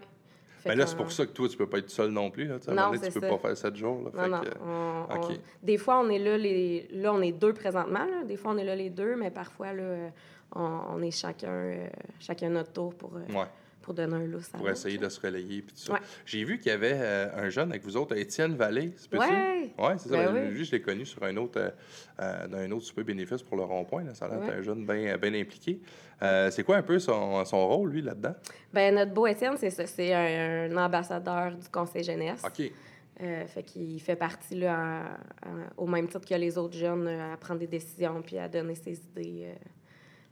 Mais 0.66 0.76
là, 0.76 0.86
c'est 0.88 0.96
pour 0.96 1.12
ça 1.12 1.26
que 1.26 1.32
toi, 1.32 1.48
tu 1.50 1.58
peux 1.58 1.68
pas 1.68 1.80
être 1.80 1.90
seul 1.90 2.10
non 2.12 2.30
plus. 2.32 2.46
Là, 2.46 2.58
Non, 2.70 2.92
donné, 2.92 3.00
tu 3.08 3.20
peux 3.20 3.28
ça. 3.28 3.30
pas 3.30 3.38
faire 3.38 3.58
sept 3.58 3.76
jours. 3.76 4.04
Là, 4.04 4.10
Non, 4.16 4.22
fait 4.22 4.30
non. 4.30 4.42
que- 4.42 4.60
on- 4.64 5.06
on- 5.10 5.22
OK. 5.30 5.40
Des 5.62 5.78
fois, 5.78 6.00
on 6.00 6.10
est 6.10 6.20
là, 6.20 6.38
les... 6.38 6.88
là, 6.94 7.14
on 7.14 7.22
est 7.22 7.32
deux 7.32 7.54
présentement. 7.54 8.06
Là. 8.06 8.24
Des 8.26 8.38
fois, 8.38 8.52
on 8.54 8.58
est 8.58 8.64
là 8.64 8.76
les 8.76 8.90
deux, 8.92 9.16
mais 9.16 9.32
parfois, 9.32 9.74
là, 9.74 10.12
on, 10.56 10.80
on 10.96 11.02
est 11.02 11.12
chacun, 11.12 11.48
euh, 11.50 11.88
chacun 12.20 12.50
notre 12.50 12.72
tour 12.74 12.94
pour, 12.94 13.12
euh, 13.16 13.34
Ouais, 13.40 13.46
pour 13.82 13.94
donner 13.94 14.16
un 14.16 14.26
lousse 14.26 14.50
pour 14.50 14.70
essayer 14.70 14.98
de 14.98 15.10
se 15.10 15.20
relayer. 15.20 15.62
Puis 15.62 15.74
tout 15.76 15.82
ça. 15.82 15.94
Ouais. 15.94 16.00
J'ai 16.26 16.44
vu 16.44 16.60
qu'il 16.60 16.72
y 16.72 16.76
avait 16.76 16.94
euh, 16.96 17.28
un 17.36 17.50
jeune 17.50 17.70
avec 17.72 17.84
vous 17.84 17.98
autres, 17.98 18.16
Étienne 18.16 18.56
Vallée. 18.56 18.94
C'est 18.98 19.10
possible? 19.10 19.36
Ouais. 19.36 19.72
Oui, 19.78 19.94
c'est 19.98 20.10
ça. 20.10 20.18
Ben 20.18 20.34
Ben, 20.34 20.48
oui. 20.50 20.54
Lui, 20.58 20.66
je 20.66 20.72
l'ai 20.72 20.82
connu 20.82 21.06
sur 21.06 21.24
un 21.24 21.36
autre, 21.38 21.60
euh, 21.60 21.70
euh, 22.22 22.48
dans 22.48 22.58
un 22.58 22.72
autre 22.72 22.86
super 22.86 23.04
bénéfice 23.06 23.42
pour 23.44 23.58
le 23.58 23.64
rond-point. 23.64 24.14
Ça 24.14 24.26
a 24.26 24.30
l'air 24.30 24.40
d'être 24.40 24.50
Ouais. 24.50 24.56
un 24.60 24.62
jeune 24.62 24.86
bien 24.86 25.18
bien 25.18 25.34
impliqué. 25.34 25.82
Euh, 26.22 26.52
c'est 26.52 26.64
quoi 26.64 26.78
un 26.78 26.84
peu 26.84 27.00
son, 27.00 27.44
son 27.46 27.68
rôle, 27.68 27.90
lui, 27.92 28.02
là-dedans? 28.02 28.36
Ben, 28.74 28.94
notre 28.94 29.12
beau 29.14 29.26
Étienne, 29.28 29.56
c'est 29.58 29.72
ça. 29.72 29.86
C'est 29.88 30.14
un, 30.14 30.72
un 30.72 30.78
ambassadeur 30.86 31.56
du 31.56 31.68
Conseil 31.70 32.04
jeunesse. 32.04 32.42
OK. 32.46 32.72
Euh, 33.22 33.46
fait 33.46 33.62
qu'il 33.64 34.00
fait 34.02 34.16
partie, 34.16 34.56
là, 34.56 34.76
à- 34.76 35.06
à- 35.06 35.18
au 35.78 35.86
même 35.86 36.08
titre 36.08 36.28
que 36.28 36.34
les 36.34 36.58
autres 36.58 36.76
jeunes, 36.76 37.06
euh, 37.08 37.34
à 37.34 37.38
prendre 37.38 37.60
des 37.60 37.68
décisions 37.68 38.22
puis 38.24 38.38
à 38.38 38.48
donner 38.48 38.74
ses 38.74 38.94
idées 38.94 39.44
euh, 39.46 39.54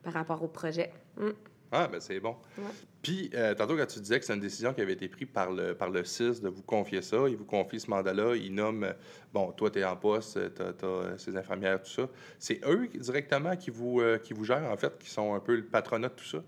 par 0.01 0.13
rapport 0.13 0.41
au 0.41 0.47
projet. 0.47 0.91
Mm. 1.17 1.27
Ah, 1.71 1.87
ben 1.87 1.99
c'est 1.99 2.19
bon. 2.19 2.35
Ouais. 2.57 2.63
Puis, 3.01 3.29
euh, 3.33 3.53
tantôt, 3.53 3.77
quand 3.77 3.85
tu 3.85 3.99
disais 3.99 4.19
que 4.19 4.25
c'est 4.25 4.33
une 4.33 4.39
décision 4.39 4.73
qui 4.73 4.81
avait 4.81 4.93
été 4.93 5.07
prise 5.07 5.27
par 5.31 5.51
le, 5.51 5.73
par 5.73 5.89
le 5.89 6.03
CIS 6.03 6.41
de 6.41 6.49
vous 6.49 6.63
confier 6.63 7.01
ça, 7.01 7.17
il 7.27 7.37
vous 7.37 7.45
confie 7.45 7.79
ce 7.79 7.89
mandat-là, 7.89 8.35
il 8.35 8.53
nomme, 8.53 8.83
euh, 8.83 8.93
bon, 9.33 9.51
toi, 9.51 9.69
tu 9.69 9.79
es 9.79 9.85
en 9.85 9.95
poste, 9.95 10.39
tu 10.55 10.61
as, 10.61 11.17
ces 11.17 11.37
infirmières, 11.37 11.81
tout 11.81 11.91
ça. 11.91 12.09
C'est 12.39 12.59
eux 12.65 12.87
directement 12.93 13.55
qui 13.55 13.69
vous, 13.69 14.01
euh, 14.01 14.17
qui 14.17 14.33
vous 14.33 14.43
gèrent, 14.43 14.69
en 14.69 14.77
fait, 14.77 14.97
qui 14.99 15.09
sont 15.09 15.33
un 15.33 15.39
peu 15.39 15.55
le 15.55 15.63
patronat 15.63 16.09
de 16.09 16.13
tout 16.13 16.25
ça? 16.25 16.39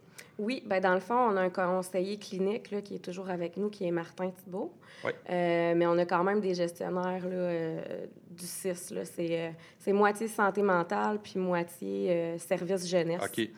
Oui, 0.42 0.64
ben 0.66 0.80
dans 0.80 0.96
le 0.96 1.00
fond, 1.00 1.16
on 1.16 1.38
a 1.38 1.42
un 1.42 1.50
conseiller 1.50 2.18
clinique 2.18 2.72
là, 2.72 2.82
qui 2.82 2.96
est 2.96 3.00
toujours 3.00 3.30
avec 3.30 3.58
nous, 3.58 3.70
qui 3.70 3.86
est 3.86 3.92
Martin 3.92 4.32
Thibault. 4.32 4.74
Oui. 5.04 5.12
Euh, 5.30 5.74
mais 5.76 5.86
on 5.86 5.98
a 6.00 6.06
quand 6.06 6.24
même 6.24 6.40
des 6.40 6.56
gestionnaires 6.56 7.28
là, 7.28 7.36
euh, 7.36 8.06
du 8.30 8.46
CIS. 8.46 8.94
C'est 9.04 9.54
euh, 9.88 9.94
moitié 9.94 10.28
santé 10.28 10.64
mentale 10.64 11.20
puis 11.22 11.38
moitié 11.38 12.12
euh, 12.12 12.38
service 12.40 12.88
jeunesse. 12.88 13.22
OK. 13.24 13.50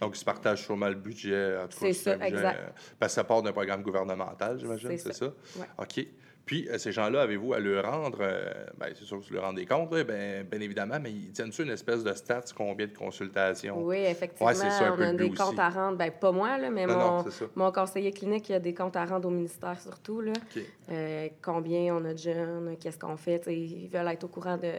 Donc, 0.00 0.16
ils 0.16 0.20
se 0.20 0.24
partagent 0.24 0.62
sûrement 0.64 0.88
le 0.88 0.94
budget. 0.94 1.56
en 1.58 1.68
tout 1.68 1.78
cas, 1.80 1.86
C'est 1.86 1.92
ça, 1.92 2.14
budget, 2.16 2.28
exact. 2.28 2.72
parce 2.98 3.12
que 3.12 3.14
ça 3.16 3.24
part 3.24 3.42
d'un 3.42 3.52
programme 3.52 3.82
gouvernemental, 3.82 4.58
j'imagine, 4.58 4.96
C'est 4.96 5.12
ça. 5.12 5.12
ça? 5.12 5.26
Ouais. 5.58 5.66
OK. 5.78 6.06
Puis, 6.46 6.66
euh, 6.68 6.78
ces 6.78 6.90
gens-là, 6.90 7.20
avez-vous 7.22 7.52
à 7.52 7.60
leur 7.60 7.84
rendre, 7.88 8.18
euh, 8.22 8.50
ben, 8.76 8.88
c'est 8.98 9.04
sûr 9.04 9.20
que 9.20 9.24
vous 9.24 9.34
leur 9.34 9.44
rendez 9.44 9.66
compte, 9.66 9.92
là, 9.92 10.02
ben, 10.02 10.44
bien 10.44 10.60
évidemment, 10.60 10.98
mais 11.00 11.12
ils 11.12 11.30
tiennent-tu 11.30 11.62
une 11.62 11.70
espèce 11.70 12.02
de 12.02 12.12
stats, 12.14 12.40
combien 12.56 12.86
de 12.88 12.96
consultations? 12.96 13.80
Oui, 13.84 13.98
effectivement, 13.98 14.48
Ouais, 14.48 14.54
c'est 14.54 14.70
ça, 14.70 14.88
un 14.88 14.96
on 14.98 15.00
a 15.00 15.12
des 15.12 15.28
comptes 15.28 15.50
aussi. 15.50 15.60
à 15.60 15.68
rendre. 15.68 15.98
Ben, 15.98 16.10
pas 16.10 16.32
moi, 16.32 16.58
là, 16.58 16.70
mais 16.70 16.86
Non, 16.86 16.94
mon, 16.98 17.16
non, 17.18 17.24
mon 17.54 17.70
conseiller 17.70 18.10
clinique 18.10 18.48
il 18.48 18.54
a 18.54 18.58
des 18.58 18.74
comptes 18.74 18.96
à 18.96 19.04
rendre 19.04 19.28
au 19.28 19.30
ministère 19.30 19.78
surtout. 19.80 20.22
Là. 20.22 20.32
OK. 20.32 20.62
Euh, 20.90 21.28
combien 21.42 21.94
on 21.94 22.04
a 22.06 22.14
de 22.14 22.18
jeunes, 22.18 22.76
qu'est-ce 22.80 22.98
qu'on 22.98 23.16
fait. 23.18 23.42
Ils 23.46 23.88
veulent 23.88 24.08
être 24.08 24.24
au 24.24 24.28
courant 24.28 24.56
de, 24.56 24.72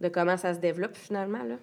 de 0.00 0.08
comment 0.08 0.36
ça 0.36 0.54
se 0.54 0.58
développe 0.58 0.96
finalement. 0.96 1.42
Là? 1.42 1.56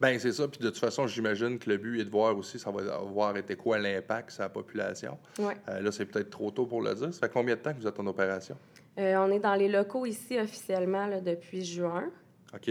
Ben 0.00 0.18
c'est 0.18 0.32
ça. 0.32 0.48
Puis 0.48 0.60
de 0.60 0.70
toute 0.70 0.78
façon, 0.78 1.06
j'imagine 1.06 1.58
que 1.58 1.68
le 1.70 1.76
but 1.76 2.00
est 2.00 2.04
de 2.04 2.10
voir 2.10 2.36
aussi, 2.36 2.58
ça 2.58 2.70
va 2.70 2.94
avoir 2.94 3.36
été 3.36 3.56
quoi 3.56 3.78
l'impact 3.78 4.30
sur 4.30 4.42
la 4.42 4.48
population. 4.48 5.18
Ouais. 5.38 5.54
Euh, 5.68 5.80
là, 5.80 5.92
c'est 5.92 6.06
peut-être 6.06 6.30
trop 6.30 6.50
tôt 6.50 6.66
pour 6.66 6.82
le 6.82 6.94
dire. 6.94 7.12
Ça 7.12 7.20
fait 7.20 7.32
combien 7.32 7.54
de 7.54 7.60
temps 7.60 7.72
que 7.72 7.80
vous 7.80 7.86
êtes 7.86 8.00
en 8.00 8.06
opération? 8.06 8.56
Euh, 8.98 9.16
on 9.16 9.30
est 9.30 9.40
dans 9.40 9.54
les 9.54 9.68
locaux 9.68 10.06
ici 10.06 10.38
officiellement 10.38 11.06
là, 11.06 11.20
depuis 11.20 11.64
juin. 11.64 12.10
OK. 12.54 12.70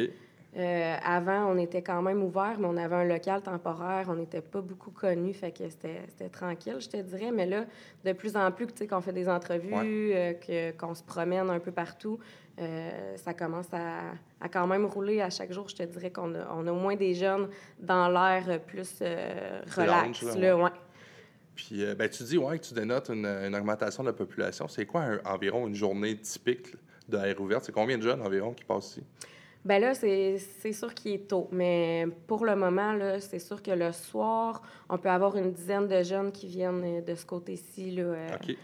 Euh, 0.58 0.96
avant, 1.04 1.52
on 1.52 1.58
était 1.58 1.82
quand 1.82 2.02
même 2.02 2.24
ouvert, 2.24 2.56
mais 2.58 2.68
on 2.68 2.78
avait 2.78 2.96
un 2.96 3.04
local 3.04 3.42
temporaire. 3.42 4.06
On 4.08 4.16
n'était 4.16 4.42
pas 4.42 4.62
beaucoup 4.62 4.92
connus, 4.92 5.34
fait 5.34 5.52
que 5.52 5.68
c'était 5.68 6.30
tranquille, 6.32 6.78
je 6.80 6.88
te 6.88 6.98
dirais. 6.98 7.32
Mais 7.32 7.46
là, 7.46 7.66
de 8.06 8.14
plus 8.14 8.38
en 8.38 8.50
plus, 8.52 8.68
tu 8.68 8.74
sais, 8.78 8.88
qu'on 8.88 9.02
fait 9.02 9.12
des 9.12 9.28
entrevues, 9.28 10.14
euh, 10.14 10.72
qu'on 10.80 10.96
se 10.96 11.04
promène 11.04 11.50
un 11.50 11.60
peu 11.60 11.72
partout, 11.72 12.20
euh, 12.60 13.18
ça 13.18 13.34
commence 13.34 13.74
à, 13.74 14.12
à 14.40 14.50
quand 14.50 14.66
même 14.68 14.86
rouler 14.86 15.22
à 15.22 15.30
chaque 15.30 15.52
jour. 15.52 15.68
Je 15.68 15.76
te 15.76 15.84
dirais 15.84 16.12
qu'on 16.12 16.34
a, 16.36 16.48
on 16.54 16.66
a 16.68 16.72
au 16.72 16.76
moins 16.80 16.96
des 16.96 17.14
jeunes 17.14 17.50
dans 17.80 18.08
l'air 18.10 18.60
plus 18.62 19.00
euh, 19.02 19.62
relax. 19.76 20.22
Lounge, 20.22 20.40
là, 20.40 20.58
ouais. 20.58 20.70
Puis, 21.56 21.84
euh, 21.84 21.96
ben, 21.96 22.10
tu 22.10 22.24
dis, 22.24 22.38
ouais, 22.38 22.60
que 22.60 22.66
tu 22.66 22.74
dénotes 22.74 23.10
une, 23.10 23.26
une 23.26 23.56
augmentation 23.56 24.04
de 24.04 24.10
la 24.10 24.14
population. 24.14 24.68
C'est 24.68 24.86
quoi 24.86 25.02
un- 25.02 25.22
environ 25.26 25.68
une 25.68 25.76
journée 25.76 26.18
typique 26.18 26.76
de 27.08 27.18
air 27.18 27.40
ouverte? 27.40 27.64
C'est 27.66 27.72
combien 27.72 27.98
de 27.98 28.04
jeunes 28.04 28.22
environ 28.22 28.54
qui 28.54 28.64
passent 28.66 28.92
ici? 28.92 29.04
Ben 29.64 29.82
là, 29.82 29.96
c'est 29.96 30.38
c'est 30.38 30.74
sûr 30.74 30.94
qu'il 30.94 31.14
est 31.14 31.28
tôt, 31.28 31.48
mais 31.52 32.06
pour 32.28 32.46
le 32.46 32.56
moment, 32.56 32.94
là, 32.94 33.20
c'est 33.20 33.40
sûr 33.40 33.64
que 33.64 33.72
le 33.72 33.92
soir, 33.94 34.62
on 34.90 34.98
peut 35.00 35.10
avoir 35.10 35.36
une 35.38 35.52
dizaine 35.54 35.88
de 35.88 36.04
jeunes 36.04 36.32
qui 36.32 36.46
viennent 36.46 36.84
euh, 36.84 37.02
de 37.02 37.16
ce 37.16 37.26
côté-ci, 37.26 37.90
là, 37.92 38.04
euh, 38.04 38.28
OK. 38.36 38.56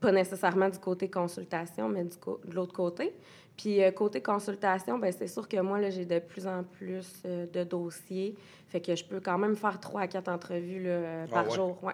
Pas 0.00 0.12
nécessairement 0.12 0.68
du 0.68 0.78
côté 0.78 1.08
consultation, 1.10 1.88
mais 1.88 2.04
du 2.04 2.16
de 2.44 2.54
l'autre 2.54 2.72
côté. 2.72 3.12
Puis 3.56 3.82
euh, 3.82 3.90
côté 3.90 4.20
consultation, 4.22 4.98
ben 4.98 5.12
c'est 5.12 5.28
sûr 5.28 5.46
que 5.46 5.60
moi, 5.60 5.78
là, 5.80 5.90
j'ai 5.90 6.04
de 6.06 6.18
plus 6.18 6.46
en 6.46 6.64
plus 6.64 7.22
euh, 7.26 7.46
de 7.52 7.64
dossiers, 7.64 8.34
fait 8.68 8.80
que 8.80 8.96
je 8.96 9.04
peux 9.04 9.20
quand 9.20 9.38
même 9.38 9.56
faire 9.56 9.78
trois 9.78 10.02
à 10.02 10.06
quatre 10.06 10.28
entrevues 10.28 10.82
là, 10.82 10.90
euh, 10.90 11.26
Ah 11.28 11.32
par 11.32 11.48
ouais? 11.48 11.54
jour. 11.56 11.78
Ouais. 11.84 11.92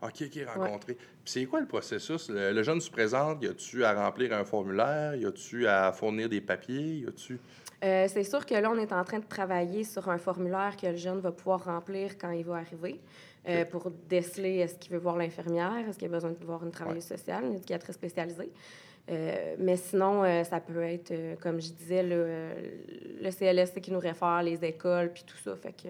OK, 0.00 0.22
OK, 0.22 0.46
rencontré? 0.46 0.94
Puis 0.94 1.08
c'est 1.24 1.44
quoi 1.46 1.60
le 1.60 1.66
processus? 1.66 2.30
Le, 2.30 2.52
le 2.52 2.62
jeune 2.62 2.80
se 2.80 2.90
présente, 2.90 3.42
y 3.42 3.48
a-tu 3.48 3.84
à 3.84 3.92
remplir 3.92 4.32
un 4.32 4.44
formulaire? 4.44 5.16
Y 5.16 5.26
a-tu 5.26 5.66
à 5.66 5.90
fournir 5.90 6.28
des 6.28 6.40
papiers? 6.40 6.98
Y 7.00 7.06
a-tu... 7.08 7.40
Euh, 7.84 8.06
c'est 8.08 8.24
sûr 8.24 8.46
que 8.46 8.54
là, 8.54 8.70
on 8.70 8.78
est 8.78 8.92
en 8.92 9.04
train 9.04 9.18
de 9.18 9.26
travailler 9.26 9.82
sur 9.84 10.08
un 10.08 10.18
formulaire 10.18 10.76
que 10.76 10.86
le 10.86 10.96
jeune 10.96 11.18
va 11.20 11.32
pouvoir 11.32 11.64
remplir 11.64 12.16
quand 12.18 12.30
il 12.30 12.44
va 12.44 12.56
arriver 12.56 13.00
euh, 13.48 13.64
pour 13.64 13.90
déceler 14.08 14.56
est-ce 14.58 14.74
qu'il 14.76 14.92
veut 14.92 14.98
voir 14.98 15.16
l'infirmière, 15.16 15.88
est-ce 15.88 15.98
qu'il 15.98 16.08
a 16.08 16.10
besoin 16.10 16.30
de 16.30 16.44
voir 16.44 16.64
une 16.64 16.70
travailleuse 16.70 17.04
sociale, 17.04 17.44
une 17.44 17.54
éducatrice 17.54 17.94
spécialisée? 17.94 18.50
Euh, 19.10 19.56
mais 19.58 19.76
sinon, 19.76 20.22
euh, 20.22 20.44
ça 20.44 20.60
peut 20.60 20.82
être, 20.82 21.10
euh, 21.12 21.34
comme 21.40 21.60
je 21.60 21.70
disais, 21.70 22.02
le, 22.02 22.50
le 23.22 23.30
CLSC 23.30 23.80
qui 23.80 23.90
nous 23.90 24.00
réfère, 24.00 24.42
les 24.42 24.62
écoles, 24.64 25.12
puis 25.12 25.24
tout 25.26 25.36
ça. 25.42 25.56
Fait 25.56 25.72
que 25.72 25.88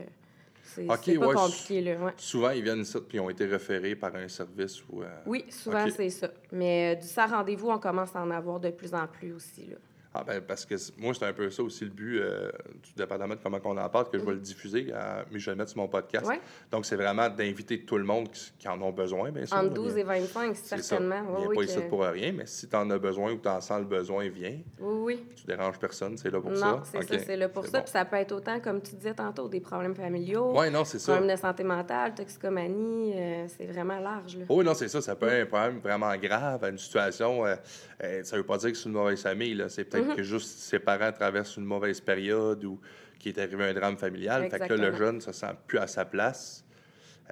c'est 0.62 0.84
Ok, 0.88 0.98
c'est 1.02 1.18
pas 1.18 1.26
ouais, 1.26 1.34
compliqué, 1.34 1.80
là. 1.80 1.96
ouais. 1.96 2.12
Souvent, 2.16 2.50
ils 2.50 2.62
viennent 2.62 2.82
ici 2.82 2.96
puis 3.08 3.18
ils 3.18 3.20
ont 3.20 3.30
été 3.30 3.46
référés 3.46 3.96
par 3.96 4.14
un 4.14 4.28
service 4.28 4.82
ou... 4.88 5.02
Oui, 5.26 5.44
souvent, 5.48 5.86
c'est 5.90 6.10
ça. 6.10 6.30
Mais 6.52 6.94
du 6.96 7.06
sans 7.06 7.26
rendez-vous, 7.26 7.70
on 7.70 7.78
commence 7.78 8.14
à 8.14 8.22
en 8.22 8.30
avoir 8.30 8.60
de 8.60 8.70
plus 8.70 8.94
en 8.94 9.06
plus 9.06 9.32
aussi, 9.32 9.66
là. 9.66 9.76
Ah 10.20 10.24
ben 10.26 10.40
parce 10.40 10.66
que 10.66 10.74
moi, 10.98 11.14
c'est 11.14 11.24
un 11.26 11.32
peu 11.32 11.48
ça 11.50 11.62
aussi 11.62 11.84
le 11.84 11.90
but, 11.90 12.18
euh, 12.18 12.50
tout 12.82 12.90
dépendamment 12.96 13.34
de 13.34 13.40
comment 13.40 13.60
on 13.64 13.76
en 13.76 13.88
parle, 13.88 14.10
que 14.10 14.18
je 14.18 14.24
vais 14.24 14.32
le 14.32 14.40
diffuser, 14.40 14.88
euh, 14.92 15.22
mais 15.30 15.38
je 15.38 15.46
vais 15.46 15.52
le 15.52 15.58
mettre 15.58 15.70
sur 15.70 15.80
mon 15.80 15.86
podcast. 15.86 16.26
Ouais. 16.26 16.40
Donc, 16.72 16.86
c'est 16.86 16.96
vraiment 16.96 17.28
d'inviter 17.28 17.84
tout 17.84 17.96
le 17.98 18.04
monde 18.04 18.28
qui, 18.32 18.52
qui 18.58 18.68
en 18.68 18.82
ont 18.82 18.90
besoin, 18.90 19.30
bien 19.30 19.46
sûr. 19.46 19.56
Entre 19.56 19.66
là, 19.68 19.74
12 19.74 19.94
bien- 19.94 20.02
et 20.02 20.20
25, 20.20 20.56
c'est 20.56 20.76
ça. 20.76 20.82
certainement. 20.82 21.22
Il 21.22 21.34
Oui, 21.34 21.40
n'est 21.42 21.46
oui, 21.46 21.56
pas 21.56 21.62
que- 21.62 21.68
ici 21.78 21.80
pour 21.88 22.00
rien, 22.02 22.32
mais 22.32 22.46
si 22.46 22.66
tu 22.68 22.74
en 22.74 22.90
as 22.90 22.98
besoin 22.98 23.32
ou 23.32 23.36
tu 23.38 23.48
en 23.48 23.60
sens 23.60 23.78
le 23.78 23.86
besoin, 23.86 24.28
viens. 24.28 24.58
oui, 24.80 24.98
oui. 25.04 25.24
Tu 25.36 25.46
déranges 25.46 25.78
personne, 25.78 26.16
c'est 26.18 26.30
là 26.30 26.40
pour 26.40 26.50
non, 26.50 26.56
ça. 26.56 26.82
c'est 26.90 26.98
OK. 26.98 27.04
ça, 27.04 27.18
c'est 27.20 27.36
là 27.36 27.48
pour 27.48 27.64
C'est 27.64 27.70
ça. 27.70 27.78
bon. 27.78 27.84
Puis 27.84 27.92
ça 27.92 28.04
peut 28.04 28.16
être 28.16 28.32
autant, 28.32 28.58
comme 28.58 28.82
tu 28.82 28.96
disais 28.96 29.14
tantôt, 29.14 29.48
des 29.48 29.60
problèmes 29.60 29.94
familiaux, 29.94 30.52
Oui, 30.58 30.70
non, 30.70 30.84
c'est 30.84 30.98
ça. 30.98 31.12
problèmes 31.12 31.36
de 31.36 31.40
santé 31.40 31.62
mentale, 31.62 32.14
toxicomanie. 32.14 33.12
euh, 33.14 33.46
c'est 33.48 33.66
vraiment 33.66 33.98
large. 34.00 34.36
Là. 34.36 34.44
Oui, 34.48 34.64
non, 34.64 34.74
c'est 34.74 34.88
ça. 34.88 35.00
Ça 35.00 35.14
peut 35.14 35.28
être 35.28 35.42
un 35.44 35.46
problème 35.46 35.78
vraiment 35.80 36.16
grave 36.16 36.64
à 36.64 36.68
une 36.70 36.78
situation. 36.78 37.44
euh, 37.46 37.54
euh, 38.02 38.22
ça 38.22 38.36
veut 38.36 38.44
pas 38.44 38.56
dire 38.58 38.70
que 38.72 38.76
c'est 38.78 38.88
une 38.88 38.94
mauvaise 38.94 39.20
famille. 39.22 39.54
là. 39.54 39.68
C'est 39.68 39.84
peut-être 39.84 40.07
Mm-hmm. 40.08 40.16
que 40.16 40.22
juste 40.22 40.58
ses 40.58 40.78
parents 40.78 41.12
traversent 41.12 41.56
une 41.56 41.64
mauvaise 41.64 42.00
période 42.00 42.64
ou 42.64 42.80
qu'il 43.18 43.36
est 43.36 43.40
arrivé 43.40 43.64
un 43.64 43.74
drame 43.74 43.96
familial. 43.96 44.48
Fait 44.50 44.58
que 44.58 44.74
là, 44.74 44.90
le 44.90 44.96
jeune 44.96 45.16
ne 45.16 45.20
se 45.20 45.32
sent 45.32 45.52
plus 45.66 45.78
à 45.78 45.86
sa 45.86 46.04
place. 46.04 46.64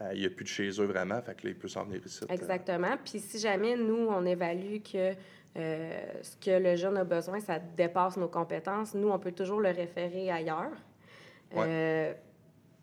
Euh, 0.02 0.10
il 0.12 0.20
n'y 0.20 0.26
a 0.26 0.30
plus 0.30 0.44
de 0.44 0.48
chez 0.48 0.68
eux 0.68 0.84
vraiment. 0.84 1.20
Fait 1.22 1.34
que 1.34 1.46
là, 1.46 1.50
il 1.50 1.58
peut 1.58 1.68
s'en 1.68 1.84
venir 1.84 2.00
ici. 2.04 2.20
euh. 2.24 2.34
Exactement. 2.34 2.96
Puis 3.02 3.18
si 3.18 3.38
jamais 3.38 3.76
nous, 3.76 4.08
on 4.08 4.24
évalue 4.26 4.78
que 4.80 5.12
euh, 5.56 6.00
ce 6.22 6.36
que 6.36 6.50
le 6.50 6.76
jeune 6.76 6.98
a 6.98 7.04
besoin, 7.04 7.40
ça 7.40 7.58
dépasse 7.58 8.16
nos 8.16 8.28
compétences, 8.28 8.94
nous, 8.94 9.08
on 9.08 9.18
peut 9.18 9.32
toujours 9.32 9.60
le 9.60 9.70
référer 9.70 10.30
ailleurs. 10.30 10.72
Ouais. 11.54 12.18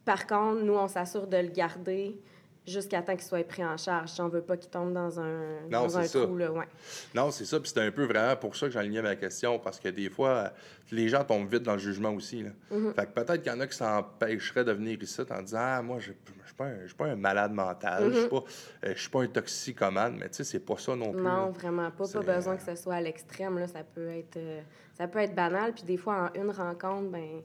Par 0.06 0.26
contre, 0.26 0.64
nous, 0.64 0.74
on 0.74 0.88
s'assure 0.88 1.28
de 1.28 1.38
le 1.38 1.50
garder 1.50 2.20
jusqu'à 2.66 3.02
temps 3.02 3.14
qu'il 3.14 3.24
soit 3.26 3.46
pris 3.48 3.64
en 3.64 3.76
charge. 3.78 4.10
Si 4.10 4.22
on 4.22 4.28
veut 4.30 4.42
pas 4.42 4.56
qu'il 4.58 4.70
tombe 4.70 4.94
dans 4.94 5.20
un, 5.20 5.62
Non, 5.70 5.84
dans 5.84 5.98
un 5.98 6.02
c'est 6.04 6.20
ça. 6.20 6.22
trou. 6.26 6.38
Là, 6.38 6.52
ouais. 6.52 6.66
Non, 7.14 7.30
c'est 7.32 7.46
ça. 7.46 7.60
Puis 7.60 7.70
c'était 7.70 7.82
un 7.82 7.92
peu 7.92 8.06
vraiment 8.06 8.36
pour 8.36 8.56
ça 8.56 8.68
que 8.68 8.72
j'alignais 8.74 9.02
ma 9.02 9.16
question. 9.16 9.60
Parce 9.60 9.80
que 9.80 9.90
des 9.90 10.10
fois, 10.10 10.30
euh, 10.30 10.48
les 10.92 11.10
gens 11.10 11.24
tombent 11.24 11.50
vite 11.52 11.64
dans 11.64 11.74
le 11.74 11.80
jugement 11.80 12.12
aussi. 12.12 12.44
Là. 12.44 12.50
Mm-hmm. 12.72 12.94
Fait 12.94 13.06
que 13.06 13.12
peut-être 13.12 13.42
qu'il 13.44 13.52
y 13.52 13.56
en 13.56 13.60
a 13.60 13.68
qui 13.68 13.78
s'empêcheraient 13.78 14.64
de 14.66 14.72
venir 14.72 15.02
ici 15.02 15.22
en 15.30 15.42
disant 15.42 15.58
Ah, 15.62 15.82
moi, 15.82 16.00
je 16.00 16.12
ne 16.12 16.16
suis 16.46 16.56
pas, 16.56 16.66
un- 16.66 16.78
pas 16.98 17.16
malade 17.16 17.52
mental. 17.52 18.04
Je 18.04 18.08
ne 18.16 18.20
suis 18.22 18.30
pas, 18.30 18.44
euh, 18.86 18.94
je 18.96 19.00
suis 19.02 19.10
pas 19.10 19.22
un 19.24 19.28
toxicomane. 19.28 20.18
Mais 20.20 20.30
tu 20.30 20.36
sais, 20.36 20.44
c'est 20.44 20.60
pas 20.60 20.78
ça 20.78 20.96
non 20.96 21.12
plus. 21.12 21.22
Mm-hmm. 21.22 21.24
Non, 21.24 21.46
là. 21.46 21.52
vraiment 21.52 21.92
pas. 21.92 21.98
Pas 21.98 22.06
C'est- 22.06 22.20
besoin 22.20 22.56
que 22.56 22.64
ce 22.64 22.76
soit 22.76 22.96
à 22.96 23.02
l'extrême. 23.02 23.66
Ça, 23.68 23.80
peut 23.84 24.10
être, 24.10 24.38
euh, 24.38 24.62
ça 24.98 25.08
peut 25.08 25.20
être 25.20 25.36
banal. 25.36 25.74
Puis 25.74 25.84
des 25.84 25.98
fois, 25.98 26.32
en 26.36 26.40
une 26.42 26.52
rencontre, 26.52 27.10
Ben, 27.12 27.42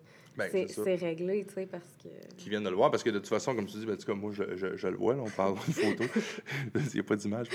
c'est 0.50 0.68
c'est 0.68 0.94
réglé, 0.94 1.44
tu 1.46 1.54
sais, 1.54 1.66
parce 1.66 1.96
que... 2.02 2.08
qui 2.36 2.48
viennent 2.50 2.64
de 2.64 2.70
le 2.70 2.76
voir, 2.76 2.90
parce 2.90 3.02
que 3.02 3.10
de 3.10 3.18
toute 3.18 3.28
façon, 3.28 3.54
comme 3.54 3.66
tu 3.66 3.76
dis, 3.78 3.86
ben, 3.86 3.94
en 3.94 3.96
tout 3.96 4.06
cas, 4.06 4.14
moi, 4.14 4.30
je, 4.32 4.56
je- 4.56 4.76
je 4.76 4.88
le 4.88 4.96
vois, 4.96 5.14
là, 5.14 5.22
on 5.22 5.30
peut 5.30 5.42
avoir 5.42 5.64
une 5.66 5.74
photo. 5.74 6.04
Il 6.74 6.80
n'y 6.94 7.00
a 7.00 7.02
pas 7.02 7.16
d'image, 7.16 7.46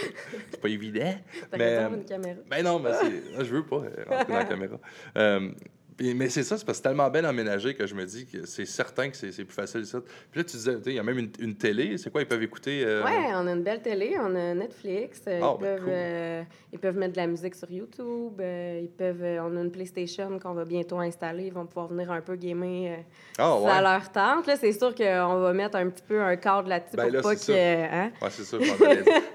c'est 0.52 0.60
pas- 0.62 0.70
évident. 0.70 1.16
T'as 1.52 1.58
Mais, 1.58 1.78
euh, 1.78 1.90
une 1.90 2.06
caméra. 2.06 2.40
Ben 2.50 2.64
non, 2.64 2.80
mais 2.80 2.92
c'est- 2.94 3.44
je 3.46 3.56
veux 3.56 3.66
pas 3.66 3.78
euh, 3.78 4.04
rentrer 4.08 4.32
dans 4.34 4.40
la 4.40 4.46
caméra. 4.46 4.80
Euh, 5.18 5.52
mais 6.00 6.30
c'est 6.30 6.44
ça, 6.44 6.58
c'est 6.58 6.66
parce 6.66 6.78
que 6.80 6.84
c'est 6.84 6.90
tellement 6.90 7.10
bien 7.10 7.24
aménagé 7.24 7.76
que 7.76 7.86
je 7.86 7.94
me 7.94 8.06
dis 8.06 8.26
que 8.26 8.46
c'est 8.46 8.66
certain 8.66 9.10
que 9.10 9.16
c'est 9.18 9.32
plus 9.44 9.54
facile 9.54 9.86
ça. 9.86 10.00
Puis 10.32 10.40
là, 10.40 10.44
tu 10.44 10.58
disais, 10.58 10.78
il 10.88 10.94
y 10.94 11.00
a 11.00 11.04
même 11.04 11.20
une, 11.20 11.32
une 11.40 11.56
télé, 11.56 11.98
c'est 11.98 12.10
quoi, 12.12 12.22
ils 12.22 12.28
peuvent 12.28 12.42
écouter... 12.44 12.84
euh, 12.86 13.04
Ouais, 13.04 13.32
on 13.36 13.46
a 13.48 13.52
une 13.52 13.64
belle 13.64 13.82
télé, 13.82 14.16
on 14.20 14.34
a 14.36 14.54
Netflix. 14.54 15.22
Ah, 15.28 15.32
ils, 15.32 15.40
ben, 15.40 15.58
peuvent, 15.60 15.80
cool. 15.84 15.90
euh, 15.94 16.44
ils 16.72 16.80
peuvent 16.80 16.98
mettre 16.98 17.14
de 17.14 17.18
la 17.18 17.28
musique 17.28 17.56
sur 17.56 17.70
YouTube. 17.72 18.40
euh, 18.40 18.80
ils 18.84 18.90
peuvent, 18.90 19.22
on 19.24 19.58
a 19.58 19.62
une 19.62 19.72
PlayStation 19.72 20.40
qu'on 20.40 20.54
va 20.54 20.66
bientôt 20.66 20.98
installer. 21.00 21.46
Ils 21.48 21.54
vont 21.54 21.66
pouvoir 21.66 21.88
venir 21.88 22.12
un 22.12 22.22
peu 22.22 22.36
gamer 22.36 22.98
euh, 22.98 23.02
Ah 23.38 23.82
leur 23.82 24.12
tente. 24.12 24.48
Là, 24.48 24.56
c'est 24.56 24.74
sûr 24.74 24.96
qu'on 24.96 25.40
va 25.40 25.54
mettre 25.54 25.78
un 25.78 25.90
petit 25.90 26.04
peu 26.08 26.22
un 26.22 26.36
cadre 26.38 26.70
là-dessus 26.70 26.96
Ben 26.98 27.04
pour 27.04 27.12
là, 27.14 27.22
pas 27.22 27.36
que. 27.36 27.52
Hein? 27.52 28.12
Ouais, 28.22 28.30
c'est 28.32 28.44
ça. 28.44 28.58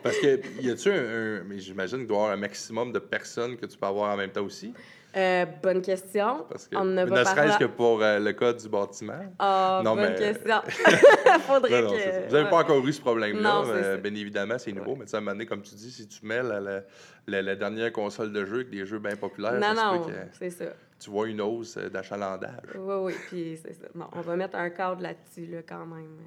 Parce 0.02 0.18
que, 0.18 0.40
y 0.60 0.70
a-tu 0.70 0.90
un, 0.90 0.94
un- 0.94 1.42
Mais 1.44 1.58
j'imagine 1.58 1.98
qu'il 1.98 2.06
doit 2.06 2.16
y 2.16 2.20
avoir 2.20 2.32
un 2.32 2.40
maximum 2.40 2.92
de 2.92 2.98
personnes 2.98 3.56
que 3.56 3.66
tu 3.66 3.76
peux 3.78 3.86
avoir 3.86 4.12
en 4.12 4.16
même 4.16 4.30
temps 4.30 4.44
aussi? 4.44 4.72
Euh, 5.16 5.46
bonne 5.62 5.80
question. 5.82 6.44
Parce 6.48 6.68
que, 6.68 6.76
on 6.76 6.84
ne 6.84 7.04
pas 7.06 7.24
serait-ce 7.24 7.58
que 7.58 7.64
pour 7.64 8.02
euh, 8.02 8.18
le 8.18 8.32
code 8.34 8.58
du 8.58 8.68
bâtiment. 8.68 9.20
Ah, 9.38 9.80
Non, 9.84 9.94
bonne 9.96 10.12
mais- 10.12 10.18
question. 10.18 10.56
Faudrait 11.46 11.82
Non, 11.82 11.88
non, 11.88 11.94
que. 11.96 12.00
ça. 12.02 12.20
Vous 12.28 12.32
n'avez 12.34 12.50
pas 12.50 12.58
encore 12.58 12.86
eu 12.86 12.92
ce 12.92 13.00
problème-là. 13.00 13.62
Euh, 13.66 13.94
ça. 13.94 13.96
bien 13.96 14.14
évidemment, 14.14 14.58
c'est 14.58 14.72
nouveau. 14.72 14.96
Mais 14.96 15.04
tu 15.06 15.10
sais, 15.10 15.16
à 15.16 15.18
un 15.18 15.20
moment 15.22 15.32
donné, 15.32 15.46
comme 15.46 15.62
tu 15.62 15.74
dis, 15.74 15.90
si 15.90 16.06
tu 16.06 16.24
mets 16.26 16.42
la, 16.42 16.60
la- 16.60 16.82
la- 17.26 17.42
la 17.42 17.56
dernière 17.56 17.90
console 17.92 18.32
de 18.32 18.44
jeu 18.44 18.56
avec 18.56 18.70
des 18.70 18.84
jeux 18.84 18.98
bien 18.98 19.16
populaires, 19.16 19.54
Non, 19.54 19.74
ça 19.74 19.92
non, 19.96 20.06
c'est 20.38 20.50
ça. 20.50 20.64
tu 21.00 21.10
vois 21.10 21.26
une 21.28 21.40
hausse 21.40 21.76
d'achalandage. 21.78 22.74
Oui, 22.76 22.94
oui, 23.00 23.14
puis 23.28 23.58
c'est 23.62 23.72
ça. 23.74 23.86
Bon, 23.94 24.06
on 24.12 24.20
va 24.20 24.36
mettre 24.36 24.56
un 24.56 24.70
cadre 24.70 25.00
là-dessus, 25.02 25.46
là, 25.46 25.58
quand 25.66 25.86
même. 25.86 26.18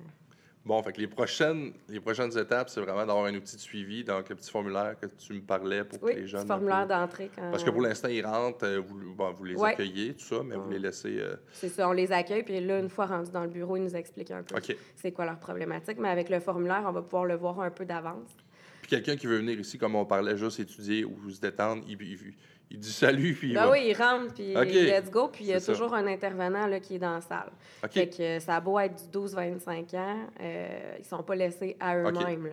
Bon, 0.63 0.81
fait 0.83 0.93
que 0.93 1.01
les 1.01 1.07
prochaines, 1.07 1.73
les 1.89 1.99
prochaines 1.99 2.37
étapes, 2.37 2.69
c'est 2.69 2.81
vraiment 2.81 3.03
d'avoir 3.03 3.25
un 3.25 3.33
outil 3.33 3.55
de 3.55 3.61
suivi, 3.61 4.03
donc 4.03 4.29
le 4.29 4.35
petit 4.35 4.51
formulaire 4.51 4.95
que 4.99 5.07
tu 5.07 5.33
me 5.33 5.41
parlais 5.41 5.83
pour 5.83 5.97
Oui, 6.03 6.13
que 6.13 6.19
les 6.19 6.27
jeunes. 6.27 6.41
peu- 6.43 6.47
formulaire 6.49 6.85
d'entrée. 6.85 7.31
quand- 7.35 7.49
Parce 7.49 7.63
que 7.63 7.71
pour 7.71 7.81
l'instant, 7.81 8.09
ils 8.09 8.23
rentrent, 8.23 8.65
euh, 8.67 8.79
vous, 8.79 9.15
bon, 9.15 9.31
vous 9.31 9.43
les 9.45 9.55
Ouais. 9.55 9.71
accueillez, 9.71 10.13
tout 10.13 10.19
ça, 10.23 10.43
mais 10.45 10.55
vous 10.55 10.69
les 10.69 10.77
laissez. 10.77 11.17
euh, 11.19 11.35
C'est 11.51 11.69
ça, 11.69 11.89
on 11.89 11.93
les 11.93 12.11
accueille, 12.11 12.43
puis 12.43 12.59
là, 12.59 12.77
une 12.77 12.89
fois 12.89 13.07
rendus 13.07 13.31
dans 13.31 13.41
le 13.41 13.49
bureau, 13.49 13.75
ils 13.77 13.83
nous 13.83 13.95
expliquent 13.95 14.29
un 14.31 14.43
peu 14.43 14.55
c'est 14.95 15.11
quoi 15.11 15.25
leur 15.25 15.39
problématique. 15.39 15.97
Mais 15.99 16.09
avec 16.09 16.29
le 16.29 16.39
formulaire, 16.39 16.83
on 16.87 16.91
va 16.91 17.01
pouvoir 17.01 17.25
le 17.25 17.35
voir 17.35 17.59
un 17.61 17.71
peu 17.71 17.85
d'avance. 17.85 18.29
Puis 18.81 18.89
quelqu'un 18.89 19.15
qui 19.15 19.27
veut 19.27 19.37
venir 19.37 19.59
ici, 19.59 19.77
comme 19.77 19.95
on 19.95 20.05
parlait, 20.05 20.37
juste 20.37 20.59
étudier 20.59 21.05
ou 21.05 21.29
se 21.29 21.39
détendre, 21.39 21.83
il, 21.87 22.01
il- 22.01 22.33
il 22.73 22.79
dit 22.79 22.91
salut, 22.91 23.33
puis 23.33 23.49
il 23.49 23.53
Ben 23.53 23.65
va. 23.65 23.71
oui, 23.71 23.87
ils 23.89 23.93
rentrent, 23.93 24.33
puis 24.33 24.55
OK. 24.55 24.65
let's 24.71 25.11
go. 25.11 25.27
Puis 25.27 25.43
il 25.43 25.47
y 25.49 25.53
a 25.53 25.59
ça. 25.59 25.73
toujours 25.73 25.93
un 25.93 26.07
intervenant 26.07 26.67
là, 26.67 26.79
qui 26.79 26.95
est 26.95 26.99
dans 26.99 27.15
la 27.15 27.21
salle. 27.21 27.51
OK. 27.83 27.91
Fait 27.91 28.07
que 28.07 28.21
euh, 28.23 28.39
ça 28.39 28.55
a 28.55 28.61
beau 28.61 28.79
être 28.79 28.95
du 29.11 29.17
12-25 29.19 29.95
ans, 29.97 30.19
euh, 30.39 30.95
ils 30.97 31.03
sont 31.05 31.21
pas 31.21 31.35
laissés 31.35 31.75
à 31.81 31.97
eux-mêmes. 31.97 32.51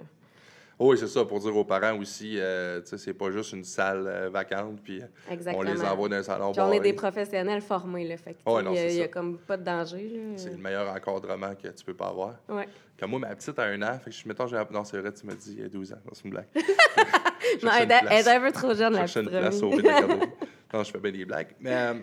Oh, 0.81 0.93
oui, 0.93 0.99
c'est 0.99 1.09
ça, 1.09 1.25
pour 1.25 1.41
dire 1.41 1.57
aux 1.57 1.65
parents 1.65 1.99
aussi, 1.99 2.35
euh, 2.39 2.81
tu 2.83 2.91
sais, 2.91 2.99
c'est 2.99 3.13
pas 3.15 3.33
juste 3.33 3.53
une 3.53 3.65
salle 3.65 4.07
euh, 4.07 4.31
vacante, 4.31 4.81
puis 4.81 5.03
euh, 5.03 5.53
on 5.53 5.63
les 5.63 5.83
envoie 5.83 6.09
dans 6.09 6.17
un 6.17 6.23
salon 6.23 6.53
Puis 6.53 6.61
on 6.61 6.73
est 6.73 6.79
des 6.79 6.93
professionnels 6.93 7.63
formés, 7.63 8.07
là. 8.07 8.17
Fait 8.17 8.37
non, 8.47 8.73
il 8.73 8.93
y 8.95 9.03
a- 9.03 9.09
comme 9.09 9.39
pas 9.39 9.57
de 9.57 9.65
danger, 9.65 10.09
là. 10.09 10.21
C'est 10.37 10.51
le 10.51 10.57
meilleur 10.57 10.89
encadrement 10.89 11.53
que 11.57 11.67
tu 11.69 11.85
peux 11.85 11.95
pas 11.95 12.07
avoir. 12.07 12.37
Ouais. 12.49 12.69
Comme 12.99 13.11
moi, 13.11 13.19
ma 13.19 13.35
petite 13.35 13.59
a 13.59 13.65
un 13.65 13.83
an, 13.83 13.99
fait 13.99 14.11
que 14.11 14.17
je, 14.17 14.29
mettons, 14.29 14.47
j'ai... 14.47 14.57
Non, 14.71 14.85
c'est 14.85 14.99
vrai, 15.01 15.13
tu 15.13 15.27
m'as 15.27 15.35
dit 15.35 15.55
il 15.57 15.63
y 15.63 15.65
a 15.65 15.69
12 15.69 15.93
ans, 15.93 15.99
Non, 16.05 16.13
c'est 16.15 16.25
une 16.25 16.31
blague. 16.31 16.47
Non, 17.63 17.71
elle, 17.81 17.91
est- 17.91 18.29
un 18.29 18.41
peu 18.41 18.53
trop 18.53 18.75
jeune, 18.75 18.93
la 18.93 19.01
chercher 19.01 19.21
une 19.21 19.27
petite 19.27 19.41
place 19.41 19.61
non, 20.73 20.85
je 20.85 20.91
fais 20.93 20.99
bien 21.01 21.13
des 21.13 21.25
blagues. 21.25 21.55
Mais 21.61 21.73
euh, 21.75 21.95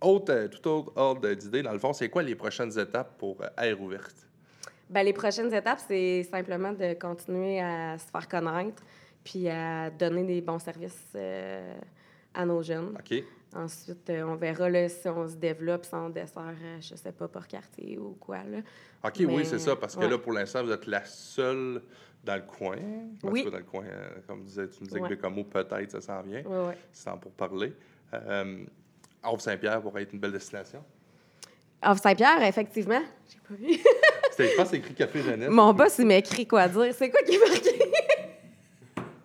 autre, 0.00 0.32
euh, 0.32 0.48
tout 0.48 0.66
autre 0.68 0.92
ordre 0.96 1.28
d'idée, 1.34 1.62
dans 1.62 1.72
le 1.72 1.78
fond, 1.78 1.92
c'est 1.92 2.08
quoi 2.08 2.22
les 2.22 2.34
prochaines 2.34 2.78
étapes 2.78 3.18
pour 3.18 3.38
Air 3.58 3.80
ouverte? 3.80 4.14
Ben, 4.92 5.04
les 5.04 5.14
prochaines 5.14 5.52
étapes, 5.54 5.80
c'est 5.88 6.22
simplement 6.24 6.72
de 6.72 6.92
continuer 6.94 7.60
à 7.60 7.96
se 7.98 8.10
faire 8.10 8.28
connaître 8.28 8.82
puis 9.24 9.48
à 9.48 9.88
donner 9.88 10.24
des 10.24 10.40
bons 10.42 10.58
services 10.58 11.08
euh, 11.14 11.74
à 12.34 12.44
nos 12.44 12.62
jeunes. 12.62 12.94
OK? 12.98 13.24
Ensuite, 13.54 14.08
euh, 14.10 14.22
on 14.24 14.36
verra 14.36 14.68
là, 14.68 14.88
si 14.88 15.08
on 15.08 15.28
se 15.28 15.36
développe, 15.36 15.84
si 15.84 15.94
on 15.94 16.08
dessert, 16.10 16.54
euh, 16.62 16.78
je 16.80 16.94
sais 16.94 17.12
pas, 17.12 17.28
par 17.28 17.46
quartier 17.46 17.98
ou 17.98 18.16
quoi. 18.18 18.38
Là. 18.44 18.58
OK, 19.04 19.20
Mais, 19.20 19.26
oui, 19.26 19.44
c'est 19.46 19.58
ça, 19.58 19.76
parce 19.76 19.94
que 19.96 20.04
là, 20.04 20.18
pour 20.18 20.32
l'instant, 20.32 20.62
vous 20.62 20.72
êtes 20.72 20.86
la 20.86 21.04
seule 21.04 21.82
dans 22.24 22.36
le 22.36 22.42
coin. 22.42 22.76
Oui. 23.22 23.44
dans 23.50 23.58
le 23.58 23.64
coin, 23.64 23.84
euh, 23.84 24.10
comme 24.26 24.44
disais, 24.44 24.68
tu 24.68 24.82
me 24.82 24.88
disais 24.88 25.00
Ouais. 25.00 25.08
que 25.08 25.14
Bécamo, 25.14 25.44
peut-être, 25.44 25.90
ça 25.90 26.00
s'en 26.00 26.22
vient. 26.22 26.42
Ouais. 26.42 26.76
C'est 26.92 27.04
temps 27.06 27.18
pour 27.18 27.32
parler. 27.32 27.72
Havre-Saint-Pierre 29.22 29.80
pourrait 29.80 30.02
être 30.02 30.12
une 30.12 30.20
belle 30.20 30.32
destination. 30.32 30.82
Ah, 31.80 31.96
Saint-Pierre, 31.96 32.42
effectivement. 32.42 33.02
J'ai 33.28 33.38
pas 33.40 33.54
vu. 33.54 33.78
Je 34.38 34.56
pense 34.56 34.64
que 34.64 34.70
c'est 34.70 34.76
écrit 34.78 34.94
Café 34.94 35.20
Jeunesse. 35.22 35.48
Mon 35.50 35.72
boss, 35.72 35.98
il 35.98 36.06
m'écrit 36.06 36.46
quoi 36.46 36.68
dire? 36.68 36.94
C'est 36.94 37.10
quoi 37.10 37.20
qui 37.22 37.34
est 37.34 37.38
marqué? 37.38 37.92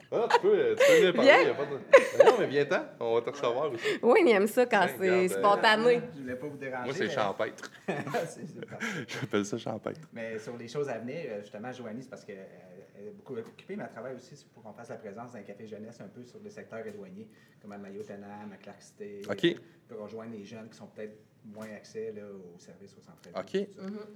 Ah, 0.09 0.25
tu 0.31 0.39
peux, 0.39 0.75
tu 0.75 0.85
peux 0.87 0.93
venir 0.99 1.13
parler. 1.13 1.29
A 1.31 1.53
pas 1.53 1.65
de... 1.65 1.71
Ben 2.17 2.25
Non, 2.25 2.35
mais 2.39 2.47
viens-t'en, 2.47 2.85
on 3.01 3.15
va 3.15 3.21
te 3.21 3.29
recevoir 3.29 3.71
aussi. 3.73 3.83
oui, 4.01 4.19
il 4.25 4.31
aime 4.31 4.47
ça 4.47 4.65
quand 4.65 4.79
Ouais, 4.79 4.87
c'est 4.97 5.09
regarde, 5.09 5.23
euh, 5.23 5.27
spontané. 5.27 6.01
Je 6.15 6.21
voulais 6.21 6.35
pas 6.35 6.47
vous 6.47 6.57
déranger. 6.57 6.85
Moi, 6.85 6.93
c'est 6.93 7.07
mais- 7.07 7.13
champêtre. 7.13 7.71
J'appelle 9.07 9.45
ça 9.45 9.57
champêtre. 9.57 9.99
Mais 10.13 10.39
sur 10.39 10.55
les 10.57 10.67
choses 10.69 10.87
à 10.87 10.97
venir, 10.99 11.17
euh, 11.27 11.41
justement, 11.41 11.71
Joanie, 11.73 12.03
c'est 12.03 12.09
parce 12.09 12.23
qu'elle 12.23 12.37
est 12.37 13.11
beaucoup 13.11 13.35
occupée, 13.35 13.75
mais 13.75 13.83
elle 13.83 13.91
travaille 13.91 14.15
aussi 14.15 14.45
pour 14.53 14.63
qu'on 14.63 14.73
fasse 14.73 14.89
la 14.89 14.95
présence 14.95 15.33
d'un 15.33 15.41
café 15.41 15.67
jeunesse 15.67 15.99
un 15.99 16.07
peu 16.07 16.23
sur 16.23 16.39
des 16.39 16.49
secteurs 16.51 16.87
éloignés, 16.87 17.27
comme 17.61 17.73
à 17.73 17.77
Maillot-Tenam, 17.77 18.49
à 18.53 18.57
Clark 18.57 18.81
City. 18.81 19.21
OK. 19.29 19.61
Pour 19.89 19.99
rejoindre 20.03 20.31
les 20.31 20.45
jeunes 20.45 20.69
qui 20.69 20.77
sont 20.77 20.87
peut-être 20.87 21.17
moins 21.45 21.67
accès 21.75 22.11
là, 22.15 22.23
aux 22.23 22.59
services 22.59 22.95
au 22.97 23.01
centre-ville. 23.01 23.33
OK. 23.35 23.51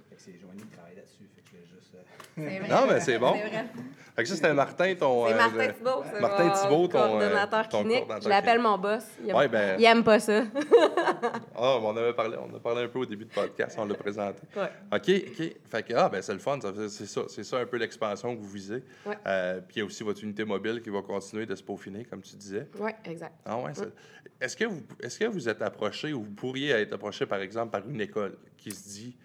Fait 0.08 0.16
que 0.16 0.22
c'est 0.22 0.38
Joanie 0.38 0.62
qui 0.62 0.68
travaille 0.76 0.96
là-dessus. 0.96 1.28
Fait 1.34 1.40
que 1.42 1.46
je 1.46 1.50
voulais 1.56 1.66
juste. 1.80 1.94
euh, 1.94 2.00
C'est 2.36 2.58
vrai. 2.58 2.68
Non, 2.68 2.86
mais 2.92 3.00
c'est 3.00 3.18
bon. 3.18 3.34
C'est 3.42 3.48
vrai. 3.48 3.64
Fait 4.14 4.22
que 4.24 4.28
ça, 4.28 4.34
c'était 4.36 4.52
Martin, 4.54 4.94
ton. 4.94 5.26
C'est 5.26 5.32
euh, 5.32 5.36
Martin 5.36 5.66
le- 5.68 5.72
Thibault, 5.74 6.04
Martin 6.20 6.50
Thibault, 6.50 6.88
ton, 6.88 6.98
euh, 6.98 7.02
coordonnateur 7.08 7.68
ton 7.68 7.78
clinique. 7.80 7.96
coordonnateur 8.00 8.22
Je 8.22 8.28
l'appelle 8.28 8.60
mon 8.60 8.76
boss. 8.78 9.04
Il 9.22 9.30
aime, 9.30 9.36
Ouais, 9.36 9.48
ben- 9.48 9.76
il 9.80 9.84
aime 9.84 10.04
pas 10.04 10.20
ça. 10.20 10.42
Ah, 11.54 11.78
on 11.80 11.86
en 11.86 11.96
avait 11.96 12.12
parlé, 12.12 12.36
on 12.36 12.54
a 12.56 12.58
parlé 12.58 12.82
un 12.82 12.88
peu 12.88 12.98
au 13.00 13.06
début 13.06 13.24
du 13.24 13.30
podcast, 13.32 13.76
on 13.78 13.84
l'a 13.84 13.94
présenté. 13.94 14.40
Ouais. 14.56 14.68
OK, 14.92 15.30
OK. 15.30 15.56
Fait 15.70 15.82
que, 15.86 15.94
ah, 15.94 16.08
ben, 16.08 16.20
c'est 16.20 16.32
le 16.32 16.38
fun, 16.40 16.58
c'est 16.88 17.06
ça, 17.06 17.22
c'est 17.28 17.44
ça 17.44 17.58
un 17.58 17.66
peu 17.66 17.76
l'expansion 17.76 18.34
que 18.34 18.40
vous 18.40 18.48
visez. 18.48 18.82
Ouais. 19.06 19.16
Euh, 19.26 19.60
puis 19.60 19.76
il 19.76 19.78
y 19.80 19.82
a 19.82 19.84
aussi 19.84 20.02
votre 20.02 20.22
unité 20.24 20.44
mobile 20.44 20.82
qui 20.82 20.90
va 20.90 21.02
continuer 21.02 21.46
de 21.46 21.54
se 21.54 21.62
peaufiner, 21.62 22.04
comme 22.04 22.20
tu 22.22 22.34
disais. 22.36 22.66
Oui, 22.80 22.90
exact. 23.04 23.34
Ah 23.44 23.58
ouais, 23.58 23.74
ça- 23.74 23.84
Est-ce 24.40 24.56
que, 24.56 24.64
vous, 24.64 24.82
est-ce 25.00 25.18
que 25.20 25.26
vous 25.26 25.48
êtes 25.48 25.62
approché 25.62 26.12
ou 26.12 26.22
vous 26.24 26.30
pourriez 26.32 26.70
être 26.70 26.92
approché, 26.94 27.11
par 27.26 27.40
exemple, 27.40 27.70
par 27.70 27.88
une 27.88 28.00
école 28.00 28.36
qui 28.56 28.70
se 28.72 28.88
dit. 28.88 29.16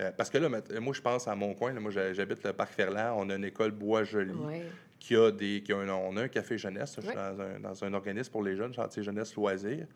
euh, 0.00 0.10
parce 0.16 0.28
que 0.30 0.38
là, 0.38 0.48
moi, 0.48 0.94
je 0.94 1.00
pense 1.00 1.26
à 1.28 1.34
mon 1.34 1.54
coin. 1.54 1.72
là, 1.72 1.80
moi, 1.80 1.90
j'ha- 1.90 2.12
j'habite 2.12 2.44
le 2.44 2.52
Parc 2.52 2.72
Ferland. 2.74 3.14
On 3.18 3.30
a 3.30 3.34
une 3.36 3.44
école 3.44 3.70
Bois-Joli 3.70 4.32
Oui. 4.34 4.62
qui 4.98 5.16
a 5.16 5.30
des. 5.30 5.62
Qui 5.62 5.72
a 5.72 5.78
un, 5.78 5.88
on 5.88 6.16
a 6.16 6.22
un 6.22 6.28
café 6.28 6.58
jeunesse. 6.58 6.94
Je 6.96 7.00
suis 7.00 7.08
Ouais. 7.10 7.14
dans, 7.14 7.40
un, 7.40 7.60
dans 7.60 7.84
un 7.84 7.94
organisme 7.94 8.30
pour 8.30 8.42
les 8.42 8.56
jeunes, 8.56 8.74
chantier 8.74 9.02
jeunesse 9.02 9.34
loisirs. 9.34 9.86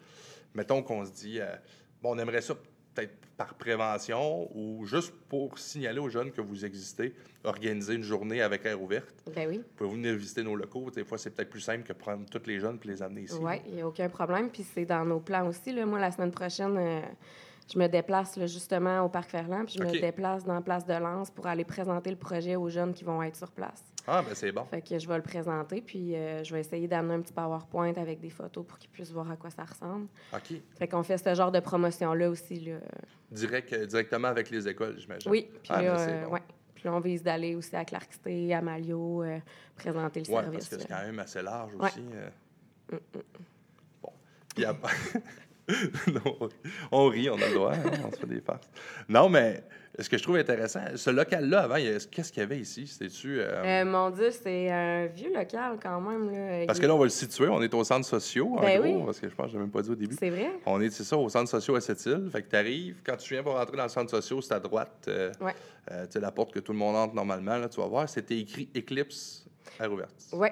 Mettons 0.55 0.83
qu'on 0.83 1.05
se 1.05 1.13
dit. 1.13 1.39
euh, 1.41 1.47
bon, 2.03 2.15
on 2.15 2.19
aimerait 2.19 2.41
ça 2.41 2.55
peut-être 3.07 3.31
par 3.37 3.55
prévention 3.55 4.51
ou 4.55 4.85
juste 4.85 5.15
pour 5.29 5.59
signaler 5.59 5.99
aux 5.99 6.11
jeunes 6.11 6.31
que 6.31 6.43
vous 6.43 6.67
existez, 6.67 7.15
organiser 7.43 7.95
une 7.95 8.03
journée 8.03 8.43
avec 8.43 8.67
air 8.67 8.83
ouverte. 8.83 9.15
Ben 9.35 9.49
oui. 9.49 9.63
Pouvez-vous 9.77 9.97
venir 9.97 10.15
visiter 10.15 10.43
nos 10.43 10.55
locaux? 10.55 10.91
Des 10.91 11.05
fois, 11.05 11.17
c'est 11.17 11.31
peut-être 11.31 11.49
plus 11.49 11.61
simple 11.61 11.83
que 11.85 11.95
prendre 11.95 12.27
tous 12.29 12.47
les 12.47 12.61
jeunes 12.61 12.79
et 12.85 12.89
les 12.89 13.03
amener 13.03 13.23
ici. 13.23 13.39
Oui, 13.41 13.55
il 13.67 13.77
n'y 13.77 13.81
a 13.81 13.89
aucun 13.89 14.11
problème. 14.11 14.51
Puis 14.51 14.67
c'est 14.75 14.85
dans 14.85 15.07
nos 15.07 15.21
plans 15.21 15.47
aussi. 15.49 15.73
Là. 15.73 15.87
Moi, 15.87 15.99
la 15.99 16.11
semaine 16.11 16.33
prochaine, 16.33 16.77
euh, 16.77 17.01
je 17.73 17.79
me 17.79 17.87
déplace 17.89 18.37
là, 18.37 18.47
justement 18.47 19.01
au 19.05 19.09
Parc 19.09 19.31
Ferland, 19.31 19.65
puis 19.67 19.77
je 19.79 19.85
me 19.85 19.91
déplace 20.01 20.45
dans 20.45 20.61
Place 20.63 20.85
de 20.87 20.93
Lens 20.95 21.31
pour 21.31 21.47
aller 21.47 21.65
présenter 21.65 22.11
le 22.11 22.17
projet 22.17 22.57
aux 22.57 22.69
jeunes 22.69 22.93
qui 22.93 23.05
vont 23.05 23.23
être 23.23 23.37
sur 23.37 23.51
place. 23.53 23.85
Ah, 24.07 24.23
ben 24.27 24.35
c'est 24.35 24.51
bon. 24.51 24.65
Fait 24.65 24.81
que 24.83 24.99
je 24.99 25.07
vais 25.07 25.17
le 25.17 25.23
présenter, 25.23 25.81
puis 25.81 26.17
euh, 26.17 26.43
je 26.43 26.53
vais 26.53 26.61
essayer 26.61 26.89
d'amener 26.89 27.15
un 27.15 27.21
petit 27.21 27.33
PowerPoint 27.33 27.93
avec 27.97 28.19
des 28.21 28.31
photos 28.31 28.67
pour 28.67 28.79
qu'ils 28.79 28.91
puissent 28.91 29.13
voir 29.13 29.31
à 29.31 29.37
quoi 29.37 29.51
ça 29.51 29.65
ressemble. 29.65 30.09
OK. 30.35 30.55
Fait 30.79 30.89
qu'on 30.89 31.03
fait 31.03 31.19
ce 31.19 31.35
genre 31.35 31.53
de 31.53 31.61
promotion-là 31.61 32.29
aussi. 32.31 32.61
Là. 32.61 32.79
Direct, 33.31 33.73
euh, 33.73 33.87
directement 33.87 34.29
avec 34.29 34.51
les 34.51 34.67
écoles, 34.67 34.99
j'imagine. 34.99 35.31
Oui, 35.31 35.49
puis 35.63 35.71
Ah, 35.73 35.83
là, 35.83 35.93
ben, 35.95 35.99
c'est 35.99 36.13
euh, 36.13 36.25
bon. 36.25 36.33
ouais. 36.33 36.43
Puis 36.75 36.85
là, 36.89 36.95
on 36.95 37.01
vise 37.01 37.23
d'aller 37.23 37.55
aussi 37.55 37.77
à 37.77 37.85
Clark 37.85 38.11
City, 38.11 38.53
à 38.55 38.63
Malio, 38.63 39.23
euh, 39.23 39.39
présenter 39.77 40.21
le 40.23 40.27
Oui, 40.29 40.33
parce 40.35 40.45
service. 40.47 40.69
que 40.71 40.79
c'est 40.81 40.89
là. 40.91 40.97
quand 40.99 41.07
même 41.07 41.19
assez 41.19 41.43
large 41.43 41.75
Ouais. 41.75 41.85
aussi. 41.89 42.05
euh. 42.15 42.99
Bon. 44.03 44.13
Puis 44.55 44.65
après... 44.65 44.97
Non, 46.09 46.49
on 46.93 47.09
rit, 47.09 47.31
on 47.31 47.35
a 47.41 47.49
le 47.49 47.55
droit, 47.55 47.73
hein, 47.75 47.91
on 48.07 48.11
se 48.11 48.17
fait 48.19 48.27
des 48.27 48.41
farces. 48.41 48.69
Non, 49.09 49.29
mais 49.29 49.63
ce 49.99 50.09
que 50.09 50.17
je 50.17 50.23
trouve 50.23 50.37
intéressant, 50.37 50.81
ce 50.95 51.11
local-là, 51.11 51.63
avant, 51.63 51.75
qu'est-ce 52.11 52.33
qu'il 52.33 52.41
y 52.41 52.45
avait 52.45 52.59
ici? 52.59 52.87
C'était-tu... 52.87 53.41
euh, 53.41 53.63
Euh, 53.65 53.85
mon 53.85 54.11
Dieu, 54.11 54.31
c'est 54.31 54.71
un 54.71 55.07
vieux 55.07 55.33
local 55.35 55.79
quand 55.83 56.01
même. 56.01 56.31
Là. 56.31 56.67
Parce 56.67 56.79
que 56.79 56.87
là, 56.87 56.95
on 56.95 56.99
va 56.99 57.05
le 57.05 57.11
situer, 57.11 57.49
on 57.49 57.61
est 57.61 57.75
au 57.75 57.85
centre 57.85 58.07
sociaux, 58.07 58.55
en 58.57 58.61
Ben 58.63 58.81
gros, 58.81 58.99
oui. 58.99 59.03
parce 59.05 59.21
que 59.21 59.29
je 59.29 59.35
pense 59.35 59.47
que 59.47 59.53
je 59.53 59.57
n'ai 59.57 59.63
même 59.63 59.71
pas 59.73 59.83
dit 59.83 59.91
au 59.91 59.95
début. 59.97 60.17
C'est 60.19 60.31
vrai? 60.31 60.51
On 60.67 60.81
est, 60.81 60.91
c'est 60.91 61.05
ça, 61.05 61.17
au 61.19 61.29
centre 61.29 61.51
sociaux 61.51 61.75
à 61.75 61.81
cette 61.81 62.05
île. 62.07 62.29
Fait 62.33 62.43
que 62.43 62.49
tu 62.49 62.57
arrives, 62.57 62.97
quand 63.05 63.17
tu 63.17 63.35
viens 63.35 63.43
pour 63.43 63.55
rentrer 63.55 63.77
dans 63.77 63.83
le 63.83 63.89
centre 63.89 64.11
sociaux, 64.11 64.41
c'est 64.41 64.55
à 64.55 64.61
droite, 64.61 65.05
euh, 65.09 65.33
Ouais. 65.41 65.55
euh, 65.91 66.07
tu 66.07 66.13
sais, 66.13 66.21
la 66.21 66.31
porte 66.31 66.53
que 66.55 66.61
tout 66.61 66.73
le 66.73 66.79
monde 66.79 66.97
entre 66.97 67.15
normalement, 67.15 67.59
là, 67.59 67.69
tu 67.69 67.81
vas 67.81 67.87
voir, 67.89 68.09
c'était 68.09 68.39
écrit 68.39 68.69
Eclipse 68.77 69.45
air 69.81 69.93
ouverte. 69.93 70.15
Oui, 70.33 70.49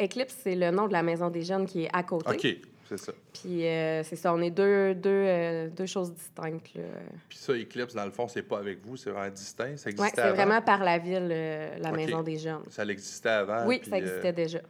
Eclipse, 0.00 0.36
c'est 0.42 0.54
le 0.54 0.70
nom 0.70 0.86
de 0.88 0.92
la 0.92 1.02
maison 1.02 1.30
des 1.30 1.42
jeunes 1.42 1.66
qui 1.66 1.84
est 1.84 1.90
à 1.92 2.02
côté. 2.02 2.30
OK, 2.30 2.68
c'est 2.88 2.98
ça. 2.98 3.12
Puis 3.32 3.66
euh, 3.66 4.02
c'est 4.02 4.16
ça, 4.16 4.34
on 4.34 4.40
est 4.40 4.50
deux, 4.50 4.94
deux, 4.94 5.10
euh, 5.10 5.68
deux 5.68 5.86
choses 5.86 6.12
distinctes. 6.12 6.74
Là. 6.74 6.82
Puis 7.28 7.38
ça, 7.38 7.52
Eclipse, 7.52 7.94
dans 7.94 8.04
le 8.04 8.10
fond, 8.10 8.26
c'est 8.28 8.42
pas 8.42 8.58
avec 8.58 8.84
vous, 8.84 8.96
c'est 8.96 9.10
vraiment 9.10 9.30
distinct. 9.32 9.76
Ça 9.76 9.88
Ouais, 9.88 9.92
existait 9.92 10.10
c'est 10.16 10.20
avant? 10.22 10.34
vraiment 10.34 10.62
par 10.62 10.82
la 10.82 10.98
ville, 10.98 11.28
euh, 11.30 11.78
la 11.78 11.92
maison 11.92 12.22
des 12.22 12.38
jeunes. 12.38 12.62
Ça 12.68 12.84
l'existait 12.84 13.28
avant. 13.28 13.66
oui, 13.66 13.78
puis, 13.80 13.90
ça 13.90 13.98
existait 13.98 14.32
déjà. 14.32 14.60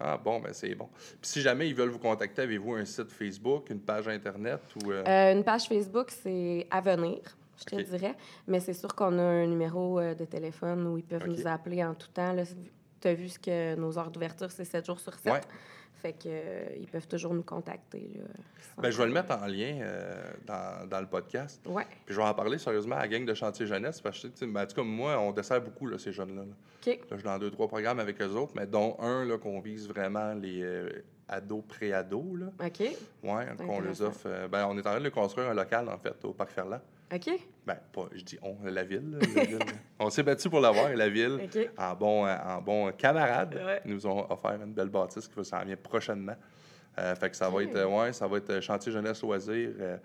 Ah 0.00 0.18
bon, 0.22 0.40
ben 0.40 0.52
c'est 0.52 0.74
bon. 0.74 0.88
Puis 0.92 1.30
si 1.30 1.40
jamais 1.40 1.68
ils 1.68 1.74
veulent 1.74 1.88
vous 1.88 2.00
contacter, 2.00 2.42
avez-vous 2.42 2.74
un 2.74 2.84
site 2.84 3.10
Facebook, 3.12 3.70
une 3.70 3.78
page 3.80 4.08
Internet 4.08 4.60
ou... 4.82 4.90
une 4.90 5.44
page 5.44 5.66
Facebook, 5.68 6.10
c'est 6.10 6.66
à 6.68 6.80
venir, 6.80 7.20
je 7.58 7.64
te 7.64 7.74
OK. 7.76 7.84
dirais. 7.84 8.14
Mais 8.46 8.60
c'est 8.60 8.74
sûr 8.74 8.94
qu'on 8.94 9.18
a 9.18 9.22
un 9.22 9.46
numéro 9.46 9.98
euh, 9.98 10.14
de 10.14 10.24
téléphone 10.24 10.86
où 10.86 10.98
ils 10.98 11.04
peuvent 11.04 11.26
nous 11.26 11.46
appeler 11.46 11.84
en 11.84 11.94
tout 11.94 12.08
temps. 12.08 12.34
Tu 13.00 13.08
as 13.08 13.14
vu 13.14 13.28
ce 13.28 13.38
que 13.38 13.74
nos 13.76 13.98
heures 13.98 14.10
d'ouverture, 14.10 14.50
c'est 14.50 14.64
7 14.64 14.86
jours 14.86 15.00
sur 15.00 15.14
7. 15.14 15.32
Ouais. 15.32 15.40
Fait 16.04 16.12
que, 16.12 16.26
euh, 16.26 16.64
ils 16.78 16.86
peuvent 16.86 17.08
toujours 17.08 17.32
nous 17.32 17.42
contacter. 17.42 18.10
Là, 18.18 18.24
Ben, 18.76 18.90
je 18.90 18.98
vais 18.98 19.06
le 19.06 19.12
mettre 19.12 19.30
en 19.32 19.46
lien 19.46 19.78
euh, 19.80 20.22
dans, 20.46 20.86
dans 20.86 21.00
le 21.00 21.06
podcast. 21.06 21.62
Ouais. 21.66 21.86
Puis 22.04 22.14
je 22.14 22.20
vais 22.20 22.26
en 22.26 22.34
parler 22.34 22.58
sérieusement 22.58 22.96
à 22.96 23.00
la 23.00 23.08
gang 23.08 23.24
de 23.24 23.32
Chantier 23.32 23.66
Jeunesse, 23.66 24.02
parce 24.02 24.20
que, 24.20 24.26
tu 24.26 24.32
sais, 24.36 24.46
ben, 24.46 24.66
cas, 24.66 24.82
moi, 24.82 25.18
on 25.18 25.32
dessert 25.32 25.62
beaucoup, 25.62 25.86
là, 25.86 25.96
ces 25.98 26.12
jeunes-là. 26.12 26.42
là. 26.42 26.94
Je 27.10 27.14
suis 27.14 27.24
dans 27.24 27.38
deux, 27.38 27.50
trois 27.50 27.68
programmes 27.68 28.00
avec 28.00 28.20
eux 28.20 28.28
autres, 28.32 28.52
mais 28.54 28.66
dont 28.66 28.96
un 29.00 29.38
qu'on 29.38 29.60
vise 29.60 29.88
vraiment 29.88 30.34
les 30.34 30.62
euh, 30.62 30.90
ados, 31.26 31.64
pré-ados. 31.66 32.50
OK. 32.62 32.80
Ouais, 33.22 33.46
qu'on 33.56 33.80
les 33.80 34.02
offre. 34.02 34.28
ben, 34.50 34.66
on 34.68 34.76
est 34.76 34.86
en 34.86 34.90
train 34.90 35.00
de 35.00 35.08
construire 35.08 35.48
un 35.48 35.54
local, 35.54 35.88
en 35.88 35.96
fait, 35.96 36.22
au 36.24 36.34
Parc 36.34 36.50
Ferland. 36.50 36.80
OK. 37.12 37.30
Ben, 37.66 37.76
pas, 37.92 38.08
je 38.14 38.22
dis 38.22 38.38
on, 38.42 38.56
la 38.64 38.82
ville. 38.84 39.10
là, 39.12 39.18
la 39.36 39.44
ville. 39.44 39.58
on 39.98 40.10
s'est 40.10 40.22
battu 40.22 40.48
pour 40.50 40.60
l'avoir, 40.60 40.90
et 40.90 40.96
la 40.96 41.08
ville, 41.08 41.38
en 41.78 41.94
bon, 41.94 42.26
en 42.26 42.60
bon 42.62 42.92
camarade, 42.92 43.54
Ouais. 43.64 43.80
nous 43.84 44.06
ont 44.06 44.30
offert 44.30 44.52
une 44.62 44.72
belle 44.72 44.88
bâtisse 44.88 45.28
qui 45.28 45.34
va 45.34 45.44
s'en 45.44 45.60
venir 45.60 45.76
prochainement. 45.78 46.36
Euh, 46.98 47.14
fait 47.16 47.30
que 47.30 47.36
ça 47.36 47.48
va 47.50 47.62
être, 47.62 47.84
ouais, 47.84 48.12
ça 48.12 48.26
va 48.26 48.36
être 48.36 48.50
euh, 48.50 48.60
chantier 48.60 48.92
jeunesse 48.92 49.20
loisirs, 49.22 49.70
euh, 49.80 49.96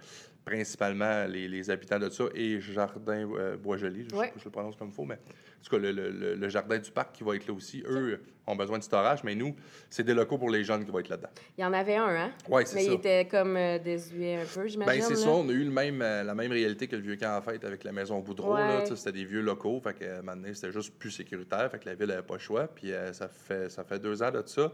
principalement 0.54 1.26
les, 1.28 1.48
les 1.48 1.70
habitants 1.70 2.00
de 2.00 2.10
ça 2.10 2.26
et 2.34 2.60
Jardin 2.60 3.30
euh, 3.36 3.56
Bois-Joli, 3.58 4.08
je, 4.10 4.16
Ouais. 4.16 4.34
je 4.38 4.44
le 4.46 4.50
prononce 4.52 4.76
comme 4.76 4.90
il 4.90 4.94
faut, 4.94 5.06
mais 5.06 5.16
en 5.16 5.64
tout 5.64 5.70
cas, 5.70 5.78
le, 5.78 5.92
le- 5.92 6.10
le- 6.10 6.36
le 6.36 6.50
jardin 6.50 6.78
du 6.80 6.90
parc 6.92 7.14
qui 7.16 7.24
va 7.24 7.36
être 7.36 7.48
là 7.48 7.54
aussi, 7.54 7.84
eux 7.88 8.20
ont 8.48 8.56
besoin 8.56 8.80
de 8.80 8.84
storage, 8.84 9.24
mais 9.24 9.36
nous, 9.36 9.56
c'est 9.92 10.04
des 10.04 10.14
locaux 10.16 10.40
pour 10.40 10.50
les 10.50 10.64
jeunes 10.64 10.84
qui 10.84 10.90
vont 10.92 10.98
être 11.00 11.10
là-dedans. 11.10 11.30
Il 11.58 11.62
y 11.62 11.66
en 11.66 11.74
avait 11.74 11.98
un, 11.98 12.08
hein? 12.16 12.32
Oui, 12.50 12.64
c'est 12.66 12.76
Mais 12.76 12.84
ça. 12.86 12.92
il 12.92 12.94
était 12.96 13.28
comme 13.30 13.56
euh, 13.56 13.78
désuet 13.78 14.38
un 14.38 14.46
peu, 14.46 14.68
j'imagine. 14.68 15.02
Ben, 15.02 15.08
c'est 15.08 15.16
ça, 15.18 15.30
on 15.30 15.48
a 15.48 15.52
eu 15.52 15.64
le 15.64 15.70
même, 15.70 16.02
euh, 16.02 16.24
la 16.24 16.34
même 16.34 16.52
réalité 16.52 16.88
que 16.88 16.96
le 16.96 17.04
vieux 17.04 17.16
camp 17.16 17.38
en 17.38 17.42
fête 17.42 17.64
avec 17.64 17.84
la 17.84 17.92
maison 17.92 18.20
Boudreau. 18.20 18.56
Ouais. 18.56 18.86
C'était 18.96 19.12
des 19.12 19.26
vieux 19.26 19.42
locaux, 19.42 19.80
fait 19.82 19.94
que 19.94 20.04
euh, 20.04 20.22
maintenant, 20.24 20.50
c'était 20.54 20.72
juste 20.72 20.94
plus 20.98 21.12
sécuritaire, 21.12 21.70
fait 21.70 21.78
que 21.80 21.86
la 21.88 21.94
ville 21.96 22.08
n'avait 22.08 22.24
pas 22.24 22.34
le 22.36 22.40
choix. 22.40 22.68
Puis 22.68 22.92
ça, 23.14 23.28
fait, 23.28 23.70
ça 23.70 23.84
fait 23.84 24.00
deux 24.00 24.24
ans 24.24 24.32
de 24.32 24.42
ça. 24.48 24.72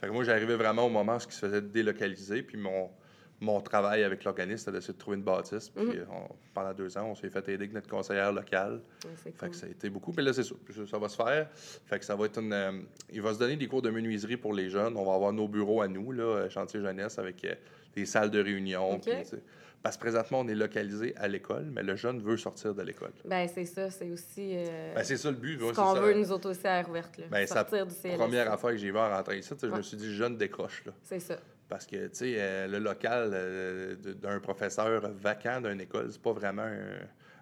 Fait 0.00 0.08
que 0.08 0.12
moi, 0.12 0.24
j'arrivais 0.24 0.56
vraiment 0.56 0.84
au 0.86 0.90
moment 0.90 1.16
où 1.16 1.20
ce 1.20 1.26
qui 1.26 1.34
se 1.34 1.46
faisait 1.46 1.62
délocaliser, 1.62 2.42
puis 2.42 2.58
mon, 2.58 2.90
mon 3.40 3.60
travail 3.60 4.04
avec 4.04 4.24
l'organisme, 4.24 4.58
c'était 4.58 4.72
d'essayer 4.72 4.94
de 4.94 4.98
trouver 4.98 5.16
une 5.16 5.22
bâtisse. 5.22 5.68
Puis 5.68 5.84
Mhm. 5.84 6.06
on- 6.10 6.34
pendant 6.54 6.72
deux 6.72 6.96
ans, 6.96 7.08
on 7.10 7.14
s'est 7.14 7.28
fait 7.28 7.40
aider 7.48 7.54
avec 7.54 7.72
notre 7.72 7.88
conseillère 7.88 8.32
locale. 8.32 8.80
Ouais, 9.04 9.10
Fait 9.16 9.32
cool. 9.32 9.50
que 9.50 9.56
ça 9.56 9.66
a 9.66 9.70
été 9.70 9.90
beaucoup, 9.90 10.12
mais 10.16 10.22
là, 10.22 10.32
c'est 10.32 10.44
ça. 10.44 10.54
Ça- 10.88 10.98
va 10.98 11.08
se 11.08 11.16
faire. 11.16 11.48
Fait 11.86 11.98
que 11.98 12.04
ça 12.04 12.14
va 12.16 12.26
être 12.26 12.38
une. 12.40 12.52
euh, 12.52 12.72
il 13.12 13.20
va 13.20 13.34
se 13.34 13.38
donner 13.38 13.56
des 13.56 13.66
cours 13.66 13.82
de 13.82 13.90
menuiserie 13.90 14.36
pour 14.36 14.54
les 14.54 14.70
jeunes. 14.70 14.96
On 14.96 15.04
va 15.04 15.14
avoir 15.14 15.32
nos 15.32 15.48
bureaux 15.48 15.82
à 15.82 15.88
nous, 15.88 16.12
là, 16.12 16.22
euh, 16.22 16.48
chantier 16.48 16.80
jeunesse, 16.80 17.18
avec 17.18 17.44
euh, 17.44 17.54
des 17.94 18.06
salles 18.06 18.30
de 18.30 18.40
réunion. 18.42 19.00
Parce 19.82 19.96
que 19.98 20.00
présentement, 20.00 20.40
on 20.40 20.48
est 20.48 20.54
localisé 20.54 21.14
à 21.16 21.28
l'école, 21.28 21.66
mais 21.70 21.82
le 21.82 21.94
jeune 21.94 22.18
veut 22.22 22.38
sortir 22.38 22.74
de 22.74 22.80
l'école. 22.80 23.12
Ben, 23.26 23.46
c'est 23.46 23.66
ça, 23.66 23.90
c'est 23.90 24.08
aussi 24.10 24.56
euh, 24.56 24.94
Ben, 24.94 25.04
c'est 25.04 25.18
ça 25.18 25.30
le 25.30 25.36
but. 25.36 25.56
ouais, 25.60 25.68
ce 25.68 25.74
c'est 25.74 25.80
qu'on 25.82 25.94
ça. 25.94 26.00
veut, 26.00 26.14
nous 26.14 26.32
autres 26.32 26.48
aussi, 26.48 26.66
à 26.66 26.82
ouverte. 26.88 27.18
Là. 27.18 27.26
Ben, 27.30 27.44
du. 27.44 28.16
Première 28.16 28.50
affaire 28.50 28.70
que 28.70 28.76
j'ai 28.78 28.90
vu 28.90 28.96
en 28.96 29.10
rentrant 29.10 29.32
ici, 29.32 29.50
je 29.60 29.66
me 29.66 29.82
suis 29.82 29.98
dit, 29.98 30.06
le 30.06 30.14
jeune 30.14 30.38
décroche. 30.38 30.84
Là. 30.86 30.92
C'est 31.02 31.20
ça. 31.20 31.36
Parce 31.68 31.86
que, 31.86 32.08
tu 32.08 32.14
sais, 32.14 32.34
euh, 32.38 32.66
le 32.66 32.78
local 32.78 33.30
euh, 33.32 33.96
d'un 33.96 34.38
professeur 34.38 35.10
vacant 35.12 35.60
d'une 35.60 35.80
école, 35.80 36.08
c'est 36.10 36.20
pas 36.20 36.32
vraiment 36.32 36.68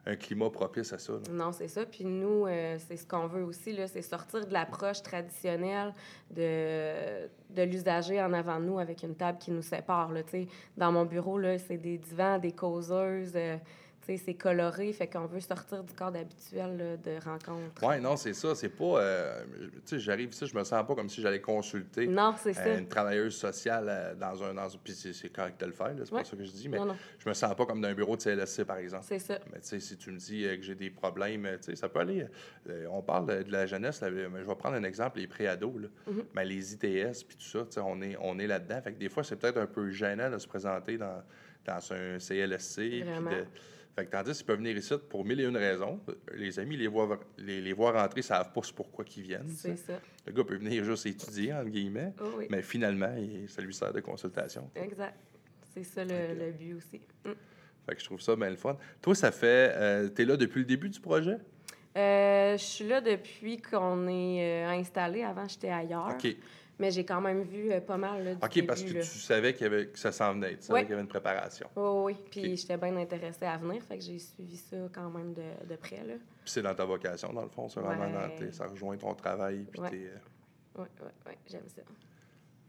un, 0.07 0.17
climat 0.17 0.51
propice 0.51 0.93
à 0.93 0.99
ça. 0.99 1.13
Non, 1.31 1.53
c'est 1.53 1.69
ça. 1.69 1.87
Puis 1.87 2.05
nous, 2.05 2.47
euh, 2.47 2.77
c'est 2.79 2.97
ce 2.97 3.07
qu'on 3.07 3.27
veut 3.27 3.45
aussi, 3.45 3.77
c'est 3.87 4.03
sortir 4.03 4.45
de 4.47 4.53
l'approche 4.53 5.03
traditionnelle 5.03 5.93
de, 6.31 7.29
de 7.51 7.63
l'usager 7.63 8.21
en 8.21 8.33
avant 8.33 8.59
de 8.59 8.65
nous 8.65 8.79
avec 8.79 9.03
une 9.03 9.15
table 9.15 9.39
qui 9.39 9.51
nous 9.51 9.63
sépare. 9.63 10.13
Là, 10.13 10.23
dans 10.77 10.91
mon 10.91 11.05
bureau, 11.05 11.41
c'est 11.59 11.79
des 11.79 11.99
divans, 11.99 12.39
des 12.39 12.53
causeuses, 12.53 13.35
c'est 14.05 14.35
coloré, 14.35 14.93
fait 14.93 15.07
qu'on 15.07 15.27
veut 15.27 15.41
sortir 15.41 15.83
du 15.85 15.93
cadre 15.95 16.19
habituel 16.19 16.77
là, 16.77 16.97
de 16.97 17.25
rencontre. 17.25 17.87
Ouais, 17.87 18.01
non, 18.01 18.17
c'est 18.17 18.35
ça. 18.35 18.55
C'est 18.55 18.69
pas. 18.69 19.01
euh, 19.01 19.45
tu 19.75 19.81
sais, 19.87 19.99
j'arrive 20.01 20.31
ici, 20.31 20.47
je 20.47 20.57
me 20.57 20.65
sens 20.65 20.87
pas 20.87 20.95
comme 20.95 21.09
si 21.09 21.21
j'allais 21.23 21.41
consulter. 21.41 22.07
Non, 22.09 22.35
ça. 22.37 22.51
euh, 22.51 22.79
une 22.79 22.89
travailleuse 22.89 23.37
sociale 23.37 23.87
euh, 23.89 24.15
dans 24.15 24.43
un. 24.43 24.55
Dans, 24.55 24.69
puis 24.83 24.93
c'est 24.93 25.29
correct 25.33 25.61
de 25.61 25.67
le 25.67 25.73
faire, 25.73 25.93
c'est 25.97 26.13
Ouais. 26.13 26.21
pas 26.23 26.25
ça 26.29 26.37
que 26.37 26.45
je 26.45 26.51
dis, 26.51 26.69
mais 26.69 26.79
Non, 26.79 26.87
non, 26.87 26.97
je 27.19 27.29
me 27.29 27.35
sens 27.35 27.55
pas 27.55 27.65
comme 27.67 27.81
d'un 27.81 27.95
bureau 27.95 28.17
de 28.17 28.23
CLSC, 28.23 28.65
par 28.65 28.79
exemple. 28.79 29.05
c'est 29.09 29.19
ça. 29.19 29.39
Mais 29.53 29.61
tu 29.61 29.69
sais, 29.69 29.81
si 29.81 29.97
tu 29.97 30.11
me 30.11 30.19
dis 30.19 30.43
que 30.43 30.63
j'ai 30.63 30.75
des 30.75 30.91
problèmes, 30.91 31.49
tu 31.59 31.67
sais, 31.71 31.77
ça 31.77 31.89
peut 31.89 32.01
aller. 32.01 32.27
on 32.91 33.03
parle 33.03 33.45
de, 33.45 33.51
la 33.53 33.67
jeunesse, 33.67 34.01
là, 34.01 34.11
mais 34.11 34.41
je 34.43 34.47
vais 34.49 34.57
prendre 34.57 34.77
un 34.77 34.85
exemple, 34.85 35.19
les 35.19 35.27
préados, 35.27 35.79
là. 35.79 35.89
Mais 36.35 36.45
les 36.45 36.75
ITS, 36.75 37.25
puis 37.27 37.37
tout 37.37 37.45
ça, 37.47 37.61
tu 37.61 37.73
sais, 37.73 37.81
on 37.81 38.01
est, 38.03 38.17
on 38.21 38.39
est 38.39 38.47
là-dedans. 38.47 38.81
Fait 38.83 38.93
que 38.93 38.99
des 38.99 39.09
fois, 39.09 39.23
c'est 39.23 39.37
peut-être 39.37 39.59
un 39.59 39.67
peu 39.67 39.91
gênant 39.91 40.31
de 40.31 40.39
se 40.39 40.47
présenter 40.49 40.99
dans, 40.99 41.23
dans 41.65 41.93
un 41.93 42.19
CLSC. 42.19 43.03
de- 43.05 43.47
Fait 43.95 44.07
que 44.07 44.11
tandis 44.11 44.33
qu'ils 44.35 44.47
peuvent 44.47 44.57
venir 44.59 44.75
ici 44.77 44.95
pour 45.11 45.25
mille 45.25 45.41
et 45.41 45.45
une 45.45 45.57
raisons. 45.57 46.01
Les 46.35 46.59
amis 46.59 46.77
les 46.79 46.87
voient, 46.87 47.21
les, 47.37 47.61
les 47.61 47.73
voient 47.75 47.93
rentrer, 47.93 48.21
ils 48.21 48.25
savent 48.25 48.51
pas 48.53 48.61
pourquoi 48.75 49.05
ils 49.17 49.23
viennent. 49.23 49.49
tu. 49.49 49.55
C'est 49.55 49.77
ça. 49.77 50.01
Le 50.27 50.33
gars 50.33 50.45
peut 50.45 50.57
venir 50.57 50.83
juste 50.85 51.05
étudier, 51.07 51.53
entre 51.53 51.69
guillemets, 51.69 52.15
Oh, 52.21 52.25
oui. 52.39 52.47
mais 52.51 52.63
finalement, 52.63 53.15
il- 53.19 53.49
ça 53.51 53.61
lui 53.61 53.75
sert 53.75 53.93
de 53.93 54.01
consultation. 54.01 54.71
Exact. 54.77 55.15
C'est 55.75 55.85
ça 55.85 56.05
le, 56.05 56.35
le 56.39 56.53
but 56.53 56.75
aussi. 56.75 57.01
Mm. 57.25 57.31
Fait 57.87 57.95
que 57.95 58.01
je 58.01 58.05
trouve 58.07 58.21
ça 58.21 58.35
bien 58.37 58.49
le 58.51 58.57
fun. 58.57 58.77
Toi, 59.03 59.15
ça 59.15 59.31
fait... 59.33 59.73
euh, 59.75 60.09
T'es 60.09 60.25
là 60.25 60.37
depuis 60.37 60.61
le 60.61 60.67
début 60.67 60.89
du 60.89 61.01
projet? 61.01 61.37
Euh, 61.97 62.57
je 62.57 62.63
suis 62.63 62.87
là 62.87 63.01
depuis 63.03 63.61
qu'on 63.61 64.09
est 64.09 64.65
euh, 64.65 64.69
installé. 64.71 65.23
Avant, 65.23 65.47
j'étais 65.47 65.69
ailleurs. 65.69 66.09
OK. 66.15 66.35
Mais 66.79 66.91
j'ai 66.91 67.05
quand 67.05 67.21
même 67.21 67.43
vu 67.43 67.71
euh, 67.71 67.81
pas 67.81 67.97
mal. 67.97 68.25
Là, 68.25 68.35
du 68.35 68.45
OK, 68.45 68.67
parce 68.67 68.81
que 68.83 68.87
début, 68.89 68.99
là. 69.01 69.05
tu 69.05 69.19
savais 69.19 69.53
qu'il 69.55 69.65
y 69.65 69.67
avait, 69.67 69.87
que 69.89 69.99
ça 69.99 70.11
s'en 70.11 70.33
venait. 70.33 70.57
Tu 70.57 70.63
savais 70.63 70.81
qu'il 70.83 70.91
y 70.91 70.93
avait 70.95 71.03
une 71.03 71.09
préparation. 71.09 71.69
Oui, 71.77 72.15
oui. 72.15 72.25
Puis 72.31 72.57
j'étais 72.57 72.77
bien 72.77 72.97
intéressée 72.97 73.45
à 73.45 73.57
venir, 73.59 73.83
fait 73.83 73.99
que 73.99 74.05
j'ai 74.05 74.19
suivi 74.19 74.57
ça 74.57 74.77
quand 74.93 75.11
même 75.11 75.35
de, 75.35 75.43
de 75.69 75.77
près. 75.77 76.03
Là. 76.05 76.15
Puis 76.15 76.51
c'est 76.51 76.63
dans 76.63 76.75
ta 76.75 76.85
vocation, 76.85 77.33
dans 77.33 77.43
le 77.43 77.49
fond. 77.51 77.69
C'est 77.69 77.81
vraiment 77.81 78.05
Ouais. 78.07 78.37
dans 78.47 78.53
ça 78.53 78.67
rejoint 78.67 78.97
ton 78.97 79.15
travail. 79.15 79.67
Puis 79.71 79.81
Ouais. 79.81 79.91
t'es, 79.91 80.11
Oui, 80.79 80.87
oui, 81.01 81.09
oui, 81.27 81.33
j'aime 81.47 81.69
ça. 81.69 81.83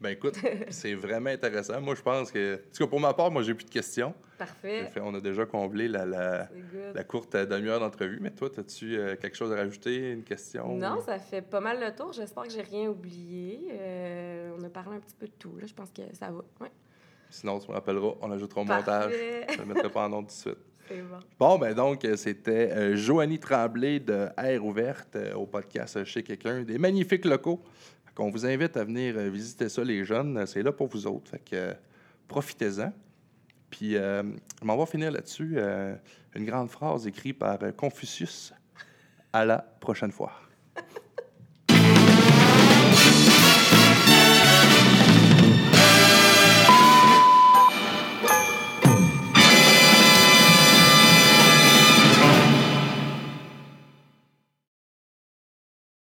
Ben 0.01 0.09
écoute, 0.09 0.35
c'est 0.69 0.95
vraiment 0.95 1.29
intéressant. 1.29 1.79
Moi, 1.79 1.95
je 1.95 2.01
pense 2.01 2.31
que... 2.31 2.55
En 2.55 2.57
tout 2.57 2.83
cas, 2.83 2.87
pour 2.87 2.99
ma 2.99 3.13
part, 3.13 3.31
moi, 3.31 3.41
j'ai 3.41 3.53
plus 3.53 3.65
de 3.65 3.69
questions. 3.69 4.13
Parfait. 4.37 4.89
Fait- 4.93 4.99
on 5.01 5.13
a 5.13 5.21
déjà 5.21 5.45
comblé 5.45 5.87
la, 5.87 6.05
la, 6.05 7.03
courte 7.03 7.35
euh, 7.35 7.45
demi-heure 7.45 7.79
d'entrevue. 7.79 8.19
Mais 8.21 8.31
toi, 8.31 8.49
as-tu 8.57 8.97
euh, 8.97 9.15
quelque 9.15 9.37
chose 9.37 9.51
à 9.51 9.55
rajouter? 9.55 10.11
Une 10.11 10.23
question? 10.23 10.75
Non, 10.75 10.99
ça 10.99 11.19
fait 11.19 11.41
pas 11.41 11.61
mal 11.61 11.79
le 11.79 11.95
tour. 11.95 12.11
J'espère 12.11 12.43
que 12.43 12.49
j'ai 12.49 12.61
rien 12.61 12.89
oublié. 12.89 13.69
Euh, 13.71 14.57
on 14.59 14.63
a 14.63 14.69
parlé 14.69 14.97
un 14.97 14.99
petit 14.99 15.15
peu 15.15 15.27
de 15.27 15.33
tout. 15.39 15.55
Là. 15.57 15.65
Je 15.67 15.73
pense 15.73 15.91
que 15.91 16.01
ça 16.13 16.31
va. 16.31 16.43
Ouais. 16.59 16.71
Sinon, 17.29 17.59
tu 17.59 17.69
me 17.69 17.73
rappelleras. 17.73 18.15
On 18.21 18.31
ajoutera 18.31 18.61
au 18.61 18.65
montage. 18.65 19.13
Je 19.13 19.53
ne 19.53 19.67
le 19.67 19.73
mettrai 19.73 19.89
pas 19.89 20.05
en 20.05 20.09
nom 20.09 20.21
tout 20.21 20.27
de 20.27 20.31
suite. 20.31 20.57
C'est 20.87 21.01
bon. 21.01 21.19
Bon, 21.39 21.57
ben 21.57 21.73
donc, 21.73 22.05
c'était 22.17 22.71
euh, 22.71 22.95
Joanie 22.95 23.39
Tremblay 23.39 23.99
de 23.99 24.27
Air 24.37 24.65
Ouverte 24.65 25.15
euh, 25.15 25.33
au 25.33 25.45
podcast 25.45 26.03
Chez 26.03 26.23
quelqu'un. 26.23 26.63
Des 26.63 26.77
magnifiques 26.77 27.25
locaux. 27.25 27.61
Qu'on 28.15 28.29
vous 28.29 28.45
invite 28.45 28.77
à 28.77 28.83
venir 28.83 29.15
euh, 29.17 29.29
visiter 29.29 29.69
ça, 29.69 29.83
les 29.83 30.05
jeunes. 30.05 30.37
Euh, 30.37 30.45
C'est 30.45 30.61
là 30.61 30.71
pour 30.71 30.87
vous 30.87 31.07
autres. 31.07 31.31
Euh, 31.53 31.73
profitez-en. 32.27 32.93
Puis, 33.69 33.95
euh, 33.95 34.23
on 34.61 34.77
va 34.77 34.85
finir 34.85 35.11
là-dessus. 35.11 35.57
une 36.35 36.45
grande 36.45 36.69
phrase 36.69 37.07
écrite 37.07 37.39
par 37.39 37.57
Confucius. 37.75 38.53
À 39.31 39.45
la 39.45 39.57
prochaine 39.57 40.11
fois. 40.11 40.31